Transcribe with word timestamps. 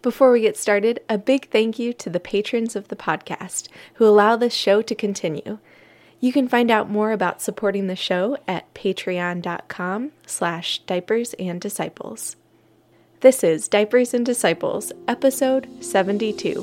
Before 0.00 0.30
we 0.30 0.42
get 0.42 0.56
started, 0.56 1.00
a 1.08 1.18
big 1.18 1.50
thank 1.50 1.76
you 1.76 1.92
to 1.94 2.08
the 2.08 2.20
patrons 2.20 2.76
of 2.76 2.86
the 2.86 2.94
podcast 2.94 3.66
who 3.94 4.06
allow 4.06 4.36
this 4.36 4.54
show 4.54 4.80
to 4.80 4.94
continue. 4.94 5.58
You 6.20 6.32
can 6.32 6.46
find 6.46 6.70
out 6.70 6.88
more 6.88 7.10
about 7.10 7.42
supporting 7.42 7.88
the 7.88 7.96
show 7.96 8.36
at 8.46 8.72
patreon.com 8.74 10.12
slash 10.24 10.78
diapers 10.86 11.34
and 11.34 11.60
disciples. 11.60 12.36
This 13.22 13.42
is 13.42 13.66
Diapers 13.66 14.14
and 14.14 14.24
Disciples, 14.24 14.92
episode 15.08 15.66
72. 15.80 16.60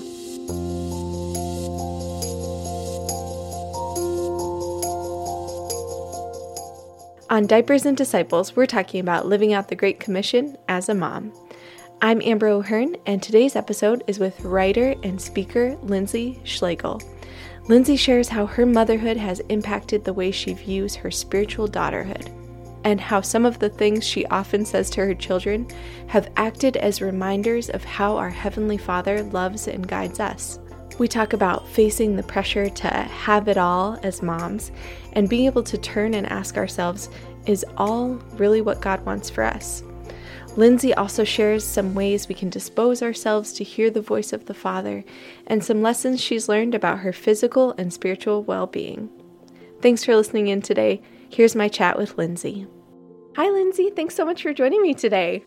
On 7.29 7.45
Diapers 7.45 7.85
and 7.85 7.97
Disciples, 7.97 8.55
we're 8.55 8.65
talking 8.65 9.01
about 9.01 9.25
living 9.25 9.51
out 9.51 9.67
the 9.67 9.75
Great 9.75 9.99
Commission 9.99 10.55
as 10.69 10.87
a 10.87 10.93
mom. 10.93 11.33
I'm 12.01 12.21
Amber 12.21 12.47
O'Hearn, 12.47 12.97
and 13.05 13.23
today's 13.23 13.55
episode 13.55 14.03
is 14.05 14.19
with 14.19 14.41
writer 14.41 14.95
and 15.03 15.19
speaker 15.19 15.77
Lindsay 15.81 16.39
Schlegel. 16.43 17.01
Lindsay 17.69 17.95
shares 17.95 18.27
how 18.27 18.45
her 18.45 18.65
motherhood 18.65 19.15
has 19.17 19.39
impacted 19.49 20.03
the 20.03 20.13
way 20.13 20.29
she 20.29 20.53
views 20.53 20.93
her 20.95 21.09
spiritual 21.09 21.67
daughterhood, 21.67 22.29
and 22.83 22.99
how 22.99 23.21
some 23.21 23.45
of 23.45 23.59
the 23.59 23.69
things 23.69 24.05
she 24.05 24.25
often 24.25 24.65
says 24.65 24.89
to 24.91 25.05
her 25.05 25.15
children 25.15 25.67
have 26.07 26.29
acted 26.35 26.75
as 26.77 27.01
reminders 27.01 27.69
of 27.69 27.83
how 27.83 28.17
our 28.17 28.29
Heavenly 28.29 28.77
Father 28.77 29.23
loves 29.23 29.69
and 29.69 29.87
guides 29.87 30.19
us. 30.19 30.59
We 30.99 31.07
talk 31.07 31.31
about 31.31 31.67
facing 31.69 32.15
the 32.15 32.23
pressure 32.23 32.69
to 32.69 32.87
have 32.87 33.47
it 33.47 33.57
all 33.57 33.97
as 34.03 34.21
moms 34.21 34.71
and 35.13 35.29
being 35.29 35.45
able 35.45 35.63
to 35.63 35.77
turn 35.77 36.13
and 36.13 36.29
ask 36.29 36.57
ourselves, 36.57 37.09
is 37.45 37.65
all 37.77 38.09
really 38.33 38.61
what 38.61 38.81
God 38.81 39.03
wants 39.05 39.29
for 39.29 39.43
us? 39.43 39.81
Lindsay 40.57 40.93
also 40.93 41.25
shares 41.25 41.65
some 41.65 41.93
ways 41.93 42.29
we 42.29 42.35
can 42.35 42.49
dispose 42.49 43.01
ourselves 43.01 43.51
to 43.53 43.63
hear 43.63 43.89
the 43.89 44.01
voice 44.01 44.31
of 44.31 44.45
the 44.45 44.53
Father 44.53 45.03
and 45.47 45.63
some 45.63 45.81
lessons 45.81 46.21
she's 46.21 46.47
learned 46.47 46.73
about 46.73 46.99
her 46.99 47.11
physical 47.11 47.73
and 47.77 47.91
spiritual 47.91 48.41
well 48.43 48.65
being. 48.65 49.09
Thanks 49.81 50.05
for 50.05 50.15
listening 50.15 50.47
in 50.47 50.61
today. 50.61 51.01
Here's 51.29 51.55
my 51.55 51.67
chat 51.67 51.97
with 51.97 52.17
Lindsay. 52.17 52.67
Hi, 53.35 53.49
Lindsay. 53.49 53.89
Thanks 53.89 54.15
so 54.15 54.25
much 54.25 54.43
for 54.43 54.53
joining 54.53 54.81
me 54.81 54.93
today. 54.93 55.43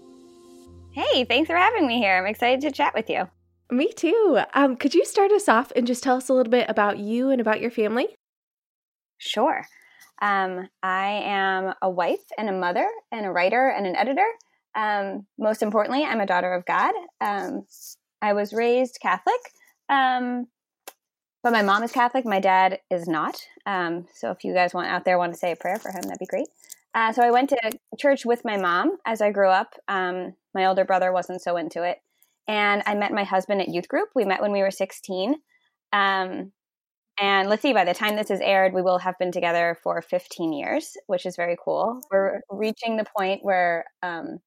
Hey, 0.92 1.24
thanks 1.24 1.48
for 1.48 1.56
having 1.56 1.86
me 1.86 1.98
here. 1.98 2.18
I'm 2.18 2.26
excited 2.26 2.60
to 2.60 2.70
chat 2.70 2.92
with 2.94 3.08
you. 3.08 3.28
Me 3.70 3.90
too. 3.92 4.40
Um, 4.52 4.76
could 4.76 4.94
you 4.94 5.06
start 5.06 5.32
us 5.32 5.48
off 5.48 5.72
and 5.74 5.86
just 5.86 6.02
tell 6.02 6.16
us 6.16 6.28
a 6.28 6.34
little 6.34 6.50
bit 6.50 6.68
about 6.68 6.98
you 6.98 7.30
and 7.30 7.40
about 7.40 7.62
your 7.62 7.70
family? 7.70 8.08
Sure. 9.16 9.66
Um, 10.20 10.68
I 10.82 11.22
am 11.24 11.74
a 11.80 11.88
wife 11.88 12.24
and 12.36 12.48
a 12.48 12.52
mother 12.52 12.88
and 13.10 13.24
a 13.24 13.30
writer 13.30 13.68
and 13.68 13.86
an 13.86 13.96
editor. 13.96 14.26
Um, 14.74 15.26
most 15.38 15.62
importantly, 15.62 16.04
I'm 16.04 16.20
a 16.20 16.26
daughter 16.26 16.52
of 16.52 16.64
God. 16.66 16.92
Um, 17.20 17.66
I 18.22 18.32
was 18.32 18.52
raised 18.52 18.98
Catholic, 19.00 19.40
um, 19.88 20.46
but 21.42 21.52
my 21.52 21.62
mom 21.62 21.82
is 21.82 21.92
Catholic. 21.92 22.24
My 22.26 22.40
dad 22.40 22.80
is 22.90 23.08
not. 23.08 23.40
Um, 23.66 24.06
so 24.14 24.30
if 24.30 24.44
you 24.44 24.54
guys 24.54 24.74
want 24.74 24.88
out 24.88 25.04
there 25.04 25.18
want 25.18 25.32
to 25.32 25.38
say 25.38 25.52
a 25.52 25.56
prayer 25.56 25.78
for 25.78 25.90
him, 25.90 26.02
that'd 26.02 26.18
be 26.18 26.26
great. 26.26 26.48
Uh, 26.94 27.12
so 27.12 27.22
I 27.22 27.30
went 27.30 27.50
to 27.50 27.78
church 27.98 28.24
with 28.24 28.44
my 28.44 28.56
mom 28.56 28.96
as 29.06 29.20
I 29.20 29.30
grew 29.30 29.48
up. 29.48 29.74
Um, 29.88 30.34
my 30.54 30.66
older 30.66 30.84
brother 30.84 31.12
wasn't 31.12 31.42
so 31.42 31.56
into 31.56 31.82
it, 31.82 31.98
and 32.48 32.82
I 32.86 32.94
met 32.94 33.12
my 33.12 33.24
husband 33.24 33.60
at 33.60 33.68
youth 33.68 33.88
group. 33.88 34.08
We 34.14 34.24
met 34.24 34.42
when 34.42 34.52
we 34.52 34.62
were 34.62 34.70
16. 34.70 35.36
Um, 35.92 36.52
and 37.20 37.48
let's 37.48 37.62
see, 37.62 37.72
by 37.72 37.84
the 37.84 37.94
time 37.94 38.16
this 38.16 38.30
is 38.30 38.40
aired, 38.40 38.72
we 38.72 38.82
will 38.82 38.98
have 38.98 39.18
been 39.18 39.32
together 39.32 39.76
for 39.82 40.00
15 40.00 40.52
years, 40.52 40.96
which 41.08 41.26
is 41.26 41.34
very 41.34 41.56
cool. 41.62 42.00
We're 42.10 42.40
reaching 42.48 42.96
the 42.96 43.06
point 43.16 43.40
where 43.42 43.84
um, 44.02 44.38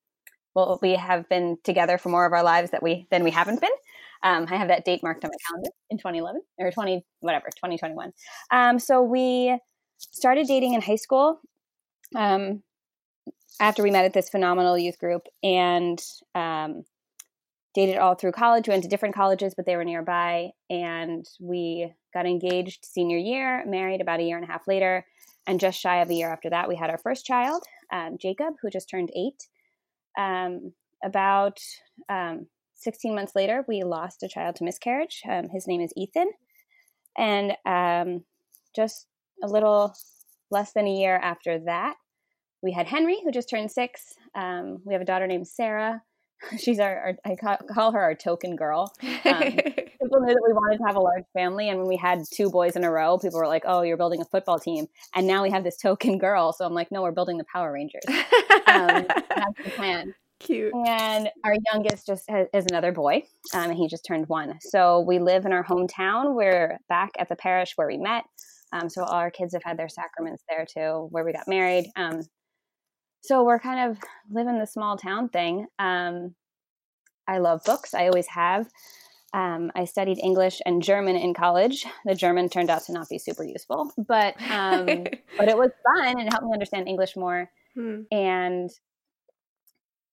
well, 0.55 0.79
we 0.81 0.95
have 0.95 1.27
been 1.29 1.57
together 1.63 1.97
for 1.97 2.09
more 2.09 2.25
of 2.25 2.33
our 2.33 2.43
lives 2.43 2.71
that 2.71 2.83
we 2.83 3.07
than 3.11 3.23
we 3.23 3.31
haven't 3.31 3.61
been. 3.61 3.69
Um, 4.23 4.45
I 4.49 4.57
have 4.57 4.67
that 4.67 4.85
date 4.85 5.01
marked 5.01 5.23
on 5.25 5.31
my 5.31 5.37
calendar 5.47 5.71
in 5.89 5.97
2011 5.97 6.41
or 6.59 6.71
20 6.71 7.03
whatever 7.21 7.45
2021. 7.55 8.11
Um, 8.51 8.79
so 8.79 9.01
we 9.01 9.57
started 9.97 10.47
dating 10.47 10.73
in 10.73 10.81
high 10.81 10.95
school 10.95 11.41
um, 12.15 12.61
after 13.59 13.83
we 13.83 13.91
met 13.91 14.05
at 14.05 14.13
this 14.13 14.29
phenomenal 14.29 14.77
youth 14.77 14.99
group 14.99 15.27
and 15.43 15.99
um, 16.35 16.83
dated 17.73 17.97
all 17.97 18.15
through 18.15 18.33
college. 18.33 18.67
We 18.67 18.73
went 18.73 18.83
to 18.83 18.89
different 18.89 19.15
colleges, 19.15 19.53
but 19.55 19.65
they 19.65 19.75
were 19.75 19.85
nearby, 19.85 20.49
and 20.69 21.25
we 21.39 21.91
got 22.13 22.25
engaged 22.25 22.85
senior 22.85 23.17
year, 23.17 23.63
married 23.65 24.01
about 24.01 24.19
a 24.19 24.23
year 24.23 24.37
and 24.37 24.47
a 24.47 24.51
half 24.51 24.67
later, 24.67 25.05
and 25.47 25.59
just 25.59 25.79
shy 25.79 26.01
of 26.01 26.09
a 26.09 26.13
year 26.13 26.29
after 26.29 26.49
that, 26.49 26.67
we 26.67 26.75
had 26.75 26.89
our 26.89 26.97
first 26.97 27.25
child, 27.25 27.63
um, 27.91 28.17
Jacob, 28.19 28.53
who 28.61 28.69
just 28.69 28.89
turned 28.89 29.09
eight. 29.15 29.47
Um, 30.17 30.73
about 31.03 31.59
um, 32.09 32.47
16 32.75 33.15
months 33.15 33.33
later, 33.35 33.63
we 33.67 33.83
lost 33.83 34.23
a 34.23 34.27
child 34.27 34.55
to 34.57 34.63
miscarriage. 34.63 35.21
Um, 35.29 35.49
his 35.49 35.67
name 35.67 35.81
is 35.81 35.93
Ethan. 35.95 36.31
And 37.17 37.53
um, 37.65 38.23
just 38.75 39.07
a 39.43 39.47
little 39.47 39.93
less 40.49 40.73
than 40.73 40.87
a 40.87 40.93
year 40.93 41.17
after 41.17 41.59
that, 41.65 41.95
we 42.61 42.71
had 42.71 42.87
Henry, 42.87 43.17
who 43.23 43.31
just 43.31 43.49
turned 43.49 43.71
six. 43.71 44.13
Um, 44.35 44.79
we 44.85 44.93
have 44.93 45.01
a 45.01 45.05
daughter 45.05 45.27
named 45.27 45.47
Sarah. 45.47 46.01
She's 46.57 46.79
our, 46.79 47.17
our 47.25 47.31
I 47.31 47.57
call 47.73 47.91
her 47.91 48.01
our 48.01 48.15
token 48.15 48.55
girl. 48.55 48.93
People 50.11 50.25
knew 50.25 50.33
that 50.33 50.43
we 50.45 50.51
wanted 50.51 50.77
to 50.79 50.83
have 50.83 50.97
a 50.97 50.99
large 50.99 51.23
family, 51.31 51.69
and 51.69 51.79
when 51.79 51.87
we 51.87 51.95
had 51.95 52.23
two 52.33 52.49
boys 52.49 52.75
in 52.75 52.83
a 52.83 52.91
row, 52.91 53.17
people 53.17 53.39
were 53.39 53.47
like, 53.47 53.63
"Oh, 53.65 53.81
you're 53.81 53.95
building 53.95 54.19
a 54.19 54.25
football 54.25 54.59
team." 54.59 54.87
And 55.15 55.25
now 55.25 55.41
we 55.41 55.49
have 55.51 55.63
this 55.63 55.77
token 55.77 56.17
girl, 56.17 56.51
so 56.51 56.65
I'm 56.65 56.73
like, 56.73 56.91
"No, 56.91 57.01
we're 57.01 57.13
building 57.13 57.37
the 57.37 57.45
Power 57.45 57.71
Rangers." 57.71 58.03
Um, 58.07 59.05
that's 59.07 59.63
the 59.63 59.71
plan. 59.73 60.13
Cute. 60.41 60.73
And 60.85 61.29
our 61.45 61.55
youngest 61.71 62.07
just 62.07 62.29
has, 62.29 62.47
is 62.53 62.65
another 62.65 62.91
boy, 62.91 63.23
um, 63.53 63.69
and 63.69 63.77
he 63.77 63.87
just 63.87 64.03
turned 64.05 64.27
one. 64.27 64.59
So 64.59 64.99
we 64.99 65.19
live 65.19 65.45
in 65.45 65.53
our 65.53 65.63
hometown. 65.63 66.35
We're 66.35 66.77
back 66.89 67.11
at 67.17 67.29
the 67.29 67.37
parish 67.37 67.73
where 67.77 67.87
we 67.87 67.97
met. 67.97 68.25
Um, 68.73 68.89
so 68.89 69.03
all 69.03 69.13
our 69.13 69.31
kids 69.31 69.53
have 69.53 69.63
had 69.63 69.77
their 69.77 69.89
sacraments 69.89 70.43
there 70.49 70.65
too, 70.65 71.07
where 71.11 71.23
we 71.23 71.31
got 71.31 71.47
married. 71.47 71.89
Um, 71.95 72.21
so 73.21 73.45
we're 73.45 73.59
kind 73.59 73.91
of 73.91 73.97
living 74.29 74.59
the 74.59 74.67
small 74.67 74.97
town 74.97 75.29
thing. 75.29 75.67
Um, 75.79 76.35
I 77.27 77.37
love 77.37 77.61
books. 77.63 77.93
I 77.93 78.07
always 78.07 78.27
have. 78.27 78.67
Um, 79.33 79.71
I 79.75 79.85
studied 79.85 80.19
English 80.19 80.61
and 80.65 80.83
German 80.83 81.15
in 81.15 81.33
college. 81.33 81.85
The 82.05 82.15
German 82.15 82.49
turned 82.49 82.69
out 82.69 82.83
to 82.85 82.91
not 82.91 83.07
be 83.07 83.17
super 83.17 83.43
useful, 83.43 83.91
but 83.97 84.35
um, 84.51 84.85
but 85.37 85.47
it 85.47 85.57
was 85.57 85.71
fun 85.85 86.07
and 86.07 86.27
it 86.27 86.31
helped 86.31 86.45
me 86.45 86.53
understand 86.53 86.87
English 86.87 87.15
more. 87.15 87.49
Hmm. 87.75 88.01
And 88.11 88.69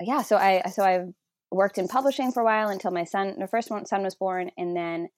yeah, 0.00 0.22
so 0.22 0.36
I 0.36 0.62
so 0.70 0.84
I 0.84 1.06
worked 1.50 1.78
in 1.78 1.88
publishing 1.88 2.30
for 2.30 2.40
a 2.40 2.44
while 2.44 2.68
until 2.68 2.90
my 2.90 3.04
son, 3.04 3.34
the 3.38 3.48
first 3.48 3.70
one, 3.70 3.86
son 3.86 4.02
was 4.02 4.14
born, 4.14 4.50
and 4.56 4.76
then 4.76 5.08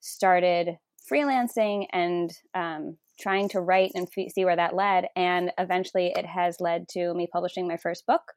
started 0.00 0.78
freelancing 1.10 1.86
and 1.92 2.32
um, 2.54 2.96
trying 3.20 3.48
to 3.50 3.60
write 3.60 3.92
and 3.94 4.08
f- 4.16 4.32
see 4.32 4.44
where 4.44 4.56
that 4.56 4.74
led. 4.74 5.06
And 5.14 5.52
eventually, 5.58 6.12
it 6.16 6.26
has 6.26 6.60
led 6.60 6.88
to 6.90 7.14
me 7.14 7.28
publishing 7.32 7.68
my 7.68 7.76
first 7.76 8.06
book 8.06 8.32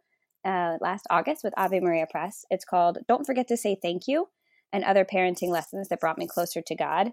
uh, 0.46 0.78
last 0.82 1.06
August 1.10 1.44
with 1.44 1.54
Ave 1.58 1.80
Maria 1.80 2.06
Press. 2.10 2.46
It's 2.50 2.66
called 2.66 3.00
"Don't 3.08 3.26
Forget 3.26 3.48
to 3.48 3.58
Say 3.58 3.76
Thank 3.82 4.08
You." 4.08 4.28
And 4.72 4.84
other 4.84 5.06
parenting 5.06 5.50
lessons 5.50 5.90
that 5.90 6.00
brought 6.00 6.18
me 6.18 6.28
closer 6.28 6.62
to 6.62 6.76
God. 6.76 7.12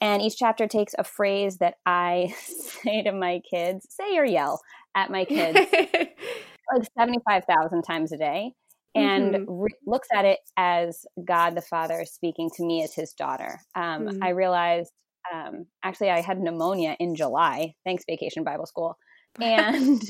And 0.00 0.22
each 0.22 0.36
chapter 0.36 0.66
takes 0.66 0.94
a 0.98 1.04
phrase 1.04 1.58
that 1.58 1.74
I 1.84 2.34
say 2.82 3.02
to 3.02 3.12
my 3.12 3.40
kids, 3.50 3.86
say 3.90 4.16
or 4.16 4.24
yell 4.24 4.60
at 4.94 5.10
my 5.10 5.24
kids 5.24 5.58
like 6.72 6.88
75,000 6.98 7.82
times 7.82 8.12
a 8.12 8.16
day 8.16 8.52
and 8.94 9.34
mm-hmm. 9.34 9.52
re- 9.52 9.70
looks 9.86 10.08
at 10.14 10.24
it 10.24 10.38
as 10.56 11.04
God 11.24 11.54
the 11.54 11.62
Father 11.62 12.04
speaking 12.04 12.50
to 12.56 12.64
me 12.64 12.82
as 12.82 12.94
his 12.94 13.12
daughter. 13.12 13.60
Um, 13.74 14.06
mm-hmm. 14.06 14.22
I 14.22 14.30
realized 14.30 14.92
um, 15.32 15.66
actually 15.82 16.10
I 16.10 16.20
had 16.20 16.40
pneumonia 16.40 16.96
in 16.98 17.14
July. 17.14 17.74
Thanks, 17.84 18.04
Vacation 18.08 18.44
Bible 18.44 18.66
School. 18.66 18.96
And 19.38 20.00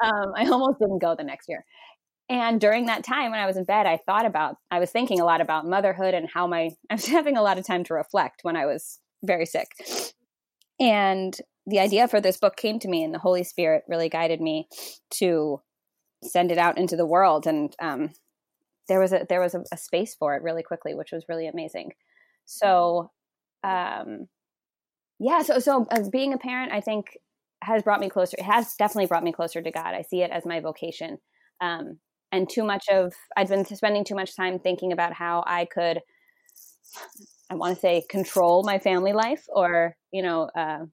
um, 0.00 0.32
I 0.36 0.46
almost 0.46 0.78
didn't 0.78 1.00
go 1.00 1.16
the 1.16 1.24
next 1.24 1.48
year. 1.48 1.64
And 2.28 2.60
during 2.60 2.86
that 2.86 3.04
time 3.04 3.30
when 3.30 3.40
I 3.40 3.46
was 3.46 3.56
in 3.56 3.64
bed, 3.64 3.86
I 3.86 3.98
thought 3.98 4.26
about, 4.26 4.56
I 4.70 4.80
was 4.80 4.90
thinking 4.90 5.20
a 5.20 5.24
lot 5.24 5.40
about 5.40 5.66
motherhood 5.66 6.12
and 6.12 6.28
how 6.28 6.46
my, 6.46 6.70
I 6.90 6.94
was 6.94 7.06
having 7.06 7.36
a 7.36 7.42
lot 7.42 7.58
of 7.58 7.66
time 7.66 7.84
to 7.84 7.94
reflect 7.94 8.40
when 8.42 8.56
I 8.56 8.66
was 8.66 8.98
very 9.22 9.46
sick. 9.46 9.68
And 10.80 11.36
the 11.66 11.78
idea 11.78 12.06
for 12.08 12.20
this 12.20 12.36
book 12.36 12.56
came 12.56 12.78
to 12.80 12.88
me, 12.88 13.02
and 13.02 13.12
the 13.12 13.18
Holy 13.18 13.42
Spirit 13.42 13.84
really 13.88 14.08
guided 14.08 14.40
me 14.40 14.68
to 15.14 15.60
send 16.22 16.52
it 16.52 16.58
out 16.58 16.78
into 16.78 16.96
the 16.96 17.06
world. 17.06 17.46
And 17.46 17.74
um, 17.80 18.10
there 18.88 19.00
was 19.00 19.12
a 19.12 19.26
there 19.28 19.40
was 19.40 19.54
a, 19.54 19.64
a, 19.72 19.76
space 19.76 20.14
for 20.14 20.36
it 20.36 20.42
really 20.42 20.62
quickly, 20.62 20.94
which 20.94 21.12
was 21.12 21.24
really 21.28 21.48
amazing. 21.48 21.92
So, 22.44 23.10
um, 23.64 24.28
yeah. 25.18 25.42
So 25.42 25.58
so 25.58 25.86
as 25.90 26.08
being 26.08 26.32
a 26.32 26.38
parent, 26.38 26.72
I 26.72 26.80
think 26.80 27.18
has 27.62 27.82
brought 27.82 28.00
me 28.00 28.10
closer. 28.10 28.36
It 28.38 28.44
has 28.44 28.74
definitely 28.78 29.06
brought 29.06 29.24
me 29.24 29.32
closer 29.32 29.60
to 29.60 29.70
God. 29.70 29.94
I 29.94 30.02
see 30.02 30.22
it 30.22 30.30
as 30.30 30.46
my 30.46 30.60
vocation. 30.60 31.18
Um, 31.60 31.98
and 32.32 32.48
too 32.48 32.64
much 32.64 32.86
of 32.90 33.12
I've 33.36 33.48
been 33.48 33.64
spending 33.64 34.04
too 34.04 34.14
much 34.14 34.36
time 34.36 34.58
thinking 34.58 34.92
about 34.92 35.12
how 35.12 35.44
I 35.46 35.64
could 35.66 36.00
I 37.50 37.54
want 37.54 37.74
to 37.74 37.80
say 37.80 38.04
control 38.08 38.62
my 38.64 38.78
family 38.78 39.12
life 39.12 39.44
or 39.48 39.96
you 40.12 40.22
know 40.22 40.50
uh, 40.56 40.86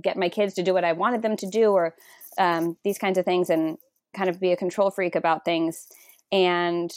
get 0.00 0.16
my 0.16 0.28
kids 0.28 0.54
to 0.54 0.62
do 0.62 0.74
what 0.74 0.84
I 0.84 0.92
wanted 0.92 1.22
them 1.22 1.36
to 1.38 1.46
do 1.46 1.70
or 1.72 1.94
um, 2.38 2.76
these 2.84 2.98
kinds 2.98 3.18
of 3.18 3.24
things 3.24 3.50
and 3.50 3.76
kind 4.14 4.30
of 4.30 4.40
be 4.40 4.52
a 4.52 4.56
control 4.56 4.90
freak 4.90 5.14
about 5.14 5.44
things. 5.44 5.86
And 6.32 6.92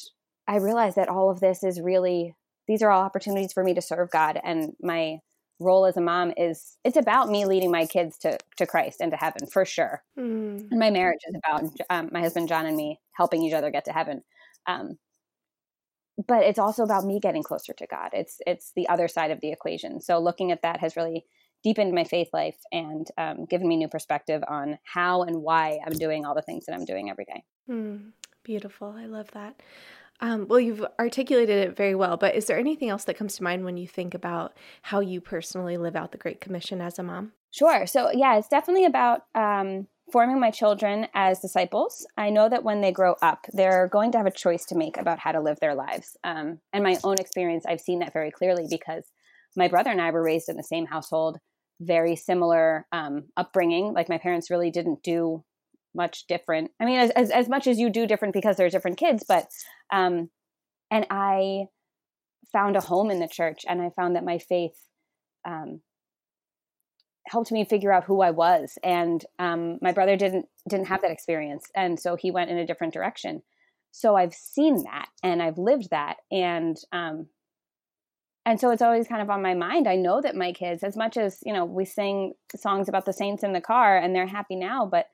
I 0.48 0.58
realized 0.58 0.96
that 0.98 1.10
all 1.10 1.30
of 1.30 1.40
this 1.40 1.64
is 1.64 1.81
really 1.81 2.36
these 2.68 2.81
are 2.81 2.92
all 2.92 3.04
opportunities 3.04 3.54
for 3.54 3.64
me 3.64 3.74
to 3.74 3.81
serve 3.81 4.10
God 4.12 4.40
and 4.44 4.74
my 4.81 5.19
role 5.60 5.86
as 5.86 5.98
a 5.98 6.02
mom 6.02 6.34
is 6.36 6.78
it's 6.84 6.98
about 6.98 7.30
me 7.30 7.46
leading 7.46 7.72
my 7.72 7.86
kids 7.86 8.18
to 8.20 8.38
to 8.58 8.66
Christ 8.66 9.02
and 9.02 9.12
to 9.12 9.18
heaven 9.18 9.48
for 9.48 9.66
sure. 9.66 10.04
Mm. 10.18 10.70
And 10.72 10.80
my 10.80 10.90
marriage 10.90 11.22
is 11.28 11.36
about 11.36 11.64
um, 11.90 12.10
my 12.12 12.22
husband 12.22 12.48
John 12.48 12.66
and 12.66 12.76
me 12.76 13.00
helping 13.14 13.44
each 13.44 13.54
other 13.54 13.72
get 13.72 13.86
to 13.86 13.94
heaven. 13.94 14.24
Um, 14.66 14.98
but 16.28 16.44
it's 16.44 16.60
also 16.60 16.84
about 16.84 17.06
me 17.06 17.20
getting 17.20 17.44
closer 17.44 17.74
to 17.74 17.88
God. 17.88 18.10
It's 18.14 18.38
it's 18.46 18.72
the 18.76 18.88
other 18.90 19.08
side 19.08 19.32
of 19.32 19.42
the 19.42 19.52
equation. 19.52 20.02
So 20.02 20.20
looking 20.20 20.52
at 20.52 20.62
that 20.62 20.80
has 20.80 20.96
really 20.96 21.26
deepened 21.64 21.94
my 21.94 22.04
faith 22.04 22.28
life 22.34 22.58
and 22.72 23.08
um, 23.18 23.46
given 23.46 23.68
me 23.68 23.78
new 23.78 23.88
perspective 23.88 24.44
on 24.48 24.78
how 24.84 25.24
and 25.24 25.42
why 25.42 25.80
I'm 25.86 25.94
doing 25.94 26.26
all 26.26 26.36
the 26.36 26.42
things 26.42 26.66
that 26.66 26.76
I'm 26.76 26.86
doing 26.86 27.10
every 27.10 27.26
day. 27.26 27.44
Mm, 27.70 28.12
beautiful. 28.44 28.94
I 28.98 29.06
love 29.06 29.32
that. 29.32 29.62
Um, 30.19 30.48
well, 30.48 30.60
you've 30.60 30.86
articulated 31.00 31.68
it 31.68 31.75
very 31.75 31.95
well, 31.95 32.18
but 32.18 32.36
is 32.36 32.45
there 32.45 32.57
anything 32.57 32.89
else 32.89 33.04
that 33.06 33.18
comes 33.18 33.36
to 33.36 33.44
mind 33.44 33.65
when 33.65 33.77
you 33.77 33.88
think 33.88 34.13
about 34.13 34.56
how 34.83 35.00
you 35.00 35.19
personally 35.19 35.77
live 35.77 35.95
out 35.95 36.12
the 36.12 36.18
Great 36.18 36.39
Commission 36.39 36.80
as 36.81 36.98
a 36.98 37.04
mom? 37.04 37.33
Sure. 37.51 37.86
So, 37.86 38.10
yeah, 38.12 38.38
it's 38.38 38.48
definitely 38.48 38.86
about 38.86 39.21
um, 39.36 39.88
forming 40.12 40.39
my 40.39 40.51
children 40.51 41.07
as 41.13 41.39
disciples. 41.39 42.06
I 42.18 42.30
know 42.30 42.50
that 42.50 42.63
when 42.63 42.81
they 42.81 42.92
grow 42.92 43.15
up, 43.21 43.45
they're 43.54 43.88
going 43.88 44.12
to 44.13 44.18
have 44.18 44.27
a 44.27 44.31
choice 44.31 44.65
to 44.65 44.75
make 44.75 44.98
about 44.98 45.19
how 45.19 45.31
to 45.31 45.42
live 45.42 45.60
their 45.60 45.75
lives. 45.75 46.18
Um, 46.24 46.59
and 46.71 46.83
my 46.83 46.98
own 47.04 47.19
experience, 47.19 47.66
I've 47.68 47.81
seen 47.81 48.00
that 48.00 48.13
very 48.13 48.31
clearly 48.31 48.66
because 48.69 49.04
my 49.56 49.68
brother 49.68 49.92
and 49.92 50.01
I 50.01 50.12
were 50.12 50.24
raised 50.24 50.50
in 50.50 50.57
the 50.57 50.63
same 50.63 50.86
household, 50.86 51.38
very 51.80 52.16
similar 52.16 52.88
um, 52.92 53.25
upbringing. 53.38 53.94
Like 53.94 54.09
my 54.09 54.18
parents 54.18 54.50
really 54.50 54.71
didn't 54.71 55.04
do 55.04 55.44
much 55.95 56.25
different. 56.28 56.72
I 56.80 56.86
mean, 56.86 57.00
as, 57.00 57.10
as, 57.12 57.31
as 57.31 57.50
much 57.50 57.68
as 57.68 57.80
you 57.80 57.90
do 57.90 58.07
different 58.07 58.34
because 58.34 58.57
they're 58.57 58.69
different 58.69 58.98
kids, 58.98 59.24
but, 59.28 59.48
um, 59.92 60.30
and 60.92 61.06
I 61.10 61.66
found 62.51 62.75
a 62.75 62.81
home 62.81 63.10
in 63.10 63.19
the 63.19 63.28
church 63.28 63.62
and 63.68 63.81
I 63.81 63.90
found 63.90 64.16
that 64.16 64.25
my 64.25 64.38
faith, 64.38 64.78
um, 65.45 65.81
helped 67.28 67.51
me 67.51 67.63
figure 67.63 67.94
out 67.94 68.04
who 68.04 68.22
I 68.22 68.31
was. 68.31 68.78
And, 68.84 69.24
um, 69.40 69.80
my 69.81 69.92
brother 69.92 70.18
didn't, 70.18 70.45
didn't 70.69 70.88
have 70.88 71.01
that 71.01 71.12
experience. 71.12 71.66
And 71.75 72.00
so 72.00 72.16
he 72.16 72.31
went 72.31 72.50
in 72.50 72.57
a 72.57 72.66
different 72.66 72.94
direction. 72.94 73.42
So 73.92 74.16
I've 74.16 74.34
seen 74.34 74.84
that 74.84 75.07
and 75.24 75.42
I've 75.42 75.57
lived 75.57 75.92
that. 75.92 76.18
And, 76.31 76.75
um, 76.92 77.28
and 78.45 78.60
so 78.60 78.72
it's 78.72 78.81
always 78.81 79.07
kind 79.07 79.22
of 79.22 79.30
on 79.30 79.42
my 79.42 79.54
mind. 79.54 79.88
I 79.88 79.95
know 79.95 80.19
that 80.19 80.36
my 80.36 80.51
kids, 80.51 80.84
as 80.84 80.98
much 80.98 81.16
as, 81.16 81.40
you 81.45 81.54
know, 81.54 81.63
we 81.63 81.86
sing 81.86 82.34
songs 82.56 82.90
about 82.90 83.06
the 83.06 83.13
saints 83.13 83.44
in 83.44 83.54
the 83.54 83.62
car 83.62 83.98
and 83.98 84.13
they're 84.13 84.28
happy 84.28 84.56
now, 84.56 84.86
but 84.86 85.06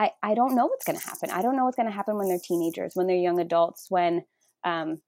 I, 0.00 0.12
I 0.22 0.34
don't 0.34 0.54
know 0.54 0.64
what's 0.64 0.86
going 0.86 0.98
to 0.98 1.06
happen. 1.06 1.30
I 1.30 1.42
don't 1.42 1.56
know 1.56 1.66
what's 1.66 1.76
going 1.76 1.88
to 1.88 1.94
happen 1.94 2.16
when 2.16 2.28
they're 2.28 2.38
teenagers, 2.42 2.92
when 2.94 3.06
they're 3.06 3.16
young 3.16 3.38
adults, 3.38 3.86
when 3.90 4.24
um, 4.64 5.02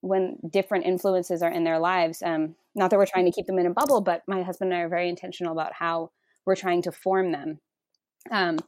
when 0.00 0.38
different 0.50 0.86
influences 0.86 1.40
are 1.40 1.52
in 1.52 1.62
their 1.62 1.78
lives. 1.78 2.20
Um, 2.20 2.56
not 2.74 2.90
that 2.90 2.98
we're 2.98 3.06
trying 3.06 3.26
to 3.26 3.30
keep 3.30 3.46
them 3.46 3.60
in 3.60 3.66
a 3.66 3.70
bubble, 3.70 4.00
but 4.00 4.22
my 4.26 4.42
husband 4.42 4.72
and 4.72 4.80
I 4.80 4.82
are 4.82 4.88
very 4.88 5.08
intentional 5.08 5.52
about 5.52 5.72
how 5.72 6.10
we're 6.44 6.56
trying 6.56 6.82
to 6.82 6.90
form 6.90 7.30
them. 7.30 7.60
Um, 8.28 8.58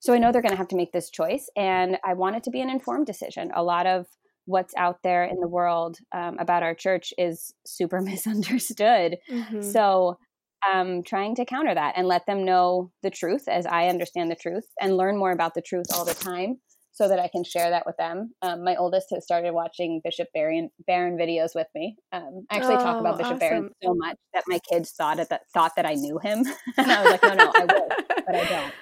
so 0.00 0.12
I 0.12 0.18
know 0.18 0.32
they're 0.32 0.42
going 0.42 0.50
to 0.50 0.58
have 0.58 0.68
to 0.68 0.76
make 0.76 0.90
this 0.90 1.10
choice, 1.10 1.48
and 1.56 1.98
I 2.04 2.14
want 2.14 2.34
it 2.34 2.42
to 2.44 2.50
be 2.50 2.60
an 2.60 2.68
informed 2.68 3.06
decision. 3.06 3.52
A 3.54 3.62
lot 3.62 3.86
of 3.86 4.06
what's 4.46 4.74
out 4.74 5.04
there 5.04 5.22
in 5.22 5.38
the 5.38 5.46
world 5.46 5.98
um, 6.10 6.36
about 6.40 6.64
our 6.64 6.74
church 6.74 7.14
is 7.16 7.54
super 7.64 8.00
misunderstood. 8.00 9.18
Mm-hmm. 9.30 9.62
So 9.62 10.18
um, 10.70 11.02
trying 11.02 11.34
to 11.36 11.44
counter 11.44 11.74
that 11.74 11.94
and 11.96 12.06
let 12.06 12.26
them 12.26 12.44
know 12.44 12.90
the 13.02 13.10
truth 13.10 13.48
as 13.48 13.66
I 13.66 13.88
understand 13.88 14.30
the 14.30 14.36
truth 14.36 14.64
and 14.80 14.96
learn 14.96 15.18
more 15.18 15.32
about 15.32 15.54
the 15.54 15.62
truth 15.62 15.86
all 15.94 16.04
the 16.04 16.14
time 16.14 16.58
so 16.92 17.08
that 17.08 17.18
I 17.18 17.28
can 17.28 17.42
share 17.42 17.70
that 17.70 17.86
with 17.86 17.96
them. 17.96 18.32
Um, 18.42 18.64
my 18.64 18.76
oldest 18.76 19.08
has 19.12 19.24
started 19.24 19.52
watching 19.52 20.00
Bishop 20.04 20.28
Barron, 20.34 20.70
Barron 20.86 21.16
videos 21.16 21.54
with 21.54 21.66
me. 21.74 21.96
Um, 22.12 22.46
I 22.50 22.56
actually 22.56 22.74
oh, 22.76 22.82
talk 22.82 23.00
about 23.00 23.14
oh, 23.14 23.18
Bishop 23.18 23.36
awesome. 23.36 23.38
Barron 23.38 23.70
so 23.82 23.94
much 23.94 24.16
that 24.34 24.44
my 24.46 24.58
kids 24.70 24.92
thought 24.92 25.16
that 25.16 25.40
thought 25.54 25.72
that 25.76 25.86
I 25.86 25.94
knew 25.94 26.18
him, 26.22 26.44
and 26.76 26.92
I 26.92 27.02
was 27.02 27.12
like, 27.12 27.22
no, 27.22 27.34
no, 27.34 27.52
I 27.56 27.60
will, 27.60 27.88
but 28.26 28.34
I 28.36 28.44
don't. 28.44 28.74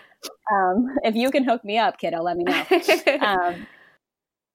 Um, 0.52 0.86
if 1.04 1.14
you 1.14 1.30
can 1.30 1.44
hook 1.44 1.64
me 1.64 1.78
up, 1.78 1.98
kiddo, 1.98 2.20
let 2.20 2.36
me 2.36 2.44
know. 2.44 2.64
Um, 3.20 3.66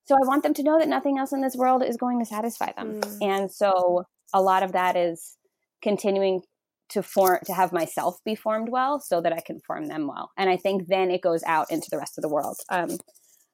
so 0.04 0.14
I 0.14 0.28
want 0.28 0.44
them 0.44 0.54
to 0.54 0.64
know 0.64 0.78
that 0.78 0.88
nothing 0.88 1.18
else 1.18 1.32
in 1.32 1.42
this 1.42 1.56
world 1.56 1.82
is 1.84 1.98
going 1.98 2.20
to 2.20 2.26
satisfy 2.26 2.74
them, 2.74 3.02
mm. 3.02 3.18
and 3.22 3.50
so 3.50 4.04
a 4.34 4.42
lot 4.42 4.64
of 4.64 4.74
that 4.74 4.98
is 4.98 5.38
continuing 5.82 6.42
to 6.90 7.02
form 7.02 7.40
to 7.46 7.54
have 7.54 7.74
myself 7.74 8.20
be 8.24 8.36
formed 8.36 8.70
well 8.70 9.00
so 9.00 9.22
that 9.22 9.34
I 9.34 9.42
can 9.42 9.60
form 9.60 9.88
them 9.88 10.08
well. 10.08 10.32
And 10.38 10.50
I 10.50 10.58
think 10.58 10.88
then 10.88 11.10
it 11.10 11.22
goes 11.22 11.44
out 11.44 11.68
into 11.72 11.88
the 11.90 11.98
rest 11.98 12.18
of 12.18 12.22
the 12.22 12.30
world. 12.30 12.58
Um, 12.70 12.98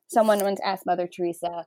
someone 0.08 0.40
once 0.40 0.60
asked 0.64 0.86
Mother 0.86 1.08
Teresa 1.08 1.66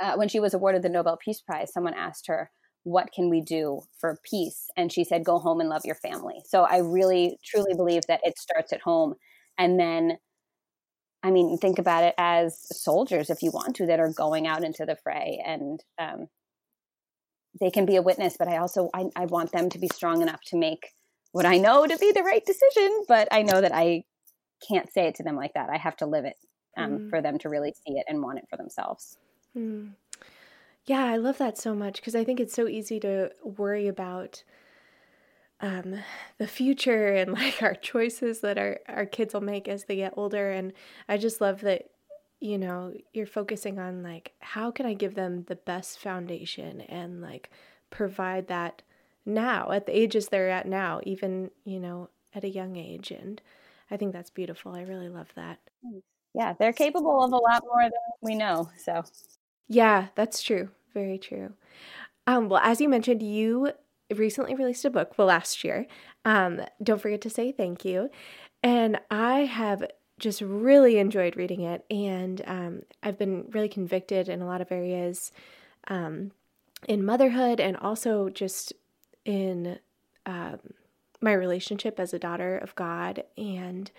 uh, 0.00 0.14
when 0.16 0.28
she 0.28 0.40
was 0.40 0.54
awarded 0.54 0.82
the 0.82 0.88
Nobel 0.88 1.16
Peace 1.16 1.40
Prize. 1.40 1.72
Someone 1.72 1.94
asked 1.94 2.26
her, 2.26 2.50
"What 2.82 3.12
can 3.12 3.30
we 3.30 3.40
do 3.40 3.82
for 3.98 4.18
peace?" 4.24 4.66
And 4.76 4.92
she 4.92 5.04
said, 5.04 5.24
"Go 5.24 5.38
home 5.38 5.60
and 5.60 5.68
love 5.68 5.82
your 5.84 5.96
family." 5.96 6.42
So 6.46 6.64
I 6.64 6.78
really 6.78 7.38
truly 7.44 7.74
believe 7.74 8.02
that 8.08 8.20
it 8.24 8.38
starts 8.38 8.72
at 8.72 8.82
home, 8.82 9.14
and 9.56 9.78
then. 9.78 10.18
I 11.20 11.32
mean, 11.32 11.58
think 11.58 11.80
about 11.80 12.04
it 12.04 12.14
as 12.16 12.64
soldiers, 12.80 13.28
if 13.28 13.42
you 13.42 13.50
want 13.50 13.74
to, 13.76 13.86
that 13.86 13.98
are 13.98 14.12
going 14.12 14.46
out 14.46 14.62
into 14.62 14.86
the 14.86 14.94
fray 15.02 15.42
and 15.44 15.82
um, 15.98 16.28
they 17.60 17.70
can 17.70 17.86
be 17.86 17.96
a 17.96 18.02
witness, 18.02 18.36
but 18.38 18.48
I 18.48 18.58
also 18.58 18.90
I, 18.94 19.06
I 19.16 19.26
want 19.26 19.52
them 19.52 19.68
to 19.70 19.78
be 19.78 19.88
strong 19.92 20.22
enough 20.22 20.40
to 20.46 20.56
make 20.56 20.94
what 21.32 21.46
I 21.46 21.58
know 21.58 21.86
to 21.86 21.98
be 21.98 22.12
the 22.12 22.22
right 22.22 22.44
decision. 22.44 23.04
But 23.06 23.28
I 23.30 23.42
know 23.42 23.60
that 23.60 23.74
I 23.74 24.04
can't 24.66 24.92
say 24.92 25.06
it 25.06 25.14
to 25.16 25.22
them 25.22 25.36
like 25.36 25.54
that. 25.54 25.70
I 25.70 25.76
have 25.76 25.96
to 25.98 26.06
live 26.06 26.24
it 26.24 26.36
um, 26.76 26.98
mm. 26.98 27.10
for 27.10 27.20
them 27.20 27.38
to 27.38 27.48
really 27.48 27.72
see 27.72 27.94
it 27.94 28.04
and 28.08 28.22
want 28.22 28.38
it 28.38 28.46
for 28.48 28.56
themselves. 28.56 29.18
Mm. 29.56 29.90
Yeah, 30.86 31.04
I 31.04 31.16
love 31.16 31.38
that 31.38 31.58
so 31.58 31.74
much 31.74 31.96
because 31.96 32.14
I 32.14 32.24
think 32.24 32.40
it's 32.40 32.54
so 32.54 32.66
easy 32.66 32.98
to 33.00 33.30
worry 33.42 33.88
about 33.88 34.42
um, 35.60 35.96
the 36.38 36.46
future 36.46 37.08
and 37.08 37.32
like 37.34 37.62
our 37.62 37.74
choices 37.74 38.40
that 38.40 38.58
our, 38.58 38.80
our 38.88 39.06
kids 39.06 39.34
will 39.34 39.40
make 39.40 39.68
as 39.68 39.84
they 39.84 39.96
get 39.96 40.14
older. 40.16 40.50
And 40.50 40.72
I 41.08 41.18
just 41.18 41.40
love 41.40 41.60
that 41.62 41.90
you 42.40 42.58
know, 42.58 42.92
you're 43.12 43.26
focusing 43.26 43.78
on 43.78 44.02
like, 44.02 44.32
how 44.40 44.70
can 44.70 44.86
I 44.86 44.94
give 44.94 45.14
them 45.14 45.44
the 45.48 45.56
best 45.56 45.98
foundation 45.98 46.80
and 46.82 47.20
like 47.20 47.50
provide 47.90 48.48
that 48.48 48.82
now 49.26 49.70
at 49.72 49.86
the 49.86 49.96
ages 49.96 50.28
they're 50.28 50.50
at 50.50 50.66
now, 50.66 51.00
even, 51.04 51.50
you 51.64 51.80
know, 51.80 52.10
at 52.34 52.44
a 52.44 52.48
young 52.48 52.76
age. 52.76 53.10
And 53.10 53.40
I 53.90 53.96
think 53.96 54.12
that's 54.12 54.30
beautiful. 54.30 54.72
I 54.72 54.82
really 54.82 55.08
love 55.08 55.28
that. 55.36 55.58
Yeah, 56.34 56.54
they're 56.58 56.72
capable 56.72 57.24
of 57.24 57.32
a 57.32 57.36
lot 57.36 57.62
more 57.64 57.82
than 57.82 57.92
we 58.20 58.34
know. 58.34 58.70
So, 58.76 59.02
yeah, 59.68 60.08
that's 60.14 60.42
true. 60.42 60.70
Very 60.94 61.18
true. 61.18 61.54
Um, 62.26 62.48
well, 62.48 62.60
as 62.62 62.80
you 62.80 62.88
mentioned, 62.88 63.22
you 63.22 63.72
recently 64.14 64.54
released 64.54 64.84
a 64.84 64.90
book, 64.90 65.16
well, 65.16 65.28
last 65.28 65.64
year. 65.64 65.86
Um, 66.24 66.60
don't 66.82 67.00
forget 67.00 67.20
to 67.22 67.30
say 67.30 67.52
thank 67.52 67.84
you. 67.84 68.10
And 68.62 69.00
I 69.10 69.40
have 69.40 69.84
just 70.18 70.40
really 70.40 70.98
enjoyed 70.98 71.36
reading 71.36 71.62
it, 71.62 71.84
and 71.90 72.42
um, 72.46 72.82
I've 73.02 73.18
been 73.18 73.46
really 73.50 73.68
convicted 73.68 74.28
in 74.28 74.42
a 74.42 74.46
lot 74.46 74.60
of 74.60 74.72
areas 74.72 75.32
um, 75.88 76.32
in 76.86 77.04
motherhood 77.04 77.60
and 77.60 77.76
also 77.76 78.28
just 78.28 78.72
in 79.24 79.78
um, 80.26 80.58
my 81.20 81.32
relationship 81.32 81.98
as 81.98 82.14
a 82.14 82.18
daughter 82.18 82.56
of 82.58 82.74
God. 82.74 83.24
And 83.36 83.90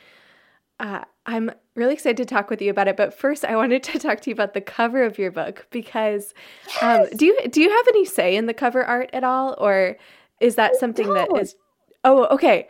uh, 0.79 1.03
I'm 1.25 1.51
really 1.75 1.93
excited 1.93 2.17
to 2.17 2.25
talk 2.25 2.49
with 2.49 2.61
you 2.61 2.69
about 2.69 2.87
it. 2.87 2.95
But 2.95 3.13
first, 3.13 3.43
I 3.43 3.55
wanted 3.55 3.83
to 3.83 3.99
talk 3.99 4.21
to 4.21 4.29
you 4.29 4.33
about 4.33 4.53
the 4.53 4.61
cover 4.61 5.03
of 5.03 5.17
your 5.17 5.31
book 5.31 5.67
because 5.71 6.33
um, 6.81 7.01
yes. 7.01 7.09
do 7.17 7.25
you 7.25 7.47
do 7.49 7.61
you 7.61 7.69
have 7.69 7.87
any 7.89 8.05
say 8.05 8.35
in 8.35 8.45
the 8.45 8.53
cover 8.53 8.83
art 8.83 9.09
at 9.13 9.23
all, 9.23 9.55
or 9.57 9.97
is 10.39 10.55
that 10.55 10.75
something 10.77 11.13
that 11.13 11.29
is? 11.37 11.55
Oh, 12.03 12.25
okay. 12.27 12.69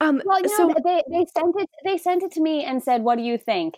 Um, 0.00 0.22
well, 0.24 0.40
you 0.40 0.48
so, 0.48 0.68
know, 0.68 0.74
they 0.84 1.02
they 1.10 1.26
sent 1.36 1.54
it 1.58 1.68
they 1.84 1.98
sent 1.98 2.22
it 2.22 2.32
to 2.32 2.40
me 2.40 2.64
and 2.64 2.82
said, 2.82 3.02
"What 3.02 3.16
do 3.16 3.24
you 3.24 3.36
think?" 3.36 3.74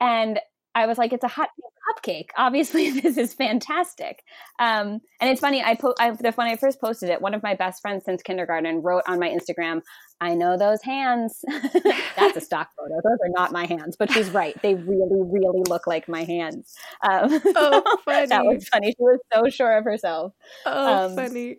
And 0.00 0.40
I 0.74 0.86
was 0.86 0.98
like, 0.98 1.12
"It's 1.12 1.24
a 1.24 1.28
hot 1.28 1.48
cupcake. 1.88 2.28
Obviously, 2.36 2.90
this 3.00 3.16
is 3.16 3.34
fantastic." 3.34 4.22
Um, 4.60 5.00
and 5.20 5.30
it's 5.30 5.40
funny. 5.40 5.64
I 5.64 5.74
put 5.74 5.96
I, 5.98 6.10
when 6.10 6.46
I 6.46 6.56
first 6.56 6.80
posted 6.80 7.10
it, 7.10 7.20
one 7.20 7.34
of 7.34 7.42
my 7.42 7.54
best 7.54 7.82
friends 7.82 8.04
since 8.04 8.22
kindergarten 8.22 8.82
wrote 8.82 9.02
on 9.08 9.18
my 9.18 9.28
Instagram, 9.28 9.80
"I 10.20 10.34
know 10.34 10.56
those 10.56 10.80
hands. 10.82 11.44
That's 12.16 12.36
a 12.36 12.40
stock 12.40 12.68
photo. 12.78 12.94
Those 13.02 13.18
are 13.24 13.30
not 13.30 13.50
my 13.50 13.66
hands." 13.66 13.96
But 13.98 14.12
she's 14.12 14.30
right; 14.30 14.60
they 14.62 14.74
really, 14.74 15.22
really 15.22 15.62
look 15.68 15.88
like 15.88 16.08
my 16.08 16.22
hands. 16.22 16.72
Um, 17.02 17.40
oh, 17.56 17.98
funny! 18.04 18.26
that 18.28 18.44
was 18.44 18.68
funny. 18.68 18.92
She 18.92 18.96
was 19.00 19.18
so 19.32 19.48
sure 19.50 19.76
of 19.76 19.82
herself. 19.82 20.34
Oh, 20.66 21.06
um, 21.06 21.16
funny 21.16 21.58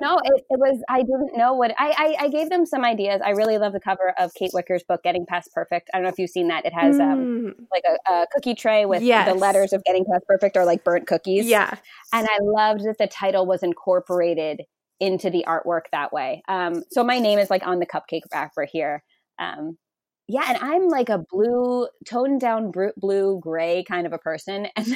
no, 0.00 0.18
it, 0.24 0.44
it, 0.50 0.58
was. 0.58 0.82
I 0.88 0.98
didn't 0.98 1.36
know 1.36 1.54
what 1.54 1.72
I, 1.78 2.16
I, 2.18 2.24
I. 2.24 2.28
gave 2.28 2.50
them 2.50 2.66
some 2.66 2.84
ideas. 2.84 3.20
I 3.24 3.30
really 3.30 3.58
love 3.58 3.72
the 3.72 3.80
cover 3.80 4.12
of 4.18 4.32
Kate 4.34 4.50
Wicker's 4.52 4.82
book, 4.82 5.02
Getting 5.02 5.24
Past 5.26 5.50
Perfect. 5.54 5.88
I 5.92 5.98
don't 5.98 6.04
know 6.04 6.10
if 6.10 6.18
you've 6.18 6.30
seen 6.30 6.48
that. 6.48 6.66
It 6.66 6.72
has 6.72 6.98
um, 6.98 7.06
mm. 7.06 7.48
um 7.48 7.54
like 7.72 7.84
a, 7.88 8.12
a, 8.12 8.26
cookie 8.32 8.54
tray 8.54 8.86
with 8.86 9.02
yes. 9.02 9.28
the 9.28 9.34
letters 9.34 9.72
of 9.72 9.84
Getting 9.84 10.04
Past 10.04 10.24
Perfect 10.26 10.56
or 10.56 10.64
like 10.64 10.84
burnt 10.84 11.06
cookies. 11.06 11.46
Yeah, 11.46 11.74
and 12.12 12.26
I 12.28 12.38
loved 12.42 12.84
that 12.84 12.98
the 12.98 13.06
title 13.06 13.46
was 13.46 13.62
incorporated 13.62 14.62
into 15.00 15.30
the 15.30 15.44
artwork 15.46 15.82
that 15.92 16.12
way. 16.12 16.42
Um, 16.48 16.82
so 16.90 17.04
my 17.04 17.18
name 17.18 17.38
is 17.38 17.50
like 17.50 17.66
on 17.66 17.78
the 17.78 17.86
cupcake 17.86 18.22
wrapper 18.32 18.64
here. 18.64 19.02
Um, 19.38 19.78
yeah, 20.26 20.44
and 20.48 20.58
I'm 20.58 20.88
like 20.88 21.10
a 21.10 21.18
blue, 21.30 21.86
toned 22.06 22.40
down 22.40 22.72
blue, 22.96 23.40
gray 23.40 23.84
kind 23.84 24.06
of 24.06 24.12
a 24.12 24.18
person, 24.18 24.66
and 24.76 24.86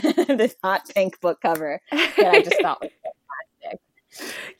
this 0.41 0.57
hot 0.63 0.89
pink 0.95 1.21
book 1.21 1.39
cover 1.43 1.81
that 1.91 2.19
I 2.19 2.43
just 2.43 2.57
thought 2.63 2.81
was. 2.81 2.91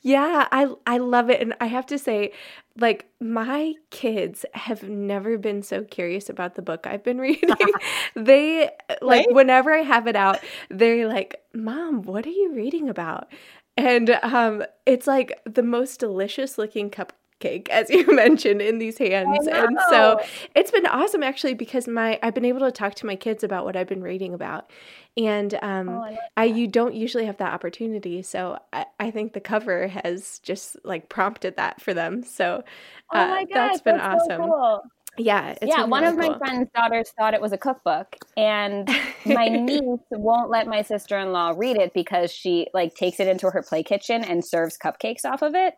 Yeah, 0.01 0.47
I 0.51 0.67
I 0.85 0.97
love 0.97 1.29
it, 1.29 1.41
and 1.41 1.53
I 1.59 1.67
have 1.67 1.85
to 1.87 1.97
say, 1.97 2.31
like 2.77 3.07
my 3.19 3.73
kids 3.89 4.45
have 4.53 4.83
never 4.83 5.37
been 5.37 5.61
so 5.61 5.83
curious 5.83 6.29
about 6.29 6.55
the 6.55 6.61
book 6.61 6.87
I've 6.87 7.03
been 7.03 7.17
reading. 7.27 7.49
they 8.15 8.69
like 9.01 9.27
right? 9.27 9.33
whenever 9.33 9.73
I 9.73 9.81
have 9.81 10.07
it 10.07 10.15
out, 10.15 10.39
they're 10.69 11.07
like, 11.07 11.41
"Mom, 11.53 12.03
what 12.03 12.25
are 12.25 12.29
you 12.29 12.53
reading 12.53 12.89
about?" 12.89 13.31
And 13.77 14.09
um, 14.23 14.63
it's 14.85 15.07
like 15.07 15.39
the 15.45 15.63
most 15.63 15.99
delicious 15.99 16.57
looking 16.57 16.89
cup 16.89 17.13
cake 17.39 17.69
as 17.69 17.89
you 17.89 18.05
mentioned 18.15 18.61
in 18.61 18.79
these 18.79 18.97
hands. 18.97 19.47
And 19.47 19.77
so 19.89 20.19
it's 20.55 20.71
been 20.71 20.85
awesome 20.85 21.23
actually 21.23 21.53
because 21.53 21.87
my 21.87 22.19
i've 22.21 22.33
been 22.33 22.45
able 22.45 22.59
to 22.61 22.71
talk 22.71 22.95
to 22.95 23.05
my 23.05 23.15
kids 23.15 23.43
about 23.43 23.65
what 23.65 23.75
i've 23.75 23.87
been 23.87 24.03
reading 24.03 24.33
about. 24.33 24.69
And 25.17 25.53
um, 25.61 25.89
oh, 25.89 26.01
I, 26.01 26.17
I, 26.37 26.43
you 26.45 26.67
don't 26.67 26.93
usually 26.93 27.25
have 27.25 27.37
that 27.37 27.51
opportunity. 27.51 28.21
So 28.21 28.57
I, 28.71 28.85
I, 28.99 29.11
think 29.11 29.33
the 29.33 29.41
cover 29.41 29.87
has 29.87 30.39
just 30.39 30.77
like 30.85 31.09
prompted 31.09 31.57
that 31.57 31.81
for 31.81 31.93
them. 31.93 32.23
So 32.23 32.63
oh 33.11 33.19
uh, 33.19 33.23
oh 33.23 33.29
my 33.29 33.45
that's 33.51 33.81
been 33.81 33.97
that's 33.97 34.23
awesome. 34.23 34.41
so 34.43 34.47
cool. 34.47 34.83
Yeah, 35.19 35.55
yeah. 35.61 35.83
One 35.83 36.05
of 36.05 36.17
cool. 36.17 36.29
my 36.29 36.37
friend's 36.37 36.69
daughters 36.73 37.11
thought 37.17 37.33
it 37.33 37.41
was 37.41 37.51
a 37.51 37.57
cookbook, 37.57 38.15
and 38.37 38.87
my 39.25 39.49
niece 39.49 39.81
won't 40.11 40.49
let 40.49 40.65
my 40.65 40.81
sister 40.81 41.17
in 41.17 41.33
law 41.33 41.53
read 41.55 41.77
it 41.77 41.93
because 41.93 42.31
she 42.31 42.67
like 42.73 42.95
takes 42.95 43.19
it 43.19 43.27
into 43.27 43.49
her 43.49 43.61
play 43.61 43.83
kitchen 43.83 44.23
and 44.23 44.43
serves 44.45 44.77
cupcakes 44.77 45.25
off 45.25 45.41
of 45.41 45.55
it. 45.55 45.73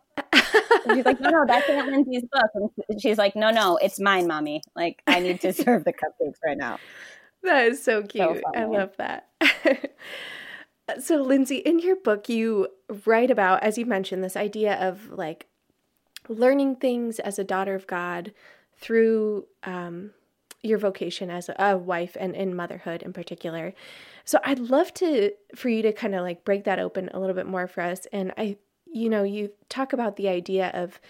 she's 0.94 1.04
like, 1.04 1.20
"No, 1.20 1.30
no, 1.30 1.44
that's 1.46 1.68
Aunt 1.68 1.90
Lindsay's 1.90 2.22
book." 2.30 2.72
And 2.88 3.02
she's 3.02 3.18
like, 3.18 3.34
"No, 3.34 3.50
no, 3.50 3.78
it's 3.78 3.98
mine, 3.98 4.28
mommy. 4.28 4.62
Like, 4.76 5.02
I 5.08 5.18
need 5.18 5.40
to 5.40 5.52
serve 5.52 5.84
the 5.84 5.92
cupcakes 5.92 6.36
right 6.44 6.56
now." 6.56 6.78
That 7.42 7.66
is 7.66 7.82
so 7.82 8.02
cute. 8.02 8.36
So 8.36 8.42
I 8.54 8.64
love 8.64 8.96
that. 8.98 9.28
so, 11.02 11.16
Lindsay, 11.16 11.56
in 11.56 11.80
your 11.80 11.96
book, 11.96 12.28
you 12.28 12.68
write 13.04 13.32
about, 13.32 13.64
as 13.64 13.76
you 13.76 13.86
mentioned, 13.86 14.22
this 14.22 14.36
idea 14.36 14.74
of 14.74 15.10
like 15.10 15.48
learning 16.28 16.76
things 16.76 17.18
as 17.18 17.40
a 17.40 17.44
daughter 17.44 17.74
of 17.74 17.88
God 17.88 18.32
through 18.82 19.46
um, 19.62 20.10
your 20.62 20.78
vocation 20.78 21.30
as 21.30 21.48
a, 21.56 21.76
wife 21.76 22.16
and 22.20 22.36
in 22.36 22.54
motherhood 22.54 23.02
in 23.02 23.12
particular. 23.12 23.72
So 24.24 24.38
I'd 24.44 24.58
love 24.58 24.92
to 24.94 25.32
for 25.56 25.68
you 25.68 25.82
to 25.82 25.92
kind 25.92 26.14
of 26.14 26.22
like 26.22 26.44
break 26.44 26.64
that 26.64 26.78
open 26.78 27.08
a 27.14 27.18
little 27.18 27.34
bit 27.34 27.46
more 27.46 27.66
for 27.66 27.82
us. 27.82 28.06
And 28.12 28.32
I, 28.36 28.56
you 28.86 29.08
know, 29.08 29.22
you 29.22 29.50
talk 29.68 29.92
about 29.92 30.16
the 30.16 30.28
idea 30.28 30.70
of 30.74 31.00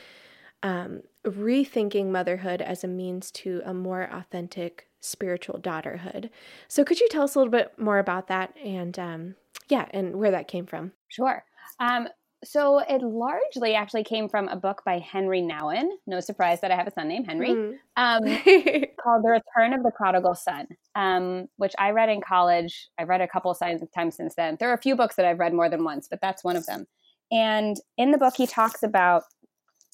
um, 0.62 1.02
rethinking 1.26 2.06
motherhood 2.06 2.62
as 2.62 2.84
a 2.84 2.88
means 2.88 3.30
to 3.32 3.60
a 3.64 3.74
more 3.74 4.08
authentic 4.12 4.86
spiritual 5.00 5.58
daughterhood. 5.58 6.30
So 6.68 6.84
could 6.84 7.00
you 7.00 7.08
tell 7.10 7.24
us 7.24 7.34
a 7.34 7.38
little 7.38 7.50
bit 7.50 7.78
more 7.78 7.98
about 7.98 8.28
that 8.28 8.56
and 8.64 8.98
um, 8.98 9.34
yeah, 9.68 9.86
and 9.90 10.16
where 10.16 10.30
that 10.30 10.48
came 10.48 10.66
from? 10.66 10.92
Sure. 11.08 11.44
Um, 11.80 12.08
so 12.44 12.80
it 12.80 13.02
largely 13.02 13.74
actually 13.74 14.04
came 14.04 14.28
from 14.28 14.48
a 14.48 14.56
book 14.56 14.82
by 14.84 14.98
Henry 14.98 15.40
Nouwen. 15.40 15.88
No 16.06 16.20
surprise 16.20 16.60
that 16.60 16.70
I 16.70 16.76
have 16.76 16.86
a 16.86 16.90
son 16.90 17.08
named 17.08 17.26
Henry, 17.26 17.50
mm. 17.50 17.74
um, 17.96 18.22
called 19.02 19.24
The 19.24 19.40
Return 19.56 19.72
of 19.72 19.82
the 19.82 19.92
Prodigal 19.94 20.34
Son, 20.34 20.66
um, 20.94 21.46
which 21.56 21.72
I 21.78 21.90
read 21.90 22.08
in 22.08 22.20
college. 22.20 22.88
I've 22.98 23.08
read 23.08 23.20
a 23.20 23.28
couple 23.28 23.50
of 23.50 23.58
times 23.58 24.16
since 24.16 24.34
then. 24.34 24.56
There 24.58 24.70
are 24.70 24.74
a 24.74 24.78
few 24.78 24.96
books 24.96 25.16
that 25.16 25.24
I've 25.24 25.38
read 25.38 25.54
more 25.54 25.68
than 25.68 25.84
once, 25.84 26.08
but 26.08 26.20
that's 26.20 26.42
one 26.42 26.56
of 26.56 26.66
them. 26.66 26.86
And 27.30 27.76
in 27.96 28.10
the 28.10 28.18
book, 28.18 28.34
he 28.36 28.46
talks 28.46 28.82
about 28.82 29.22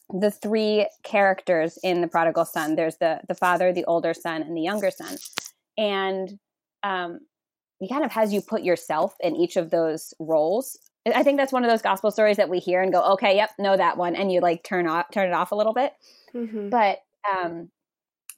the 0.08 0.30
three 0.30 0.88
characters 1.02 1.78
in 1.82 2.00
the 2.00 2.08
prodigal 2.08 2.46
son. 2.46 2.76
There's 2.76 2.96
the 2.96 3.20
the 3.28 3.34
father, 3.34 3.72
the 3.72 3.84
older 3.84 4.14
son, 4.14 4.42
and 4.42 4.56
the 4.56 4.62
younger 4.62 4.90
son. 4.90 5.16
And 5.76 6.38
um, 6.82 7.20
he 7.78 7.88
kind 7.88 8.04
of 8.04 8.10
has 8.12 8.32
you 8.32 8.40
put 8.40 8.62
yourself 8.62 9.14
in 9.20 9.36
each 9.36 9.56
of 9.56 9.70
those 9.70 10.14
roles 10.18 10.76
I 11.14 11.22
think 11.22 11.38
that's 11.38 11.52
one 11.52 11.64
of 11.64 11.70
those 11.70 11.82
gospel 11.82 12.10
stories 12.10 12.36
that 12.36 12.48
we 12.48 12.58
hear 12.58 12.82
and 12.82 12.92
go, 12.92 13.02
okay, 13.12 13.36
yep, 13.36 13.50
know 13.58 13.76
that 13.76 13.96
one, 13.96 14.16
and 14.16 14.32
you 14.32 14.40
like 14.40 14.64
turn 14.64 14.86
off, 14.86 15.06
turn 15.12 15.28
it 15.28 15.32
off 15.32 15.52
a 15.52 15.54
little 15.54 15.74
bit. 15.74 15.92
Mm-hmm. 16.34 16.68
But 16.70 17.00
um, 17.30 17.70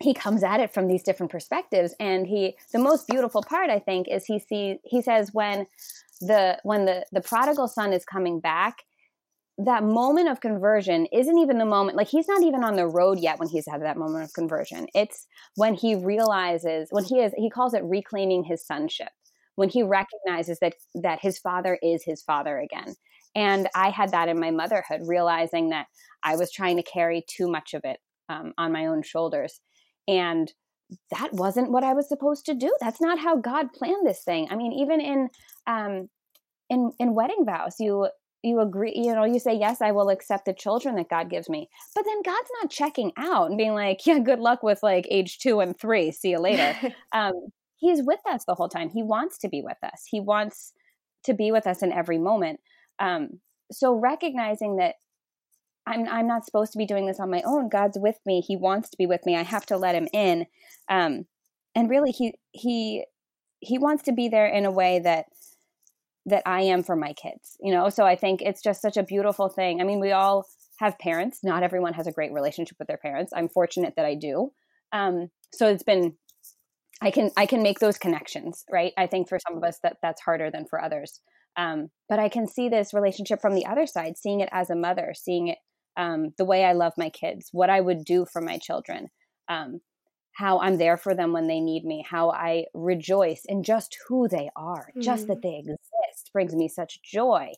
he 0.01 0.15
comes 0.15 0.43
at 0.43 0.61
it 0.61 0.73
from 0.73 0.89
these 0.89 1.03
different 1.03 1.33
perspectives, 1.33 1.95
and 2.01 2.27
he, 2.27 2.57
the 2.73 2.79
most 2.79 3.07
beautiful 3.09 3.43
part, 3.43 3.71
I 3.71 3.79
think, 3.79 4.09
is 4.09 4.25
he 4.25 4.39
sees, 4.39 4.79
he 4.85 5.03
says 5.03 5.31
when 5.33 5.67
the 6.21 6.59
when 6.65 6.85
the 6.85 7.07
the 7.13 7.21
prodigal 7.21 7.69
son 7.69 7.93
is 7.93 8.05
coming 8.05 8.41
back, 8.41 8.85
that 9.65 9.85
moment 9.85 10.29
of 10.29 10.41
conversion 10.41 11.07
isn't 11.13 11.39
even 11.39 11.59
the 11.59 11.65
moment 11.65 11.97
like 11.97 12.09
he's 12.09 12.29
not 12.29 12.43
even 12.43 12.65
on 12.65 12.77
the 12.77 12.87
road 12.87 13.19
yet 13.19 13.39
when 13.39 13.49
he's 13.49 13.67
had 13.67 13.83
that 13.83 13.97
moment 13.97 14.25
of 14.25 14.33
conversion 14.33 14.87
it's 14.95 15.27
when 15.57 15.75
he 15.75 15.95
realizes 15.95 16.89
when 16.91 17.05
he 17.05 17.19
is 17.19 17.33
he 17.37 17.51
calls 17.51 17.75
it 17.75 17.83
reclaiming 17.85 18.43
his 18.43 18.65
sonship 18.65 19.11
when 19.57 19.69
he 19.69 19.83
recognizes 19.83 20.59
that 20.61 20.75
that 20.95 21.21
his 21.21 21.39
father 21.39 21.79
is 21.83 22.03
his 22.05 22.23
father 22.23 22.59
again. 22.59 22.95
And 23.35 23.69
i 23.75 23.91
had 23.91 24.11
that 24.13 24.29
in 24.29 24.41
my 24.41 24.51
motherhood 24.51 25.03
realizing 25.05 25.71
that 25.71 25.87
i 26.25 26.37
was 26.37 26.51
trying 26.51 26.77
to 26.77 26.83
carry 26.83 27.25
too 27.29 27.49
much 27.49 27.75
of 27.75 27.83
it 27.85 27.99
um, 28.29 28.53
on 28.59 28.73
my 28.73 28.87
own 28.87 29.03
shoulders. 29.03 29.61
And 30.09 30.53
that 31.13 31.33
wasn't 31.33 31.71
what 31.71 31.85
i 31.85 31.95
was 31.95 32.09
supposed 32.09 32.47
to 32.47 32.55
do. 32.55 32.75
That's 32.81 33.01
not 33.01 33.19
how 33.19 33.37
god 33.37 33.73
planned 33.73 34.07
this 34.07 34.23
thing. 34.25 34.49
I 34.51 34.57
mean 34.57 34.73
even 34.73 35.01
in 35.01 35.29
um, 35.67 36.09
in 36.69 36.93
in 36.99 37.15
wedding 37.15 37.45
vows 37.45 37.77
you 37.79 38.09
you 38.43 38.61
agree 38.61 38.95
you 38.97 39.15
know 39.15 39.25
you 39.25 39.39
say 39.39 39.53
yes 39.53 39.83
i 39.83 39.93
will 39.93 40.09
accept 40.09 40.47
the 40.47 40.55
children 40.55 40.97
that 40.97 41.11
god 41.11 41.29
gives 41.31 41.49
me. 41.49 41.69
But 41.95 42.05
then 42.07 42.23
god's 42.23 42.51
not 42.63 42.71
checking 42.71 43.13
out 43.17 43.49
and 43.49 43.59
being 43.59 43.75
like 43.75 44.07
yeah 44.07 44.19
good 44.19 44.41
luck 44.41 44.63
with 44.63 44.83
like 44.83 45.07
age 45.11 45.39
two 45.39 45.61
and 45.61 45.79
three. 45.79 46.11
See 46.13 46.31
you 46.31 46.39
later. 46.39 46.75
Um, 47.13 47.35
he's 47.81 48.03
with 48.03 48.21
us 48.31 48.45
the 48.45 48.55
whole 48.55 48.69
time. 48.69 48.91
He 48.91 49.03
wants 49.03 49.39
to 49.39 49.49
be 49.49 49.63
with 49.63 49.79
us. 49.83 50.05
He 50.07 50.21
wants 50.21 50.73
to 51.25 51.35
be 51.35 51.51
with 51.51 51.67
us 51.67 51.83
in 51.83 51.93
every 51.93 52.19
moment. 52.19 52.61
Um, 52.99 53.41
so 53.73 53.95
recognizing 53.95 54.77
that 54.77 54.97
I'm 55.87 56.07
I'm 56.09 56.27
not 56.27 56.45
supposed 56.45 56.73
to 56.73 56.79
be 56.79 56.87
doing 56.87 57.07
this 57.07 57.19
on 57.19 57.31
my 57.31 57.43
own. 57.45 57.69
God's 57.69 57.99
with 57.99 58.19
me. 58.27 58.41
He 58.41 58.57
wants 58.57 58.91
to 58.91 58.97
be 58.97 59.07
with 59.07 59.25
me. 59.27 59.37
I 59.37 59.43
have 59.43 59.67
to 59.67 59.77
let 59.77 59.95
him 59.95 60.09
in. 60.13 60.47
Um, 60.89 61.27
and 61.75 61.89
really, 61.89 62.13
he 62.13 62.35
he 62.53 63.05
he 63.61 63.79
wants 63.79 64.03
to 64.05 64.13
be 64.13 64.29
there 64.29 64.47
in 64.47 64.67
a 64.67 64.71
way 64.71 64.99
that 65.01 65.27
that 66.27 66.43
I 66.47 66.63
am 66.63 66.83
for 66.83 66.97
my 66.97 67.15
kids. 67.15 67.57
You 67.61 67.73
know, 67.73 67.89
so 67.89 68.05
I 68.05 68.15
think 68.15 68.43
it's 68.43 68.63
just 68.63 68.83
such 68.83 68.99
a 68.99 69.03
beautiful 69.03 69.49
thing. 69.49 69.81
I 69.81 69.85
mean, 69.85 70.01
we 70.01 70.13
all 70.13 70.47
have 70.79 70.99
parents. 70.99 71.41
Not 71.43 71.63
everyone 71.63 71.95
has 71.95 72.07
a 72.07 72.13
great 72.13 72.33
relationship 72.33 72.77
with 72.79 72.89
their 72.89 72.99
parents. 72.99 73.33
I'm 73.35 73.49
fortunate 73.49 73.95
that 73.97 74.05
I 74.05 74.15
do. 74.15 74.53
Um, 74.93 75.31
so 75.53 75.67
it's 75.67 75.83
been 75.83 76.15
I 77.03 77.11
can 77.11 77.31
I 77.37 77.47
can 77.47 77.63
make 77.63 77.79
those 77.79 77.99
connections, 77.99 78.65
right? 78.71 78.93
I 78.97 79.07
think 79.07 79.29
for 79.29 79.39
some 79.39 79.57
of 79.57 79.65
us 79.65 79.79
that 79.83 79.97
that's 80.03 80.21
harder 80.21 80.51
than 80.51 80.67
for 80.67 80.83
others. 80.83 81.21
Um, 81.57 81.89
but 82.09 82.19
I 82.19 82.29
can 82.29 82.47
see 82.47 82.69
this 82.69 82.95
relationship 82.95 83.41
from 83.41 83.55
the 83.55 83.67
other 83.67 83.87
side, 83.87 84.17
seeing 84.17 84.41
it 84.41 84.49
as 84.53 84.71
a 84.71 84.77
mother, 84.77 85.13
seeing 85.15 85.49
it 85.49 85.59
um, 85.97 86.31
the 86.39 86.45
way 86.45 86.65
I 86.65 86.73
love 86.73 86.93
my 86.97 87.11
kids, 87.11 87.49
what 87.53 87.71
I 87.71 87.81
would 87.81 88.05
do 88.05 88.27
for 88.33 88.41
my 88.41 88.59
children, 88.59 89.09
um, 89.49 89.81
how 90.33 90.61
I'm 90.61 90.79
there 90.79 90.97
for 90.97 91.15
them 91.15 91.33
when 91.33 91.49
they 91.49 91.61
need 91.61 91.85
me, 91.85 92.05
how 92.09 92.31
I 92.31 92.67
rejoice 92.73 93.43
in 93.47 93.63
just 93.63 93.97
who 94.09 94.29
they 94.29 94.49
are, 94.55 94.91
mm-hmm. 94.91 95.01
just 95.01 95.27
that 95.27 95.43
mm-hmm. 95.43 95.49
they 95.49 95.59
exist 95.59 96.31
brings 96.33 96.55
me 96.55 96.69
such 96.69 97.03
joy. 97.03 97.53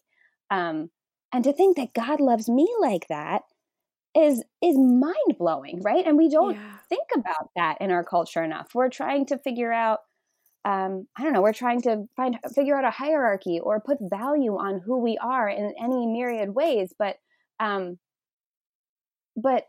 Um, 0.51 0.91
and 1.33 1.45
to 1.45 1.53
think 1.53 1.77
that 1.77 1.95
God 1.95 2.21
loves 2.21 2.49
me 2.49 2.69
like 2.81 3.07
that 3.09 3.43
is 4.17 4.43
is 4.63 4.77
mind 4.77 5.39
blowing, 5.39 5.81
right? 5.83 6.07
And 6.07 6.19
we 6.19 6.29
don't 6.29 6.55
yeah. 6.55 6.77
think 6.89 7.09
about 7.15 7.51
that 7.57 7.79
in 7.81 7.91
our 7.91 8.05
culture 8.05 8.43
enough. 8.43 8.75
We're 8.75 8.91
trying 8.91 9.27
to 9.27 9.39
figure 9.39 9.73
out 9.73 10.01
um, 10.65 11.09
I 11.17 11.23
don't 11.25 11.33
know, 11.33 11.43
we're 11.43 11.53
trying 11.53 11.83
to 11.83 12.09
find 12.17 12.39
figure 12.55 12.77
out 12.77 12.85
a 12.85 12.91
hierarchy 12.91 13.59
or 13.61 13.81
put 13.81 13.99
value 14.01 14.57
on 14.57 14.81
who 14.81 14.99
we 14.99 15.19
are 15.19 15.49
in 15.49 15.75
any 15.83 16.07
myriad 16.07 16.55
ways, 16.55 16.95
but 16.97 17.17
um, 17.59 17.99
but 19.37 19.67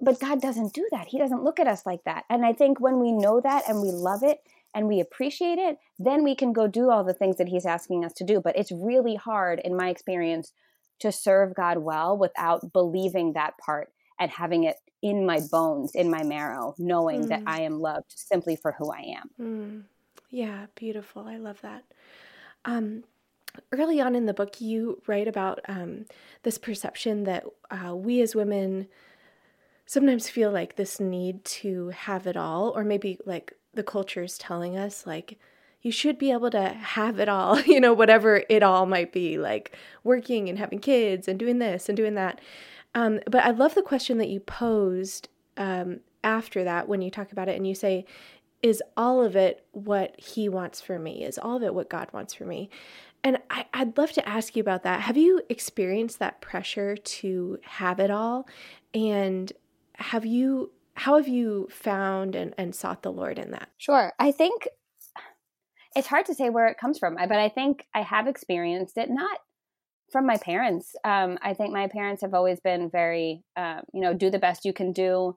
but 0.00 0.18
God 0.18 0.40
doesn't 0.40 0.74
do 0.74 0.86
that. 0.90 1.06
He 1.06 1.18
doesn't 1.18 1.44
look 1.44 1.60
at 1.60 1.68
us 1.68 1.86
like 1.86 2.02
that. 2.04 2.24
And 2.28 2.44
I 2.44 2.52
think 2.52 2.80
when 2.80 2.98
we 2.98 3.12
know 3.12 3.40
that 3.40 3.68
and 3.68 3.80
we 3.80 3.92
love 3.92 4.24
it 4.24 4.40
and 4.74 4.88
we 4.88 4.98
appreciate 4.98 5.58
it, 5.58 5.78
then 5.98 6.24
we 6.24 6.34
can 6.34 6.52
go 6.52 6.66
do 6.66 6.90
all 6.90 7.04
the 7.04 7.14
things 7.14 7.36
that 7.36 7.48
he's 7.48 7.66
asking 7.66 8.04
us 8.04 8.12
to 8.14 8.24
do. 8.24 8.40
But 8.40 8.56
it's 8.56 8.72
really 8.72 9.14
hard 9.14 9.60
in 9.64 9.76
my 9.76 9.88
experience 9.88 10.52
to 11.00 11.12
serve 11.12 11.54
God 11.54 11.78
well 11.78 12.16
without 12.16 12.72
believing 12.72 13.32
that 13.32 13.58
part 13.58 13.92
and 14.18 14.30
having 14.30 14.64
it 14.64 14.76
in 15.02 15.26
my 15.26 15.40
bones, 15.50 15.94
in 15.94 16.10
my 16.10 16.22
marrow, 16.22 16.74
knowing 16.78 17.24
mm. 17.24 17.28
that 17.28 17.42
I 17.46 17.62
am 17.62 17.80
loved 17.80 18.12
simply 18.14 18.54
for 18.54 18.72
who 18.72 18.92
I 18.92 19.16
am. 19.18 19.30
Mm. 19.40 19.82
Yeah, 20.30 20.66
beautiful. 20.76 21.26
I 21.26 21.38
love 21.38 21.60
that. 21.62 21.84
Um, 22.64 23.02
early 23.72 24.00
on 24.00 24.14
in 24.14 24.26
the 24.26 24.34
book, 24.34 24.60
you 24.60 25.02
write 25.06 25.28
about 25.28 25.60
um, 25.68 26.06
this 26.42 26.56
perception 26.56 27.24
that 27.24 27.44
uh, 27.70 27.94
we 27.94 28.22
as 28.22 28.34
women 28.34 28.86
sometimes 29.86 30.28
feel 30.28 30.50
like 30.50 30.76
this 30.76 31.00
need 31.00 31.44
to 31.44 31.88
have 31.88 32.26
it 32.26 32.36
all, 32.36 32.72
or 32.76 32.84
maybe 32.84 33.18
like 33.26 33.52
the 33.74 33.82
culture 33.82 34.22
is 34.22 34.38
telling 34.38 34.78
us, 34.78 35.06
like, 35.06 35.38
you 35.82 35.90
should 35.90 36.16
be 36.16 36.30
able 36.30 36.50
to 36.50 36.68
have 36.68 37.18
it 37.18 37.28
all, 37.28 37.60
you 37.66 37.80
know, 37.80 37.92
whatever 37.92 38.44
it 38.48 38.62
all 38.62 38.86
might 38.86 39.12
be, 39.12 39.38
like 39.38 39.76
working 40.04 40.48
and 40.48 40.58
having 40.58 40.78
kids 40.78 41.28
and 41.28 41.38
doing 41.38 41.58
this 41.58 41.88
and 41.88 41.96
doing 41.96 42.14
that. 42.14 42.40
Um, 42.94 43.20
but 43.26 43.44
I 43.44 43.50
love 43.50 43.74
the 43.74 43.82
question 43.82 44.18
that 44.18 44.28
you 44.28 44.40
posed 44.40 45.28
um, 45.56 46.00
after 46.22 46.64
that 46.64 46.88
when 46.88 47.02
you 47.02 47.10
talk 47.10 47.32
about 47.32 47.48
it 47.48 47.56
and 47.56 47.66
you 47.66 47.74
say, 47.74 48.04
is 48.62 48.82
all 48.96 49.22
of 49.22 49.34
it 49.34 49.66
what 49.72 50.18
he 50.18 50.48
wants 50.48 50.80
for 50.80 50.98
me? 50.98 51.24
Is 51.24 51.36
all 51.36 51.56
of 51.56 51.62
it 51.62 51.74
what 51.74 51.90
God 51.90 52.08
wants 52.12 52.32
for 52.32 52.44
me? 52.44 52.70
And 53.24 53.38
I, 53.50 53.66
would 53.78 53.98
love 53.98 54.12
to 54.12 54.28
ask 54.28 54.56
you 54.56 54.60
about 54.60 54.82
that. 54.84 55.00
Have 55.00 55.16
you 55.16 55.42
experienced 55.48 56.18
that 56.18 56.40
pressure 56.40 56.96
to 56.96 57.58
have 57.62 57.98
it 57.98 58.10
all? 58.10 58.48
And 58.94 59.52
have 59.94 60.26
you 60.26 60.70
how 60.94 61.16
have 61.16 61.28
you 61.28 61.68
found 61.70 62.34
and, 62.34 62.54
and 62.58 62.74
sought 62.74 63.02
the 63.02 63.12
Lord 63.12 63.38
in 63.38 63.52
that? 63.52 63.70
Sure. 63.78 64.12
I 64.18 64.30
think 64.30 64.68
it's 65.94 66.08
hard 66.08 66.26
to 66.26 66.34
say 66.34 66.50
where 66.50 66.68
it 66.68 66.78
comes 66.78 66.98
from, 66.98 67.16
but 67.16 67.32
I 67.32 67.48
think 67.48 67.86
I 67.94 68.02
have 68.02 68.26
experienced 68.26 68.96
it 68.96 69.10
not 69.10 69.38
from 70.10 70.26
my 70.26 70.36
parents. 70.36 70.94
Um, 71.04 71.38
I 71.42 71.54
think 71.54 71.72
my 71.72 71.88
parents 71.88 72.22
have 72.22 72.34
always 72.34 72.60
been 72.60 72.90
very, 72.90 73.42
um, 73.56 73.80
you 73.92 74.00
know, 74.00 74.14
do 74.14 74.30
the 74.30 74.38
best 74.38 74.64
you 74.64 74.72
can 74.72 74.92
do, 74.92 75.36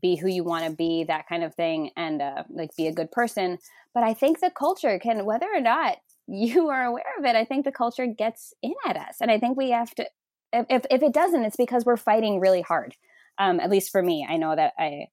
be 0.00 0.16
who 0.16 0.28
you 0.28 0.44
want 0.44 0.66
to 0.66 0.70
be, 0.70 1.04
that 1.04 1.26
kind 1.28 1.42
of 1.42 1.54
thing, 1.54 1.90
and 1.96 2.20
uh, 2.22 2.44
like 2.50 2.76
be 2.76 2.86
a 2.86 2.92
good 2.92 3.10
person. 3.10 3.58
But 3.94 4.04
I 4.04 4.14
think 4.14 4.40
the 4.40 4.50
culture 4.50 4.98
can, 4.98 5.24
whether 5.24 5.48
or 5.52 5.60
not 5.60 5.96
you 6.26 6.68
are 6.68 6.84
aware 6.84 7.02
of 7.18 7.24
it, 7.24 7.34
I 7.34 7.44
think 7.44 7.64
the 7.64 7.72
culture 7.72 8.06
gets 8.06 8.54
in 8.62 8.74
at 8.86 8.96
us, 8.96 9.16
and 9.20 9.30
I 9.30 9.38
think 9.38 9.56
we 9.56 9.70
have 9.70 9.94
to. 9.96 10.06
If 10.52 10.84
if 10.90 11.02
it 11.02 11.12
doesn't, 11.12 11.44
it's 11.44 11.56
because 11.56 11.84
we're 11.84 11.96
fighting 11.96 12.40
really 12.40 12.62
hard. 12.62 12.94
Um, 13.38 13.58
at 13.58 13.70
least 13.70 13.90
for 13.90 14.02
me, 14.02 14.26
I 14.28 14.36
know 14.36 14.54
that 14.54 14.74
I 14.78 15.06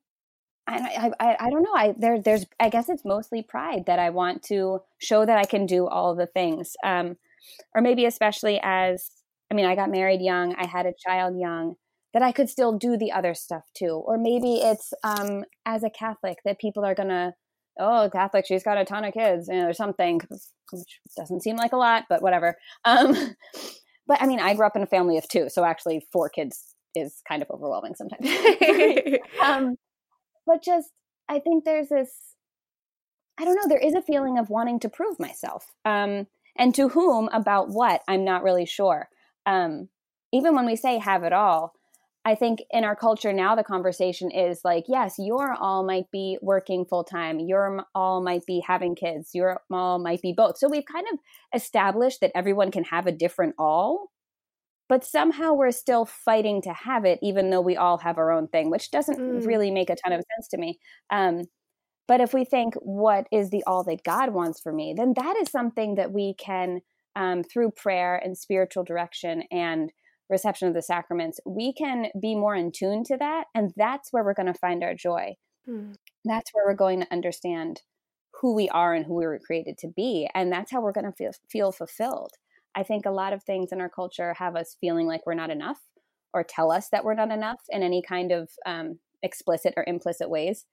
I, 0.67 1.12
I, 1.19 1.38
I 1.39 1.50
don't 1.50 1.63
know. 1.63 1.74
I 1.74 1.93
there 1.97 2.21
there's 2.21 2.45
I 2.59 2.69
guess 2.69 2.89
it's 2.89 3.05
mostly 3.05 3.41
pride 3.41 3.86
that 3.88 4.00
I 4.00 4.09
want 4.09 4.43
to 4.43 4.81
show 5.00 5.25
that 5.25 5.38
I 5.38 5.45
can 5.45 5.65
do 5.65 5.88
all 5.88 6.15
the 6.15 6.27
things. 6.27 6.75
Um, 6.83 7.17
or 7.74 7.81
maybe 7.81 8.05
especially 8.05 8.59
as 8.62 9.09
I 9.51 9.55
mean, 9.55 9.65
I 9.65 9.75
got 9.75 9.89
married 9.89 10.21
young, 10.21 10.55
I 10.55 10.67
had 10.67 10.86
a 10.86 10.93
child 10.93 11.39
young, 11.39 11.75
that 12.13 12.21
I 12.21 12.31
could 12.31 12.50
still 12.50 12.77
do 12.77 12.97
the 12.97 13.12
other 13.12 13.33
stuff 13.33 13.63
too. 13.75 14.03
Or 14.05 14.17
maybe 14.17 14.55
it's 14.55 14.93
um, 15.03 15.45
as 15.65 15.83
a 15.83 15.89
Catholic 15.89 16.39
that 16.45 16.59
people 16.59 16.83
are 16.83 16.95
gonna, 16.95 17.33
oh, 17.79 18.09
Catholic, 18.12 18.45
she's 18.45 18.63
got 18.63 18.77
a 18.77 18.86
ton 18.86 19.05
of 19.05 19.13
kids, 19.13 19.47
you 19.47 19.55
know, 19.55 19.69
or 19.69 19.74
something, 19.74 20.19
which 20.71 21.00
doesn't 21.15 21.43
seem 21.43 21.55
like 21.55 21.74
a 21.74 21.77
lot, 21.77 22.05
but 22.09 22.21
whatever. 22.21 22.57
Um, 22.86 23.36
but 24.07 24.21
I 24.21 24.25
mean, 24.25 24.39
I 24.39 24.53
grew 24.53 24.65
up 24.65 24.77
in 24.77 24.81
a 24.81 24.88
family 24.88 25.17
of 25.17 25.27
two, 25.27 25.50
so 25.50 25.65
actually 25.65 26.07
four 26.13 26.29
kids 26.29 26.74
is 26.95 27.21
kind 27.27 27.41
of 27.41 27.51
overwhelming 27.51 27.93
sometimes. 27.95 28.25
um, 29.43 29.75
but 30.47 30.63
just, 30.63 30.89
I 31.29 31.39
think 31.39 31.65
there's 31.65 31.89
this, 31.89 32.09
I 33.37 33.45
don't 33.45 33.55
know, 33.55 33.67
there 33.67 33.77
is 33.77 33.93
a 33.93 34.01
feeling 34.01 34.39
of 34.39 34.49
wanting 34.49 34.79
to 34.79 34.89
prove 34.89 35.19
myself. 35.19 35.73
Um, 35.85 36.25
and 36.57 36.73
to 36.75 36.89
whom 36.89 37.29
about 37.31 37.69
what 37.69 38.01
i'm 38.07 38.23
not 38.23 38.43
really 38.43 38.65
sure 38.65 39.09
um, 39.45 39.87
even 40.33 40.55
when 40.55 40.65
we 40.65 40.75
say 40.75 40.97
have 40.97 41.23
it 41.23 41.33
all 41.33 41.73
i 42.25 42.35
think 42.35 42.59
in 42.71 42.83
our 42.83 42.95
culture 42.95 43.31
now 43.31 43.55
the 43.55 43.63
conversation 43.63 44.31
is 44.31 44.61
like 44.63 44.85
yes 44.87 45.15
your 45.17 45.53
all 45.53 45.83
might 45.85 46.09
be 46.11 46.37
working 46.41 46.85
full 46.85 47.03
time 47.03 47.39
your 47.39 47.85
all 47.95 48.21
might 48.21 48.45
be 48.45 48.61
having 48.65 48.95
kids 48.95 49.31
your 49.33 49.61
all 49.71 49.99
might 49.99 50.21
be 50.21 50.33
both 50.33 50.57
so 50.57 50.67
we've 50.67 50.85
kind 50.85 51.05
of 51.11 51.19
established 51.53 52.21
that 52.21 52.31
everyone 52.35 52.71
can 52.71 52.83
have 52.83 53.07
a 53.07 53.11
different 53.11 53.55
all 53.57 54.11
but 54.89 55.03
somehow 55.03 55.53
we're 55.53 55.72
still 55.72 56.06
fighting 56.06 56.62
to 56.62 56.74
have 56.74 57.06
it 57.06 57.20
even 57.22 57.50
though 57.50 57.62
we 57.62 57.75
all 57.75 57.98
have 57.98 58.17
our 58.17 58.32
own 58.32 58.48
thing 58.48 58.70
which 58.70 58.91
doesn't 58.91 59.20
mm. 59.20 59.46
really 59.46 59.72
make 59.72 59.89
a 59.89 59.96
ton 59.96 60.13
of 60.13 60.24
sense 60.36 60.48
to 60.48 60.58
me 60.58 60.79
um, 61.10 61.44
but 62.08 62.22
if 62.22 62.34
we 62.34 62.46
think, 62.46 62.74
what 62.75 63.27
is 63.32 63.50
the 63.50 63.63
all 63.67 63.84
that 63.84 64.03
God 64.03 64.34
wants 64.34 64.62
for 64.62 64.72
me, 64.72 64.94
then 64.96 65.13
that 65.17 65.36
is 65.41 65.51
something 65.51 65.96
that 65.96 66.12
we 66.12 66.34
can, 66.36 66.82
um, 67.15 67.44
through 67.44 67.72
prayer 67.72 68.15
and 68.15 68.38
spiritual 68.38 68.84
direction 68.84 69.44
and 69.51 69.91
reception 70.29 70.67
of 70.67 70.74
the 70.74 70.82
sacraments, 70.82 71.39
we 71.46 71.74
can 71.74 72.08
be 72.20 72.36
more 72.36 72.56
in 72.56 72.72
tune 72.72 73.03
to 73.06 73.17
that. 73.17 73.46
And 73.53 73.74
that's 73.75 74.12
where 74.12 74.24
we're 74.24 74.34
going 74.34 74.51
to 74.51 74.60
find 74.60 74.84
our 74.84 74.94
joy. 74.94 75.36
Hmm. 75.65 75.94
That's 76.24 76.51
where 76.53 76.65
we're 76.65 76.75
going 76.75 77.01
to 77.01 77.12
understand 77.12 77.82
who 78.41 78.53
we 78.53 78.70
are 78.70 78.94
and 78.94 79.06
who 79.06 79.15
we 79.15 79.25
were 79.25 79.39
created 79.39 79.77
to 79.79 79.88
be. 79.88 80.29
And 80.34 80.51
that's 80.51 80.72
how 80.72 80.82
we're 80.82 80.91
going 80.91 81.06
to 81.06 81.12
feel, 81.12 81.32
feel 81.50 81.72
fulfilled. 81.72 82.32
I 82.77 82.84
think 82.84 83.07
a 83.07 83.12
lot 83.12 83.34
of 83.34 83.41
things 83.41 83.72
in 83.72 83.81
our 83.81 83.89
culture 83.89 84.36
have 84.36 84.55
us 84.55 84.77
feeling 84.79 85.07
like 85.07 85.25
we're 85.25 85.34
not 85.34 85.50
enough 85.50 85.79
or 86.31 86.43
tell 86.43 86.72
us 86.72 86.89
that 86.89 87.03
we're 87.03 87.15
not 87.15 87.31
enough 87.31 87.62
in 87.69 87.81
any 87.81 88.03
kind 88.03 88.32
of 88.32 88.51
um, 88.67 88.99
explicit 89.23 89.73
or 89.75 89.84
implicit 89.88 90.30
ways. 90.30 90.65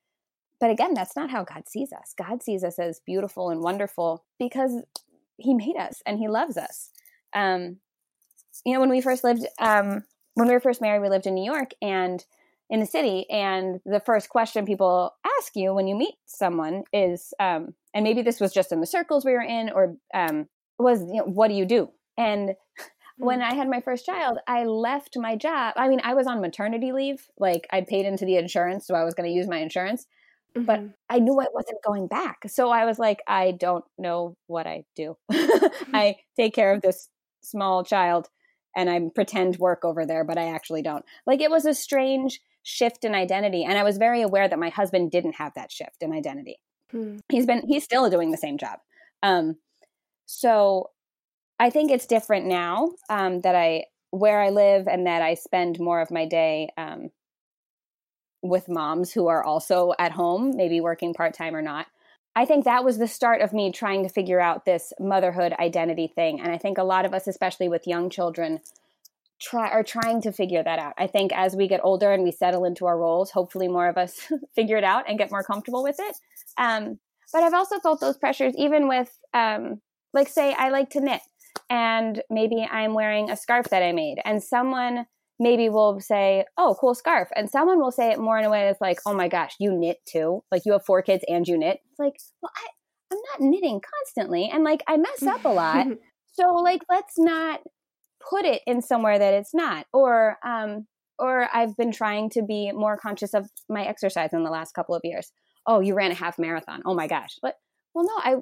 But 0.60 0.70
again, 0.70 0.92
that's 0.92 1.16
not 1.16 1.30
how 1.30 1.44
God 1.44 1.66
sees 1.66 1.92
us. 1.92 2.14
God 2.16 2.42
sees 2.42 2.62
us 2.62 2.78
as 2.78 3.00
beautiful 3.06 3.48
and 3.48 3.62
wonderful 3.62 4.22
because 4.38 4.82
He 5.38 5.54
made 5.54 5.76
us 5.78 6.02
and 6.04 6.18
He 6.18 6.28
loves 6.28 6.58
us. 6.58 6.90
Um, 7.34 7.78
you 8.66 8.74
know, 8.74 8.80
when 8.80 8.90
we 8.90 9.00
first 9.00 9.24
lived, 9.24 9.46
um, 9.58 10.04
when 10.34 10.46
we 10.46 10.52
were 10.52 10.60
first 10.60 10.82
married, 10.82 11.00
we 11.00 11.08
lived 11.08 11.26
in 11.26 11.34
New 11.34 11.50
York 11.50 11.70
and 11.80 12.22
in 12.68 12.80
the 12.80 12.86
city. 12.86 13.24
And 13.30 13.80
the 13.86 14.00
first 14.00 14.28
question 14.28 14.66
people 14.66 15.14
ask 15.38 15.56
you 15.56 15.72
when 15.72 15.86
you 15.86 15.96
meet 15.96 16.16
someone 16.26 16.84
is, 16.92 17.32
um, 17.40 17.74
and 17.94 18.04
maybe 18.04 18.20
this 18.20 18.40
was 18.40 18.52
just 18.52 18.72
in 18.72 18.80
the 18.80 18.86
circles 18.86 19.24
we 19.24 19.32
were 19.32 19.40
in, 19.40 19.70
or 19.70 19.96
um, 20.12 20.48
was, 20.78 21.00
you 21.00 21.16
know, 21.16 21.24
what 21.24 21.48
do 21.48 21.54
you 21.54 21.64
do? 21.64 21.90
And 22.16 22.54
when 23.16 23.40
hmm. 23.40 23.44
I 23.44 23.54
had 23.54 23.68
my 23.68 23.80
first 23.80 24.06
child, 24.06 24.38
I 24.46 24.64
left 24.64 25.16
my 25.16 25.36
job. 25.36 25.74
I 25.76 25.88
mean, 25.88 26.00
I 26.02 26.14
was 26.14 26.26
on 26.26 26.40
maternity 26.40 26.92
leave. 26.92 27.28
Like 27.38 27.66
I'd 27.70 27.86
paid 27.86 28.06
into 28.06 28.24
the 28.24 28.36
insurance, 28.36 28.86
so 28.86 28.94
I 28.94 29.04
was 29.04 29.14
going 29.14 29.28
to 29.28 29.34
use 29.34 29.48
my 29.48 29.58
insurance. 29.58 30.06
Mm-hmm. 30.56 30.66
But 30.66 30.80
I 31.10 31.18
knew 31.18 31.40
I 31.40 31.46
wasn't 31.52 31.82
going 31.84 32.06
back. 32.06 32.42
So 32.46 32.70
I 32.70 32.84
was 32.84 32.98
like, 32.98 33.20
I 33.26 33.52
don't 33.52 33.84
know 33.98 34.36
what 34.46 34.66
I 34.66 34.84
do. 34.94 35.16
I 35.30 36.16
take 36.36 36.54
care 36.54 36.72
of 36.72 36.82
this 36.82 37.08
small 37.42 37.84
child 37.84 38.28
and 38.76 38.88
I 38.88 39.00
pretend 39.14 39.58
work 39.58 39.84
over 39.84 40.06
there, 40.06 40.24
but 40.24 40.38
I 40.38 40.52
actually 40.52 40.82
don't. 40.82 41.04
Like 41.26 41.40
it 41.40 41.50
was 41.50 41.66
a 41.66 41.74
strange 41.74 42.40
shift 42.62 43.04
in 43.04 43.14
identity. 43.14 43.64
And 43.64 43.78
I 43.78 43.82
was 43.82 43.98
very 43.98 44.22
aware 44.22 44.48
that 44.48 44.58
my 44.58 44.70
husband 44.70 45.10
didn't 45.10 45.34
have 45.36 45.52
that 45.54 45.70
shift 45.70 46.02
in 46.02 46.12
identity. 46.12 46.58
Hmm. 46.90 47.18
He's 47.28 47.46
been, 47.46 47.62
he's 47.66 47.84
still 47.84 48.08
doing 48.08 48.30
the 48.30 48.36
same 48.36 48.58
job. 48.58 48.78
Um, 49.22 49.56
so 50.26 50.90
I 51.58 51.70
think 51.70 51.90
it's 51.90 52.06
different 52.06 52.46
now 52.46 52.90
um, 53.08 53.40
that 53.42 53.54
I, 53.54 53.84
where 54.10 54.40
I 54.40 54.50
live 54.50 54.88
and 54.88 55.06
that 55.06 55.22
I 55.22 55.34
spend 55.34 55.78
more 55.78 56.00
of 56.00 56.10
my 56.10 56.26
day 56.26 56.70
um, 56.76 57.10
with 58.42 58.68
moms 58.68 59.12
who 59.12 59.28
are 59.28 59.42
also 59.42 59.92
at 59.98 60.12
home, 60.12 60.52
maybe 60.56 60.80
working 60.80 61.14
part 61.14 61.34
time 61.34 61.56
or 61.56 61.62
not. 61.62 61.86
I 62.36 62.44
think 62.44 62.64
that 62.64 62.84
was 62.84 62.98
the 62.98 63.06
start 63.06 63.40
of 63.40 63.52
me 63.52 63.70
trying 63.70 64.02
to 64.02 64.08
figure 64.08 64.40
out 64.40 64.64
this 64.64 64.92
motherhood 64.98 65.54
identity 65.58 66.08
thing. 66.08 66.40
And 66.40 66.52
I 66.52 66.58
think 66.58 66.78
a 66.78 66.84
lot 66.84 67.04
of 67.04 67.14
us, 67.14 67.28
especially 67.28 67.68
with 67.68 67.86
young 67.86 68.10
children, 68.10 68.60
try 69.40 69.68
are 69.68 69.84
trying 69.84 70.20
to 70.22 70.32
figure 70.32 70.62
that 70.62 70.78
out. 70.78 70.94
I 70.98 71.06
think 71.06 71.32
as 71.32 71.54
we 71.54 71.68
get 71.68 71.80
older 71.84 72.12
and 72.12 72.24
we 72.24 72.32
settle 72.32 72.64
into 72.64 72.86
our 72.86 72.98
roles, 72.98 73.30
hopefully 73.30 73.68
more 73.68 73.88
of 73.88 73.96
us 73.96 74.32
figure 74.54 74.76
it 74.76 74.84
out 74.84 75.04
and 75.08 75.18
get 75.18 75.30
more 75.30 75.44
comfortable 75.44 75.82
with 75.82 75.96
it. 75.98 76.16
Um, 76.56 76.98
but 77.32 77.42
I've 77.42 77.54
also 77.54 77.78
felt 77.80 78.00
those 78.00 78.16
pressures 78.16 78.54
even 78.56 78.88
with, 78.88 79.16
um, 79.32 79.80
like, 80.12 80.28
say, 80.28 80.54
I 80.56 80.68
like 80.68 80.90
to 80.90 81.00
knit, 81.00 81.20
and 81.74 82.22
maybe 82.30 82.62
I'm 82.62 82.94
wearing 82.94 83.30
a 83.30 83.36
scarf 83.36 83.68
that 83.70 83.82
I 83.82 83.90
made, 83.90 84.18
and 84.24 84.40
someone 84.40 85.06
maybe 85.40 85.68
we'll 85.68 85.98
say, 85.98 86.44
"Oh, 86.56 86.76
cool 86.80 86.94
scarf," 86.94 87.28
and 87.34 87.50
someone 87.50 87.80
will 87.80 87.90
say 87.90 88.12
it 88.12 88.20
more 88.20 88.38
in 88.38 88.44
a 88.44 88.50
way 88.50 88.64
that's 88.64 88.80
like, 88.80 89.00
"Oh 89.04 89.12
my 89.12 89.26
gosh, 89.26 89.56
you 89.58 89.72
knit 89.72 89.98
too? 90.06 90.44
Like 90.52 90.62
you 90.64 90.72
have 90.72 90.84
four 90.84 91.02
kids 91.02 91.24
and 91.28 91.46
you 91.48 91.58
knit?" 91.58 91.80
It's 91.90 91.98
like, 91.98 92.14
well, 92.40 92.52
I 92.56 92.68
I'm 93.12 93.18
not 93.32 93.50
knitting 93.50 93.80
constantly, 93.80 94.48
and 94.52 94.62
like 94.62 94.84
I 94.86 94.96
mess 94.96 95.26
up 95.26 95.44
a 95.44 95.48
lot, 95.48 95.88
so 96.32 96.54
like 96.54 96.82
let's 96.88 97.18
not 97.18 97.60
put 98.30 98.44
it 98.44 98.62
in 98.68 98.80
somewhere 98.80 99.18
that 99.18 99.34
it's 99.34 99.52
not, 99.52 99.86
or 99.92 100.38
um, 100.46 100.86
or 101.18 101.48
I've 101.52 101.76
been 101.76 101.90
trying 101.90 102.30
to 102.30 102.42
be 102.42 102.70
more 102.70 102.96
conscious 102.96 103.34
of 103.34 103.50
my 103.68 103.84
exercise 103.84 104.32
in 104.32 104.44
the 104.44 104.50
last 104.50 104.74
couple 104.74 104.94
of 104.94 105.00
years. 105.02 105.32
Oh, 105.66 105.80
you 105.80 105.94
ran 105.94 106.12
a 106.12 106.14
half 106.14 106.38
marathon. 106.38 106.82
Oh 106.84 106.94
my 106.94 107.08
gosh, 107.08 107.36
but 107.42 107.56
well, 107.94 108.04
no, 108.04 108.14
I 108.18 108.36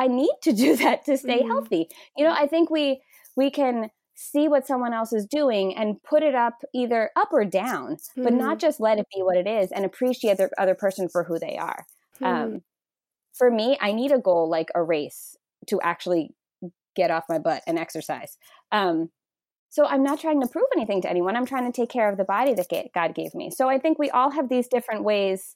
I 0.00 0.06
need 0.06 0.32
to 0.42 0.52
do 0.52 0.76
that 0.82 1.04
to 1.04 1.18
stay 1.18 1.40
mm-hmm. 1.40 1.48
healthy. 1.48 1.88
You 2.16 2.24
know, 2.24 2.32
I 2.32 2.46
think 2.46 2.70
we 2.70 3.02
we 3.36 3.50
can 3.50 3.90
see 4.14 4.48
what 4.48 4.66
someone 4.66 4.92
else 4.92 5.12
is 5.12 5.24
doing 5.24 5.74
and 5.74 6.02
put 6.02 6.22
it 6.22 6.34
up 6.34 6.62
either 6.74 7.10
up 7.16 7.28
or 7.32 7.44
down, 7.44 7.96
mm-hmm. 7.96 8.24
but 8.24 8.32
not 8.32 8.52
mm-hmm. 8.52 8.58
just 8.58 8.80
let 8.80 8.98
it 8.98 9.06
be 9.14 9.22
what 9.22 9.36
it 9.36 9.46
is 9.46 9.70
and 9.72 9.84
appreciate 9.84 10.36
the 10.38 10.50
other 10.58 10.74
person 10.74 11.08
for 11.08 11.24
who 11.24 11.38
they 11.38 11.56
are. 11.56 11.86
Mm-hmm. 12.20 12.24
Um, 12.24 12.62
for 13.32 13.50
me, 13.50 13.78
I 13.80 13.92
need 13.92 14.12
a 14.12 14.18
goal 14.18 14.48
like 14.50 14.70
a 14.74 14.82
race 14.82 15.36
to 15.68 15.80
actually 15.82 16.34
get 16.96 17.10
off 17.10 17.24
my 17.28 17.38
butt 17.38 17.62
and 17.66 17.78
exercise. 17.78 18.36
Um, 18.72 19.10
so 19.70 19.86
I'm 19.86 20.02
not 20.02 20.20
trying 20.20 20.40
to 20.42 20.48
prove 20.48 20.66
anything 20.76 21.00
to 21.02 21.10
anyone. 21.10 21.36
I'm 21.36 21.46
trying 21.46 21.70
to 21.70 21.80
take 21.80 21.90
care 21.90 22.10
of 22.10 22.18
the 22.18 22.24
body 22.24 22.54
that 22.54 22.66
God 22.92 23.14
gave 23.14 23.34
me. 23.34 23.50
So 23.50 23.68
I 23.68 23.78
think 23.78 23.98
we 23.98 24.10
all 24.10 24.30
have 24.30 24.48
these 24.48 24.66
different 24.66 25.04
ways 25.04 25.54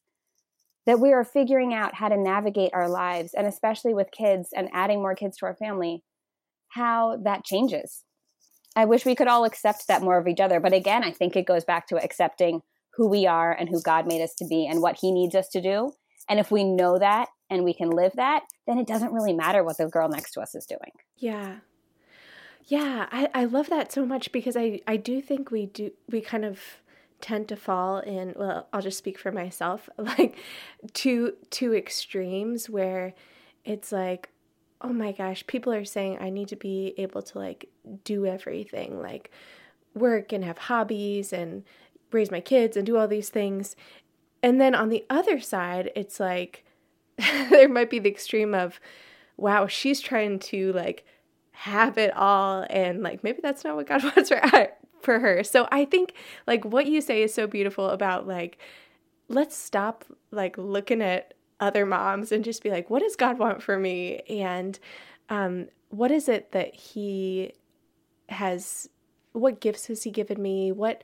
that 0.87 1.01
we 1.01 1.13
are 1.13 1.25
figuring 1.25 1.73
out 1.73 1.95
how 1.95 2.09
to 2.09 2.17
navigate 2.17 2.73
our 2.75 2.89
lives, 2.89 3.33
and 3.35 3.47
especially 3.47 3.95
with 3.95 4.11
kids 4.11 4.51
and 4.55 4.69
adding 4.73 5.01
more 5.01 5.15
kids 5.15 5.37
to 5.39 5.47
our 5.47 5.55
family, 5.55 6.03
how 6.69 7.17
that 7.25 7.45
changes. 7.45 8.05
I 8.77 8.85
wish 8.85 9.07
we 9.07 9.15
could 9.15 9.29
all 9.29 9.45
accept 9.45 9.87
that 9.87 10.03
more 10.03 10.19
of 10.19 10.27
each 10.27 10.41
other. 10.41 10.61
But 10.61 10.73
again, 10.73 11.05
I 11.05 11.13
think 11.13 11.37
it 11.37 11.47
goes 11.47 11.65
back 11.65 11.87
to 11.89 12.03
accepting 12.03 12.61
who 12.97 13.09
we 13.09 13.27
are 13.27 13.53
and 13.53 13.69
who 13.69 13.83
God 13.83 14.07
made 14.07 14.23
us 14.23 14.35
to 14.37 14.47
be 14.47 14.67
and 14.67 14.83
what 14.83 14.99
He 15.01 15.13
needs 15.13 15.35
us 15.35 15.49
to 15.51 15.61
do. 15.61 15.93
And 16.29 16.41
if 16.41 16.51
we 16.51 16.65
know 16.65 16.99
that 16.99 17.29
and 17.51 17.65
we 17.65 17.75
can 17.75 17.91
live 17.91 18.13
that, 18.17 18.43
then 18.67 18.79
it 18.79 18.87
doesn't 18.87 19.13
really 19.13 19.33
matter 19.33 19.63
what 19.63 19.79
the 19.79 19.87
girl 19.87 20.09
next 20.09 20.33
to 20.33 20.41
us 20.41 20.55
is 20.55 20.67
doing. 20.67 20.93
Yeah. 21.17 21.57
Yeah, 22.67 23.07
I, 23.13 23.29
I 23.35 23.45
love 23.45 23.69
that 23.69 23.93
so 23.93 24.07
much 24.07 24.33
because 24.33 24.57
I, 24.57 24.81
I 24.87 24.97
do 24.97 25.21
think 25.21 25.51
we 25.51 25.67
do 25.67 25.91
we 26.11 26.23
kind 26.23 26.47
of 26.47 26.61
tend 27.25 27.49
to 27.49 27.57
fall 27.57 28.01
in 28.01 28.35
well 28.37 28.69
i'll 28.73 28.83
just 28.83 28.99
speak 28.99 29.19
for 29.19 29.33
myself 29.33 29.89
like 29.99 30.37
two 30.93 31.33
two 31.51 31.75
extremes 31.75 32.69
where 32.69 33.15
it's 33.65 33.91
like 33.91 34.29
oh 34.83 34.93
my 34.93 35.13
gosh 35.13 35.47
people 35.47 35.73
are 35.73 35.85
saying 35.85 36.19
i 36.21 36.29
need 36.29 36.49
to 36.49 36.57
be 36.57 36.93
able 36.99 37.23
to 37.23 37.39
like 37.39 37.69
do 38.05 38.27
everything 38.27 39.01
like 39.01 39.31
work 39.95 40.33
and 40.33 40.45
have 40.45 40.59
hobbies 40.59 41.33
and 41.33 41.65
raise 42.15 42.31
my 42.31 42.41
kids 42.41 42.77
and 42.77 42.87
do 42.87 42.97
all 42.97 43.09
these 43.09 43.29
things. 43.29 43.77
And 44.43 44.61
then 44.61 44.75
on 44.75 44.89
the 44.89 45.05
other 45.09 45.41
side 45.41 45.91
it's 45.97 46.21
like 46.21 46.65
there 47.51 47.69
might 47.69 47.91
be 47.91 47.99
the 47.99 48.11
extreme 48.11 48.55
of 48.55 48.81
wow 49.37 49.67
she's 49.67 50.01
trying 50.01 50.39
to 50.39 50.73
like 50.73 51.05
have 51.53 51.99
it 51.99 52.15
all 52.17 52.67
and 52.69 53.03
like 53.03 53.23
maybe 53.23 53.39
that's 53.43 53.65
not 53.65 53.77
what 53.77 53.87
god 53.87 54.03
wants 54.17 54.29
for 54.29 54.45
for 55.05 55.19
her. 55.21 55.45
So 55.45 55.69
I 55.71 55.85
think 55.85 56.15
like 56.47 56.65
what 56.65 56.87
you 56.87 57.01
say 57.01 57.23
is 57.23 57.35
so 57.35 57.47
beautiful 57.47 57.91
about 57.91 58.27
like 58.27 58.59
let's 59.29 59.57
stop 59.57 60.05
like 60.31 60.57
looking 60.59 61.03
at 61.03 61.35
other 61.61 61.87
moms 61.87 62.33
and 62.33 62.45
just 62.45 62.63
be 62.63 62.71
like 62.71 62.91
what 62.91 63.01
does 63.01 63.17
God 63.17 63.39
want 63.39 63.63
for 63.63 63.79
me 63.79 64.21
and 64.29 64.79
um 65.31 65.69
what 65.89 66.11
is 66.11 66.29
it 66.29 66.53
that 66.53 66.75
he 66.75 67.53
has 68.29 68.89
what 69.33 69.61
gifts 69.61 69.87
has 69.87 70.03
he 70.03 70.11
given 70.11 70.41
me? 70.41 70.73
What 70.73 71.03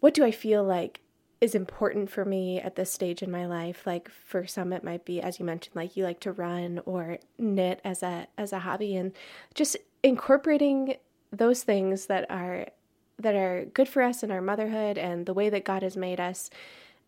what 0.00 0.14
do 0.14 0.24
I 0.24 0.30
feel 0.30 0.64
like 0.64 1.00
is 1.40 1.54
important 1.54 2.10
for 2.10 2.24
me 2.24 2.60
at 2.60 2.76
this 2.76 2.92
stage 2.92 3.22
in 3.22 3.30
my 3.30 3.46
life 3.46 3.86
like 3.86 4.10
for 4.10 4.46
some 4.46 4.72
it 4.74 4.84
might 4.84 5.06
be 5.06 5.22
as 5.22 5.38
you 5.38 5.44
mentioned 5.44 5.74
like 5.74 5.96
you 5.96 6.04
like 6.04 6.20
to 6.20 6.32
run 6.32 6.80
or 6.84 7.18
knit 7.38 7.80
as 7.82 8.02
a 8.02 8.26
as 8.36 8.52
a 8.52 8.58
hobby 8.58 8.94
and 8.94 9.12
just 9.54 9.76
incorporating 10.02 10.94
those 11.32 11.62
things 11.62 12.06
that 12.06 12.30
are 12.30 12.66
that 13.20 13.34
are 13.34 13.66
good 13.66 13.88
for 13.88 14.02
us 14.02 14.22
in 14.22 14.30
our 14.30 14.40
motherhood 14.40 14.98
and 14.98 15.26
the 15.26 15.34
way 15.34 15.48
that 15.50 15.64
God 15.64 15.82
has 15.82 15.96
made 15.96 16.20
us 16.20 16.50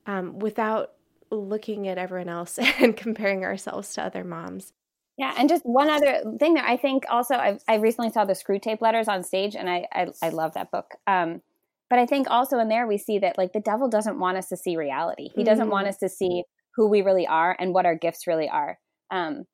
um, 0.07 0.39
without 0.39 0.93
looking 1.31 1.89
at 1.89 1.99
everyone 1.99 2.29
else 2.29 2.59
and 2.79 2.97
comparing 2.97 3.45
ourselves 3.45 3.95
to 3.95 4.03
other 4.03 4.25
moms. 4.25 4.73
Yeah, 5.19 5.35
and 5.37 5.49
just 5.49 5.65
one 5.67 5.91
other 5.91 6.23
thing 6.39 6.55
there, 6.55 6.65
I 6.65 6.77
think 6.77 7.05
also 7.11 7.35
I, 7.35 7.59
I 7.69 7.77
recently 7.77 8.11
saw 8.11 8.25
the 8.25 8.33
Screwtape 8.33 8.81
Letters 8.81 9.09
on 9.09 9.23
stage, 9.23 9.55
and 9.55 9.69
I 9.69 9.87
I, 9.93 10.07
I 10.23 10.29
love 10.31 10.55
that 10.55 10.71
book. 10.71 10.95
Um, 11.07 11.43
but 11.91 11.99
I 11.99 12.07
think 12.07 12.27
also 12.31 12.59
in 12.59 12.69
there 12.69 12.87
we 12.87 12.97
see 12.97 13.19
that 13.19 13.37
like 13.37 13.53
the 13.53 13.61
devil 13.61 13.89
doesn't 13.89 14.19
want 14.19 14.39
us 14.39 14.49
to 14.49 14.57
see 14.57 14.77
reality. 14.77 15.29
He 15.35 15.45
doesn't 15.45 15.65
mm-hmm. 15.65 15.73
want 15.73 15.89
us 15.89 15.99
to 15.99 16.09
see 16.09 16.45
who 16.77 16.89
we 16.89 17.03
really 17.03 17.27
are 17.27 17.55
and 17.59 17.75
what 17.75 17.85
our 17.85 17.95
gifts 17.95 18.27
really 18.27 18.49
are. 18.49 18.79
Um, 19.11 19.45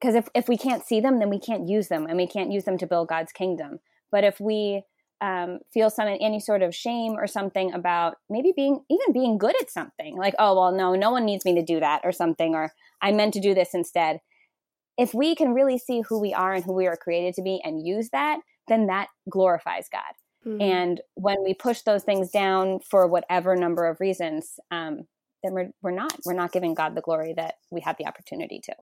because 0.00 0.14
if 0.14 0.28
if 0.34 0.48
we 0.48 0.56
can't 0.56 0.84
see 0.84 1.00
them, 1.00 1.18
then 1.18 1.30
we 1.30 1.40
can't 1.40 1.68
use 1.68 1.88
them, 1.88 2.06
and 2.06 2.16
we 2.16 2.28
can't 2.28 2.52
use 2.52 2.64
them 2.64 2.78
to 2.78 2.86
build 2.86 3.08
God's 3.08 3.32
kingdom. 3.32 3.80
But 4.12 4.22
if 4.22 4.38
we 4.38 4.82
um, 5.20 5.58
feel 5.72 5.90
some 5.90 6.08
any 6.08 6.40
sort 6.40 6.62
of 6.62 6.74
shame 6.74 7.12
or 7.12 7.26
something 7.26 7.72
about 7.72 8.16
maybe 8.30 8.52
being 8.54 8.80
even 8.88 9.12
being 9.12 9.38
good 9.38 9.54
at 9.60 9.70
something 9.70 10.16
like 10.16 10.34
oh 10.38 10.54
well 10.54 10.72
no 10.72 10.94
no 10.94 11.10
one 11.10 11.24
needs 11.24 11.44
me 11.44 11.54
to 11.54 11.62
do 11.62 11.80
that 11.80 12.02
or 12.04 12.12
something 12.12 12.54
or 12.54 12.72
i 13.02 13.10
meant 13.12 13.34
to 13.34 13.40
do 13.40 13.54
this 13.54 13.74
instead. 13.74 14.20
If 14.96 15.14
we 15.14 15.36
can 15.36 15.54
really 15.54 15.78
see 15.78 16.02
who 16.08 16.20
we 16.20 16.34
are 16.34 16.52
and 16.52 16.64
who 16.64 16.72
we 16.72 16.88
are 16.88 16.96
created 16.96 17.34
to 17.34 17.42
be 17.42 17.60
and 17.64 17.86
use 17.86 18.10
that 18.10 18.40
then 18.68 18.86
that 18.86 19.08
glorifies 19.28 19.88
god. 19.90 20.02
Mm-hmm. 20.46 20.62
and 20.62 21.00
when 21.14 21.42
we 21.42 21.52
push 21.52 21.82
those 21.82 22.04
things 22.04 22.30
down 22.30 22.78
for 22.88 23.08
whatever 23.08 23.56
number 23.56 23.86
of 23.86 23.98
reasons 23.98 24.60
um, 24.70 25.08
then 25.42 25.52
we're, 25.52 25.70
we're 25.82 25.90
not 25.90 26.16
we're 26.24 26.34
not 26.34 26.52
giving 26.52 26.74
god 26.74 26.94
the 26.94 27.00
glory 27.00 27.32
that 27.34 27.54
we 27.70 27.80
have 27.80 27.96
the 27.98 28.06
opportunity 28.06 28.60
to. 28.64 28.74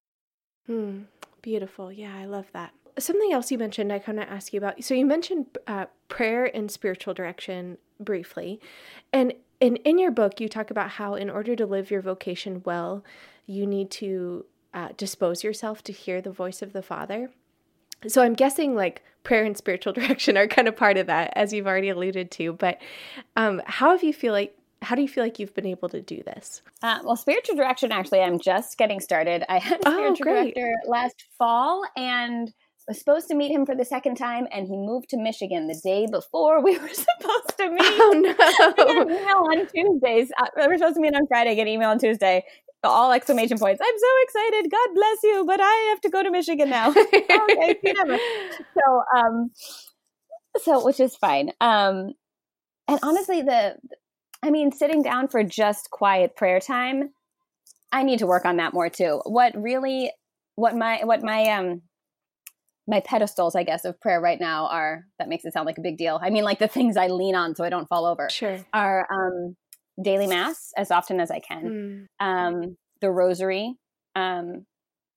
Mm, 0.69 1.05
beautiful. 1.41 1.91
Yeah 1.91 2.15
i 2.15 2.27
love 2.27 2.47
that 2.53 2.73
something 2.99 3.33
else 3.33 3.51
you 3.51 3.59
mentioned, 3.59 3.93
I 3.93 3.99
kind 3.99 4.19
of 4.19 4.29
ask 4.29 4.53
you 4.53 4.59
about. 4.59 4.83
So 4.83 4.95
you 4.95 5.07
mentioned 5.07 5.47
uh, 5.67 5.87
prayer 6.09 6.45
and 6.45 6.71
spiritual 6.71 7.15
direction 7.15 7.79
briefly, 8.01 8.61
and 9.13 9.33
and 9.61 9.79
in 9.85 9.99
your 9.99 10.11
book 10.11 10.41
you 10.41 10.49
talk 10.49 10.71
about 10.71 10.91
how 10.91 11.15
in 11.15 11.31
order 11.31 11.57
to 11.57 11.67
live 11.67 11.91
your 11.91 12.03
vocation 12.03 12.63
well, 12.65 13.05
you 13.47 13.67
need 13.67 13.91
to 13.93 14.45
uh, 14.75 14.89
dispose 14.97 15.43
yourself 15.43 15.83
to 15.85 15.93
hear 15.93 16.21
the 16.21 16.31
voice 16.31 16.63
of 16.63 16.73
the 16.73 16.83
Father. 16.83 17.31
So 18.07 18.23
I'm 18.23 18.35
guessing 18.35 18.75
like 18.75 19.03
prayer 19.23 19.45
and 19.45 19.57
spiritual 19.57 19.93
direction 19.95 20.37
are 20.37 20.47
kind 20.47 20.69
of 20.69 20.77
part 20.77 20.97
of 20.97 21.07
that, 21.07 21.33
as 21.37 21.53
you've 21.53 21.67
already 21.67 21.89
alluded 21.89 22.31
to. 22.33 22.53
But 22.53 22.81
um, 23.37 23.63
how 23.67 23.91
have 23.91 24.03
you 24.03 24.13
feel 24.13 24.33
like 24.33 24.57
how 24.83 24.95
do 24.95 25.03
you 25.03 25.09
feel 25.09 25.25
like 25.25 25.39
you've 25.39 25.55
been 25.55 25.67
able 25.67 25.89
to 25.89 26.03
do 26.03 26.23
this? 26.23 26.63
Uh, 26.83 26.99
well, 27.03 27.17
spiritual 27.17 27.57
direction, 27.57 27.91
actually, 27.91 28.21
I'm 28.21 28.39
just 28.39 28.77
getting 28.77 29.01
started. 29.01 29.43
I 29.51 29.59
had 29.59 29.81
a 29.81 29.89
oh, 29.89 29.93
spiritual 29.93 30.29
oh, 30.29 30.35
director 30.35 30.73
last 30.87 31.25
fall, 31.39 31.83
and 31.97 32.53
was 32.89 32.99
supposed 32.99 33.29
to 33.29 33.35
meet 33.35 33.51
him 33.51 33.67
for 33.67 33.75
the 33.75 33.85
second 33.85 34.17
time, 34.17 34.47
and 34.53 34.67
he 34.69 34.77
moved 34.77 35.09
to 35.11 35.17
Michigan 35.17 35.67
the 35.67 35.79
day 35.83 36.07
before 36.11 36.63
we 36.63 36.79
were 36.79 36.89
supposed 36.89 37.59
to 37.59 37.71
meet. 37.71 37.81
Oh 37.83 38.13
no! 38.15 38.85
email 39.03 39.37
on 39.37 39.67
Tuesdays. 39.67 40.31
Uh, 40.41 40.47
we 40.57 40.67
were 40.67 40.77
supposed 40.77 40.97
to 40.97 41.01
meet 41.01 41.15
on 41.15 41.27
Friday. 41.27 41.55
Get 41.55 41.63
an 41.63 41.69
email 41.69 41.91
on 41.91 41.99
Tuesday. 41.99 42.45
All 42.85 43.13
exclamation 43.13 43.59
points! 43.59 43.81
I'm 43.83 43.99
so 43.99 44.09
excited. 44.23 44.71
God 44.71 44.89
bless 44.95 45.23
you, 45.25 45.45
but 45.47 45.61
I 45.61 45.87
have 45.91 46.01
to 46.03 46.11
go 46.11 46.23
to 46.23 46.31
Michigan 46.31 46.71
now. 46.71 46.91
okay, 46.91 47.77
so 47.85 49.03
um, 49.17 49.51
so 50.63 50.85
which 50.85 51.01
is 51.01 51.17
fine. 51.17 51.51
Um, 51.61 52.13
and 52.87 53.01
honestly, 53.03 53.43
the 53.43 53.77
I 54.43 54.51
mean, 54.51 54.71
sitting 54.71 55.03
down 55.03 55.29
for 55.29 55.43
just 55.43 55.91
quiet 55.91 56.37
prayer 56.37 56.61
time, 56.61 57.11
I 57.91 58.05
need 58.05 58.21
to 58.21 58.27
work 58.27 58.45
on 58.45 58.59
that 58.59 58.75
more 58.75 58.89
too. 58.89 59.21
What 59.25 59.61
really, 59.61 60.13
what 60.55 60.77
my 60.77 61.01
what 61.03 61.23
my 61.23 61.49
um 61.49 61.83
my 62.89 63.01
pedestals, 63.01 63.57
I 63.57 63.65
guess, 63.65 63.85
of 63.85 64.01
prayer 64.01 64.21
right 64.21 64.41
now 64.41 64.67
are 64.67 65.05
that 65.19 65.29
makes 65.29 65.45
it 65.45 65.53
sound 65.53 65.67
like 65.67 65.79
a 65.79 65.83
big 65.83 65.99
deal. 65.99 66.21
I 66.23 66.31
mean, 66.31 66.45
like 66.45 66.59
the 66.59 66.69
things 66.69 66.97
I 66.97 67.09
lean 67.09 67.35
on 67.35 67.55
so 67.55 67.65
I 67.65 67.71
don't 67.71 67.89
fall 67.89 68.07
over. 68.07 68.29
Sure. 68.31 68.65
Are 68.73 69.07
um, 69.13 69.57
daily 70.03 70.27
mass 70.27 70.73
as 70.77 70.91
often 70.91 71.21
as 71.21 71.31
I 71.31 71.41
can, 71.41 72.09
mm. 72.21 72.27
um, 72.27 72.77
the 73.01 73.11
rosary, 73.11 73.75
um, 74.15 74.67